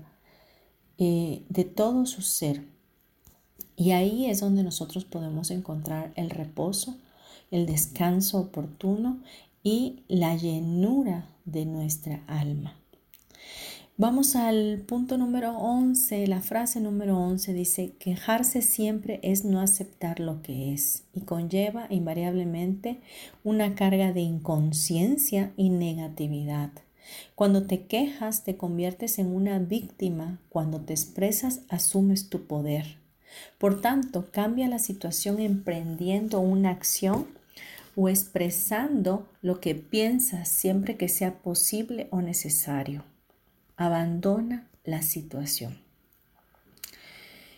eh, 0.97 1.43
de 1.49 1.63
todo 1.63 2.05
su 2.05 2.21
ser. 2.21 2.63
Y 3.75 3.91
ahí 3.91 4.27
es 4.27 4.39
donde 4.39 4.63
nosotros 4.63 5.03
podemos 5.05 5.51
encontrar 5.51 6.13
el 6.15 6.29
reposo, 6.29 6.95
el 7.51 7.65
descanso 7.65 8.39
oportuno 8.39 9.19
y 9.63 10.03
la 10.07 10.35
llenura 10.35 11.27
de 11.45 11.65
nuestra 11.65 12.23
alma. 12.27 12.75
Vamos 13.97 14.35
al 14.35 14.83
punto 14.85 15.17
número 15.17 15.57
11. 15.57 16.27
La 16.27 16.41
frase 16.41 16.81
número 16.81 17.17
11 17.17 17.53
dice, 17.53 17.93
quejarse 17.97 18.61
siempre 18.61 19.21
es 19.23 19.45
no 19.45 19.61
aceptar 19.61 20.19
lo 20.19 20.41
que 20.41 20.73
es 20.73 21.05
y 21.13 21.21
conlleva 21.21 21.87
invariablemente 21.89 22.99
una 23.45 23.73
carga 23.73 24.11
de 24.11 24.19
inconsciencia 24.19 25.53
y 25.55 25.69
negatividad. 25.69 26.71
Cuando 27.35 27.67
te 27.67 27.85
quejas 27.85 28.43
te 28.43 28.57
conviertes 28.57 29.17
en 29.17 29.27
una 29.27 29.59
víctima, 29.59 30.41
cuando 30.49 30.81
te 30.81 30.91
expresas 30.91 31.61
asumes 31.69 32.27
tu 32.27 32.47
poder. 32.47 32.97
Por 33.57 33.79
tanto, 33.79 34.29
cambia 34.29 34.67
la 34.67 34.79
situación 34.79 35.39
emprendiendo 35.39 36.41
una 36.41 36.71
acción 36.71 37.27
o 37.95 38.09
expresando 38.09 39.25
lo 39.41 39.61
que 39.61 39.73
piensas 39.73 40.49
siempre 40.49 40.97
que 40.97 41.07
sea 41.07 41.35
posible 41.35 42.09
o 42.11 42.21
necesario. 42.21 43.05
Abandona 43.77 44.67
la 44.83 45.01
situación. 45.01 45.79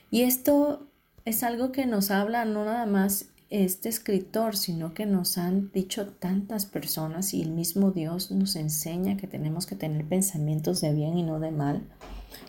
Y 0.10 0.22
esto 0.22 0.88
es 1.26 1.44
algo 1.44 1.72
que 1.72 1.86
nos 1.86 2.12
habla 2.12 2.46
no 2.46 2.66
nada 2.66 2.86
más 2.86 3.28
este 3.50 3.88
escritor, 3.90 4.58
sino 4.58 4.94
que 4.94 5.06
nos 5.06 5.38
han 5.38 5.72
dicho 5.72 6.08
tantas 6.08 6.66
personas 6.66 7.34
y 7.34 7.42
el 7.42 7.52
mismo 7.52 7.92
Dios 7.92 8.32
nos 8.32 8.56
enseña 8.56 9.18
que 9.18 9.28
tenemos 9.28 9.66
que 9.66 9.76
tener 9.76 10.06
pensamientos 10.06 10.82
de 10.82 10.94
bien 10.94 11.18
y 11.18 11.24
no 11.24 11.40
de 11.40 11.52
mal, 11.52 11.84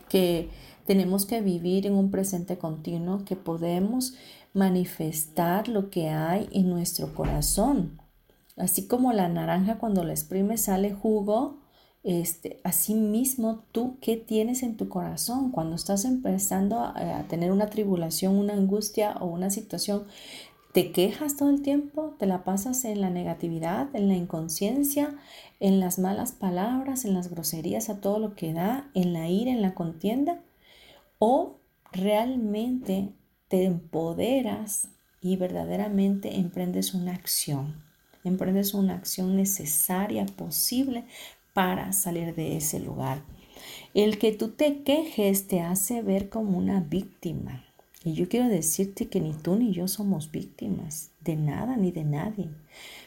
que 0.09 0.49
tenemos 0.87 1.27
que 1.27 1.41
vivir 1.41 1.87
en 1.87 1.95
un 1.95 2.11
presente 2.11 2.59
continuo, 2.59 3.25
que 3.25 3.37
podemos 3.37 4.15
manifestar 4.55 5.69
lo 5.69 5.91
que 5.91 6.09
hay 6.09 6.49
en 6.53 6.69
nuestro 6.69 7.15
corazón. 7.15 8.01
Así 8.57 8.89
como 8.89 9.13
la 9.13 9.29
naranja 9.29 9.79
cuando 9.79 10.03
la 10.03 10.13
exprime 10.13 10.59
sale 10.59 10.93
jugo, 10.93 11.58
este, 12.03 12.61
así 12.65 12.95
mismo 12.95 13.65
tú, 13.73 13.99
¿qué 14.01 14.17
tienes 14.17 14.63
en 14.63 14.77
tu 14.77 14.89
corazón? 14.89 15.51
Cuando 15.51 15.77
estás 15.77 16.05
empezando 16.05 16.79
a, 16.81 17.19
a 17.19 17.23
tener 17.29 17.53
una 17.53 17.71
tribulación, 17.71 18.37
una 18.37 18.55
angustia 18.55 19.17
o 19.21 19.27
una 19.27 19.51
situación, 19.51 20.05
¿te 20.73 20.93
quejas 20.93 21.37
todo 21.37 21.51
el 21.51 21.63
tiempo? 21.63 22.15
¿Te 22.19 22.27
la 22.27 22.45
pasas 22.45 22.85
en 22.85 23.01
la 23.01 23.11
negatividad, 23.11 23.95
en 23.95 24.09
la 24.09 24.15
inconsciencia, 24.15 25.17
en 25.61 25.81
las 25.81 25.99
malas 25.99 26.33
palabras, 26.33 27.05
en 27.05 27.15
las 27.15 27.29
groserías, 27.31 27.89
a 27.91 28.01
todo 28.01 28.19
lo 28.19 28.35
que 28.35 28.53
da, 28.53 28.91
en 28.95 29.13
la 29.13 29.29
ira, 29.29 29.51
en 29.51 29.63
la 29.63 29.75
contienda? 29.75 30.41
o 31.19 31.59
realmente 31.93 33.13
te 33.49 33.65
empoderas 33.65 34.89
y 35.21 35.37
verdaderamente 35.37 36.37
emprendes 36.37 36.95
una 36.95 37.13
acción, 37.13 37.83
emprendes 38.25 38.75
una 38.75 38.95
acción 38.95 39.37
necesaria, 39.37 40.27
posible 40.27 41.05
para 41.59 41.93
salir 41.93 42.37
de 42.37 42.57
ese 42.57 42.79
lugar. 42.79 43.21
El 43.93 44.19
que 44.19 44.31
tú 44.31 44.51
te 44.51 44.85
quejes 44.85 45.49
te 45.49 45.61
hace 45.61 46.03
ver 46.03 46.29
como 46.29 46.57
una 46.57 46.79
víctima. 46.79 47.65
Y 48.05 48.13
yo 48.13 48.29
quiero 48.29 48.47
decirte 48.47 49.09
que 49.09 49.21
ni 49.21 49.33
tú 49.33 49.57
ni 49.57 49.73
yo 49.73 49.89
somos 49.89 50.31
víctimas 50.31 51.11
de 51.21 51.35
nada 51.35 51.77
ni 51.77 51.91
de 51.91 52.05
nadie. 52.05 52.49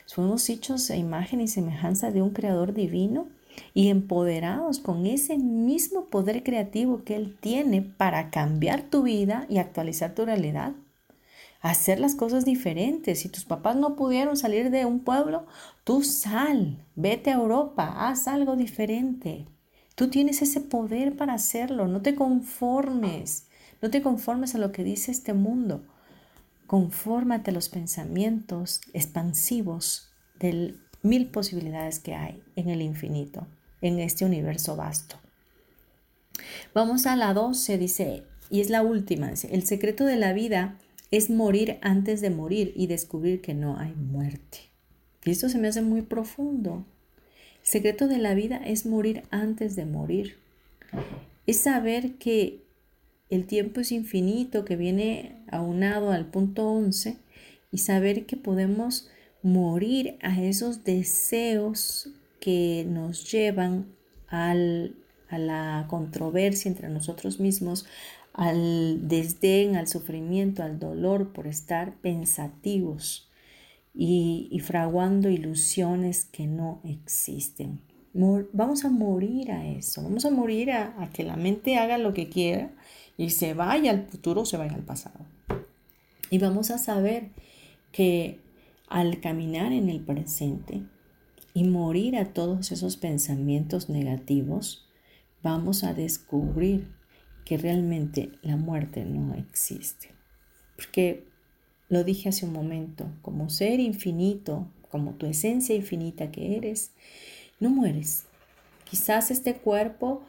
Somos 0.06 0.50
hechos 0.50 0.92
a 0.92 0.98
imagen 0.98 1.40
y 1.40 1.48
semejanza 1.48 2.12
de 2.12 2.22
un 2.22 2.32
creador 2.32 2.74
divino 2.74 3.30
y 3.74 3.88
empoderados 3.88 4.80
con 4.80 5.06
ese 5.06 5.38
mismo 5.38 6.08
poder 6.08 6.44
creativo 6.44 7.06
que 7.06 7.16
Él 7.16 7.38
tiene 7.40 7.82
para 7.82 8.32
cambiar 8.32 8.82
tu 8.82 9.04
vida 9.04 9.46
y 9.48 9.60
actualizar 9.60 10.14
tu 10.14 10.26
realidad. 10.26 10.74
Hacer 11.62 12.00
las 12.00 12.16
cosas 12.16 12.44
diferentes. 12.44 13.20
Si 13.20 13.30
tus 13.30 13.46
papás 13.46 13.76
no 13.76 13.96
pudieron 13.96 14.36
salir 14.36 14.72
de 14.72 14.86
un 14.86 15.00
pueblo, 15.00 15.46
tú 15.84 16.04
sal, 16.04 16.84
vete 16.96 17.30
a 17.30 17.36
Europa, 17.36 18.08
haz 18.08 18.28
algo 18.28 18.56
diferente. 18.56 19.46
Tú 19.96 20.10
tienes 20.10 20.42
ese 20.42 20.62
poder 20.62 21.16
para 21.16 21.34
hacerlo. 21.34 21.88
No 21.88 22.02
te 22.02 22.16
conformes. 22.16 23.48
No 23.82 23.90
te 23.90 24.02
conformes 24.02 24.56
a 24.56 24.58
lo 24.58 24.72
que 24.72 24.84
dice 24.84 25.12
este 25.12 25.34
mundo. 25.34 25.84
Confórmate 26.66 27.52
a 27.52 27.54
los 27.54 27.70
pensamientos 27.70 28.82
expansivos 28.94 30.10
del 30.40 30.80
mil 31.04 31.28
posibilidades 31.28 32.00
que 32.00 32.16
hay 32.16 32.42
en 32.56 32.70
el 32.70 32.82
infinito, 32.82 33.48
en 33.82 34.00
este 34.00 34.26
universo 34.26 34.76
vasto. 34.76 35.18
Vamos 36.74 37.06
a 37.06 37.16
la 37.16 37.34
12, 37.34 37.78
dice, 37.78 38.24
y 38.50 38.62
es 38.62 38.70
la 38.70 38.82
última, 38.82 39.32
el 39.32 39.66
secreto 39.66 40.06
de 40.06 40.18
la 40.18 40.34
vida 40.34 40.78
es 41.12 41.30
morir 41.30 41.78
antes 41.82 42.22
de 42.22 42.30
morir 42.30 42.74
y 42.76 42.88
descubrir 42.88 43.42
que 43.42 43.54
no 43.54 43.78
hay 43.78 43.94
muerte. 43.94 44.60
Y 45.24 45.32
esto 45.32 45.50
se 45.50 45.60
me 45.60 45.68
hace 45.68 45.82
muy 45.82 46.02
profundo. 46.02 46.86
El 47.62 47.68
secreto 47.68 48.08
de 48.08 48.18
la 48.18 48.34
vida 48.34 48.58
es 48.58 48.86
morir 48.86 49.24
antes 49.30 49.76
de 49.76 49.86
morir. 49.86 50.38
Es 51.46 51.58
saber 51.58 52.14
que 52.14 52.62
el 53.30 53.46
tiempo 53.46 53.82
es 53.82 53.92
infinito, 53.92 54.66
que 54.66 54.76
viene 54.76 55.36
aunado 55.52 56.12
al 56.12 56.26
punto 56.26 56.68
11, 56.68 57.18
y 57.72 57.78
saber 57.78 58.26
que 58.26 58.36
podemos 58.36 59.10
morir 59.44 60.18
a 60.22 60.42
esos 60.42 60.84
deseos 60.84 62.10
que 62.40 62.86
nos 62.88 63.32
llevan 63.32 63.86
al, 64.28 64.96
a 65.30 65.38
la 65.38 65.86
controversia 65.90 66.70
entre 66.70 66.90
nosotros 66.90 67.40
mismos, 67.40 67.86
al 68.34 69.08
desdén, 69.08 69.76
al 69.76 69.88
sufrimiento, 69.88 70.64
al 70.64 70.80
dolor 70.80 71.34
por 71.34 71.48
estar 71.48 71.96
pensativos. 72.02 73.28
y, 73.94 74.58
fraguando 74.64 75.30
ilusiones 75.30 76.24
que 76.24 76.48
no 76.48 76.80
existen. 76.86 77.82
vamos 78.14 78.86
a 78.86 78.90
morir 78.90 79.52
a 79.52 79.68
eso, 79.68 80.02
vamos 80.02 80.24
a 80.26 80.32
morir 80.32 80.72
a, 80.72 80.96
a 81.04 81.10
que 81.10 81.24
la 81.24 81.36
mente 81.36 81.76
haga 81.78 81.98
lo 81.98 82.14
que 82.14 82.30
quiera 82.30 82.72
y 83.18 83.32
se 83.32 83.54
vaya 83.54 83.92
al 83.92 84.08
futuro 84.08 84.42
o 84.42 84.46
se 84.46 84.56
vaya 84.56 84.76
al 84.76 84.84
pasado. 84.84 85.26
Y 86.30 86.38
vamos 86.38 86.72
a 86.72 86.78
saber 86.78 87.32
que 87.92 88.40
al 88.88 89.20
caminar 89.20 89.74
en 89.74 89.90
el 89.90 90.00
presente 90.02 90.84
y 91.54 91.66
morir 91.66 92.18
a 92.18 92.34
todos 92.34 92.72
esos 92.72 92.98
pensamientos 92.98 93.90
negativos, 93.90 94.88
vamos 95.44 95.84
a 95.84 95.94
descubrir 95.94 96.88
que 97.46 97.58
realmente 97.58 98.32
la 98.42 98.58
muerte 98.58 99.04
no 99.06 99.36
existe. 99.36 100.10
Porque 100.76 101.26
lo 101.90 102.04
dije 102.04 102.30
hace 102.30 102.46
un 102.46 102.54
momento, 102.54 103.08
como 103.22 103.50
ser 103.50 103.80
infinito, 103.80 104.68
como 104.90 105.14
tu 105.14 105.26
esencia 105.26 105.76
infinita 105.76 106.32
que 106.32 106.58
eres, 106.58 106.92
no 107.60 107.70
mueres. 107.70 108.26
Quizás 108.90 109.32
este 109.32 109.56
cuerpo 109.56 110.24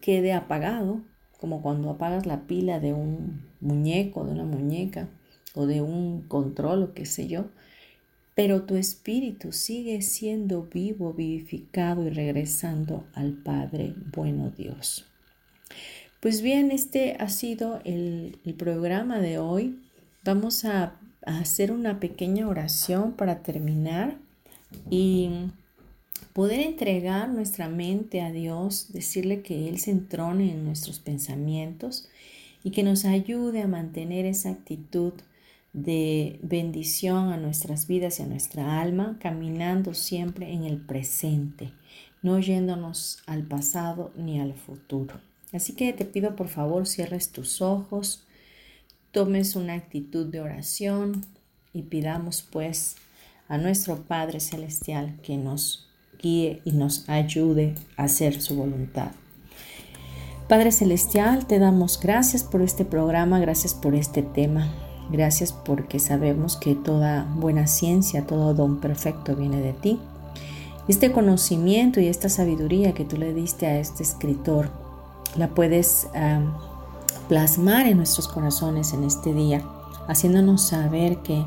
quede 0.00 0.32
apagado, 0.32 1.00
como 1.38 1.62
cuando 1.62 1.90
apagas 1.90 2.26
la 2.26 2.46
pila 2.46 2.80
de 2.80 2.92
un 2.92 3.42
muñeco, 3.60 4.24
de 4.24 4.32
una 4.32 4.44
muñeca 4.44 5.08
o 5.54 5.66
de 5.66 5.80
un 5.80 6.22
control 6.22 6.82
o 6.82 6.94
qué 6.94 7.04
sé 7.04 7.28
yo, 7.28 7.46
pero 8.34 8.62
tu 8.62 8.76
espíritu 8.76 9.52
sigue 9.52 10.00
siendo 10.02 10.62
vivo, 10.62 11.12
vivificado 11.12 12.06
y 12.06 12.10
regresando 12.10 13.04
al 13.14 13.32
Padre 13.32 13.94
bueno 14.12 14.50
Dios. 14.50 15.11
Pues 16.22 16.40
bien, 16.40 16.70
este 16.70 17.16
ha 17.18 17.28
sido 17.28 17.80
el, 17.84 18.38
programa 18.56 19.18
de 19.18 19.38
hoy. 19.38 19.80
Vamos 20.24 20.64
a, 20.64 20.94
hacer 21.26 21.72
una 21.72 21.98
pequeña 21.98 22.46
oración 22.48 23.14
para 23.14 23.42
terminar 23.42 24.18
y 24.88 25.30
poder 26.32 26.60
entregar 26.60 27.28
nuestra 27.28 27.68
mente 27.68 28.20
a 28.20 28.30
Dios, 28.30 28.92
decirle 28.92 29.42
que 29.42 29.68
Él 29.68 29.80
se 29.80 29.90
entrone 29.90 30.52
en 30.52 30.64
nuestros 30.64 31.00
pensamientos 31.00 32.08
y 32.62 32.70
que 32.70 32.84
nos 32.84 33.04
ayude 33.04 33.60
a 33.62 33.66
mantener 33.66 34.24
esa 34.24 34.50
actitud 34.50 35.14
de 35.72 36.38
bendición 36.44 37.32
a 37.32 37.36
nuestras 37.36 37.88
vidas 37.88 38.20
y 38.20 38.22
a 38.22 38.26
nuestra 38.26 38.80
alma, 38.80 39.18
caminando 39.20 39.92
siempre 39.92 40.52
en 40.52 40.62
el 40.62 40.76
presente, 40.76 41.72
no 42.22 42.38
yéndonos 42.38 43.24
al 43.26 43.42
pasado 43.42 44.12
ni 44.16 44.38
al 44.38 44.54
futuro. 44.54 45.31
Así 45.52 45.74
que 45.74 45.92
te 45.92 46.04
pido 46.04 46.34
por 46.34 46.48
favor 46.48 46.86
cierres 46.86 47.30
tus 47.30 47.60
ojos, 47.60 48.24
tomes 49.10 49.54
una 49.54 49.74
actitud 49.74 50.26
de 50.26 50.40
oración 50.40 51.24
y 51.72 51.82
pidamos 51.82 52.42
pues 52.42 52.96
a 53.48 53.58
nuestro 53.58 54.02
Padre 54.02 54.40
Celestial 54.40 55.18
que 55.22 55.36
nos 55.36 55.88
guíe 56.18 56.62
y 56.64 56.72
nos 56.72 57.08
ayude 57.08 57.74
a 57.96 58.04
hacer 58.04 58.40
su 58.40 58.56
voluntad. 58.56 59.12
Padre 60.48 60.72
Celestial, 60.72 61.46
te 61.46 61.58
damos 61.58 62.00
gracias 62.00 62.44
por 62.44 62.62
este 62.62 62.84
programa, 62.84 63.38
gracias 63.40 63.74
por 63.74 63.94
este 63.94 64.22
tema, 64.22 64.72
gracias 65.10 65.52
porque 65.52 65.98
sabemos 65.98 66.56
que 66.56 66.74
toda 66.74 67.24
buena 67.36 67.66
ciencia, 67.66 68.26
todo 68.26 68.54
don 68.54 68.80
perfecto 68.80 69.36
viene 69.36 69.60
de 69.60 69.72
ti. 69.72 69.98
Este 70.88 71.12
conocimiento 71.12 72.00
y 72.00 72.08
esta 72.08 72.28
sabiduría 72.28 72.92
que 72.92 73.04
tú 73.04 73.16
le 73.16 73.32
diste 73.32 73.66
a 73.66 73.78
este 73.78 74.02
escritor, 74.02 74.81
la 75.36 75.48
puedes 75.48 76.08
plasmar 77.28 77.86
en 77.86 77.96
nuestros 77.96 78.28
corazones 78.28 78.92
en 78.92 79.04
este 79.04 79.32
día, 79.32 79.62
haciéndonos 80.08 80.62
saber 80.62 81.18
que 81.18 81.44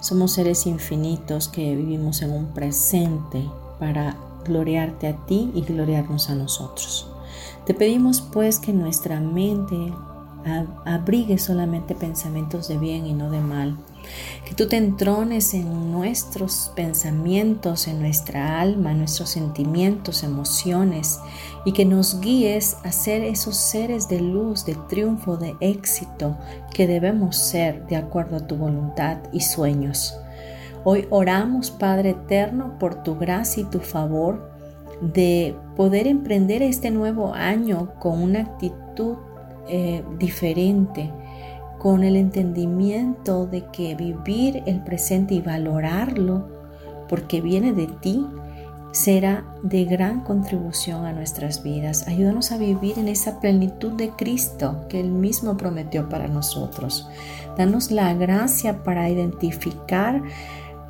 somos 0.00 0.32
seres 0.32 0.66
infinitos 0.66 1.48
que 1.48 1.74
vivimos 1.74 2.22
en 2.22 2.32
un 2.32 2.46
presente 2.48 3.48
para 3.78 4.16
gloriarte 4.44 5.08
a 5.08 5.16
ti 5.26 5.50
y 5.54 5.62
gloriarnos 5.62 6.28
a 6.30 6.34
nosotros. 6.34 7.08
Te 7.64 7.72
pedimos 7.72 8.20
pues 8.20 8.58
que 8.58 8.72
nuestra 8.72 9.18
mente 9.20 9.76
abrigue 10.84 11.38
solamente 11.38 11.94
pensamientos 11.94 12.68
de 12.68 12.78
bien 12.78 13.06
y 13.06 13.14
no 13.14 13.30
de 13.30 13.40
mal. 13.40 13.78
Que 14.44 14.54
tú 14.54 14.68
te 14.68 14.76
entrones 14.76 15.54
en 15.54 15.90
nuestros 15.90 16.72
pensamientos, 16.76 17.88
en 17.88 18.00
nuestra 18.00 18.60
alma, 18.60 18.92
en 18.92 18.98
nuestros 18.98 19.30
sentimientos, 19.30 20.22
emociones 20.22 21.20
y 21.64 21.72
que 21.72 21.84
nos 21.84 22.20
guíes 22.20 22.76
a 22.84 22.92
ser 22.92 23.22
esos 23.22 23.56
seres 23.56 24.08
de 24.08 24.20
luz, 24.20 24.64
de 24.64 24.76
triunfo, 24.88 25.36
de 25.36 25.54
éxito 25.60 26.36
que 26.72 26.86
debemos 26.86 27.36
ser 27.36 27.86
de 27.86 27.96
acuerdo 27.96 28.36
a 28.36 28.46
tu 28.46 28.56
voluntad 28.56 29.18
y 29.32 29.40
sueños. 29.40 30.14
Hoy 30.84 31.06
oramos, 31.08 31.70
Padre 31.70 32.10
Eterno, 32.10 32.78
por 32.78 33.02
tu 33.02 33.16
gracia 33.16 33.62
y 33.62 33.70
tu 33.70 33.80
favor 33.80 34.52
de 35.00 35.56
poder 35.76 36.06
emprender 36.06 36.62
este 36.62 36.90
nuevo 36.90 37.32
año 37.32 37.94
con 37.98 38.20
una 38.22 38.40
actitud 38.40 39.16
eh, 39.68 40.04
diferente, 40.18 41.10
con 41.84 42.02
el 42.02 42.16
entendimiento 42.16 43.46
de 43.46 43.66
que 43.66 43.94
vivir 43.94 44.62
el 44.64 44.82
presente 44.82 45.34
y 45.34 45.42
valorarlo 45.42 46.48
porque 47.10 47.42
viene 47.42 47.74
de 47.74 47.88
ti 47.88 48.26
será 48.92 49.44
de 49.62 49.84
gran 49.84 50.22
contribución 50.22 51.04
a 51.04 51.12
nuestras 51.12 51.62
vidas. 51.62 52.08
Ayúdanos 52.08 52.52
a 52.52 52.56
vivir 52.56 52.98
en 52.98 53.08
esa 53.08 53.38
plenitud 53.38 53.92
de 53.92 54.08
Cristo 54.08 54.86
que 54.88 54.98
Él 54.98 55.10
mismo 55.10 55.58
prometió 55.58 56.08
para 56.08 56.26
nosotros. 56.26 57.06
Danos 57.58 57.90
la 57.90 58.14
gracia 58.14 58.82
para 58.82 59.10
identificar 59.10 60.22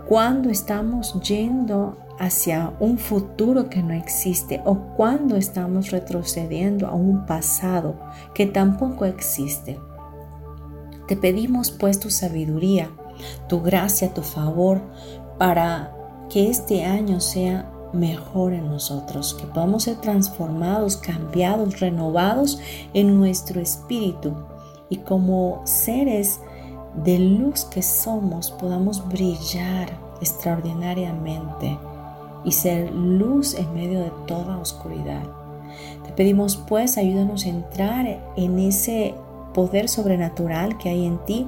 cuando 0.07 0.49
estamos 0.49 1.21
yendo 1.23 1.99
hacia 2.21 2.73
un 2.79 2.99
futuro 2.99 3.69
que 3.69 3.83
no 3.83 3.95
existe 3.95 4.63
o 4.65 4.77
cuando 4.97 5.35
estamos 5.35 5.91
retrocediendo 5.91 6.87
a 6.87 6.95
un 6.95 7.27
pasado 7.27 7.97
que 8.33 8.47
tampoco 8.47 9.07
existe. 9.07 9.77
Te 11.07 11.17
pedimos 11.17 11.71
pues 11.71 12.01
tu 12.01 12.11
sabiduría, 12.11 12.91
tu 13.49 13.61
gracia, 13.61 14.13
tu 14.15 14.23
favor 14.23 14.81
para 15.39 15.95
que 16.31 16.49
este 16.49 16.85
año 16.85 17.21
sea 17.21 17.71
mejor 17.93 18.53
en 18.53 18.69
nosotros, 18.69 19.35
que 19.35 19.47
podamos 19.47 19.85
ser 19.85 19.97
transformados, 20.01 20.97
cambiados, 20.97 21.81
renovados 21.81 22.59
en 22.93 23.19
nuestro 23.19 23.61
espíritu 23.61 24.35
y 24.89 24.99
como 24.99 25.63
seres 25.65 26.41
de 27.05 27.19
luz 27.19 27.65
que 27.65 27.83
somos 27.83 28.51
podamos 28.53 29.07
brillar 29.09 29.99
extraordinariamente 30.21 31.79
y 32.45 32.53
ser 32.53 32.93
luz 32.93 33.55
en 33.55 33.73
medio 33.75 34.01
de 34.01 34.13
toda 34.27 34.59
oscuridad. 34.59 35.25
Te 36.05 36.13
pedimos 36.13 36.57
pues 36.57 36.99
ayúdanos 36.99 37.47
a 37.47 37.49
entrar 37.49 38.21
en 38.37 38.59
ese 38.59 39.15
poder 39.55 39.89
sobrenatural 39.89 40.77
que 40.77 40.91
hay 40.91 41.07
en 41.07 41.19
ti 41.25 41.47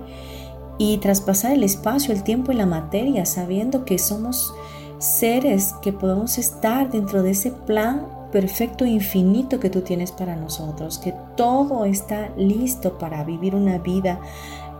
y 0.78 0.98
traspasar 0.98 1.52
el 1.52 1.64
espacio, 1.64 2.14
el 2.14 2.22
tiempo 2.22 2.52
y 2.52 2.54
la 2.54 2.66
materia, 2.66 3.26
sabiendo 3.26 3.84
que 3.84 3.98
somos 3.98 4.54
seres 4.98 5.74
que 5.82 5.92
podemos 5.92 6.38
estar 6.38 6.90
dentro 6.90 7.22
de 7.22 7.30
ese 7.30 7.50
plan 7.50 8.06
perfecto 8.32 8.84
e 8.84 8.90
infinito 8.90 9.60
que 9.60 9.70
tú 9.70 9.82
tienes 9.82 10.12
para 10.12 10.36
nosotros, 10.36 10.98
que 10.98 11.14
todo 11.36 11.84
está 11.84 12.30
listo 12.36 12.98
para 12.98 13.24
vivir 13.24 13.54
una 13.54 13.78
vida 13.78 14.20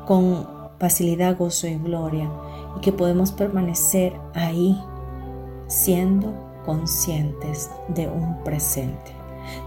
con 0.07 0.47
facilidad, 0.79 1.37
gozo 1.39 1.66
y 1.66 1.77
gloria, 1.77 2.31
y 2.77 2.81
que 2.81 2.93
podemos 2.93 3.33
permanecer 3.33 4.14
ahí 4.35 4.79
siendo 5.68 6.35
conscientes 6.64 7.70
de 7.89 8.09
un 8.09 8.43
presente. 8.45 9.12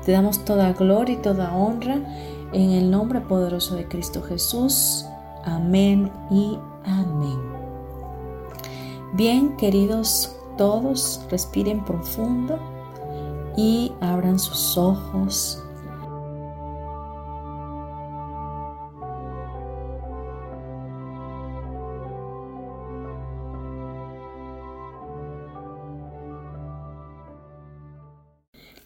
Te 0.05 0.11
damos 0.11 0.43
toda 0.45 0.73
gloria 0.73 1.15
y 1.15 1.21
toda 1.21 1.55
honra 1.55 1.99
en 2.53 2.71
el 2.71 2.89
nombre 2.89 3.21
poderoso 3.21 3.75
de 3.75 3.87
Cristo 3.87 4.21
Jesús. 4.21 5.05
Amén 5.45 6.11
y 6.29 6.57
amén. 6.85 7.39
Bien, 9.13 9.55
queridos 9.57 10.35
todos, 10.57 11.21
respiren 11.29 11.83
profundo 11.85 12.59
y 13.55 13.91
abran 14.01 14.39
sus 14.39 14.77
ojos 14.77 15.63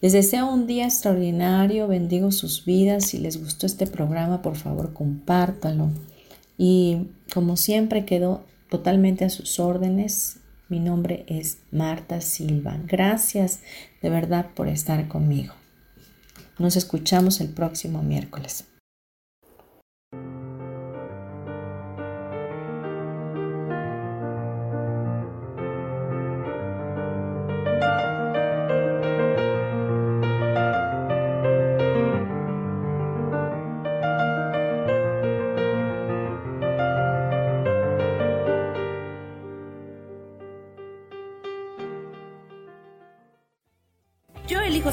Les 0.04 0.12
deseo 0.12 0.52
un 0.52 0.66
día 0.66 0.84
extraordinario, 0.84 1.88
bendigo 1.88 2.30
sus 2.30 2.66
vidas. 2.66 3.06
Si 3.06 3.16
les 3.16 3.40
gustó 3.40 3.64
este 3.64 3.86
programa, 3.86 4.42
por 4.42 4.54
favor, 4.54 4.92
compártalo. 4.92 5.92
Y 6.58 7.06
como 7.32 7.56
siempre, 7.56 8.04
quedo 8.04 8.44
totalmente 8.68 9.24
a 9.24 9.30
sus 9.30 9.58
órdenes. 9.58 10.40
Mi 10.68 10.78
nombre 10.78 11.24
es 11.26 11.56
Marta 11.70 12.20
Silva. 12.20 12.78
Gracias 12.86 13.60
de 14.02 14.10
verdad 14.10 14.50
por 14.54 14.68
estar 14.68 15.08
conmigo. 15.08 15.54
Nos 16.58 16.76
escuchamos 16.76 17.40
el 17.40 17.48
próximo 17.48 18.02
miércoles. 18.02 18.66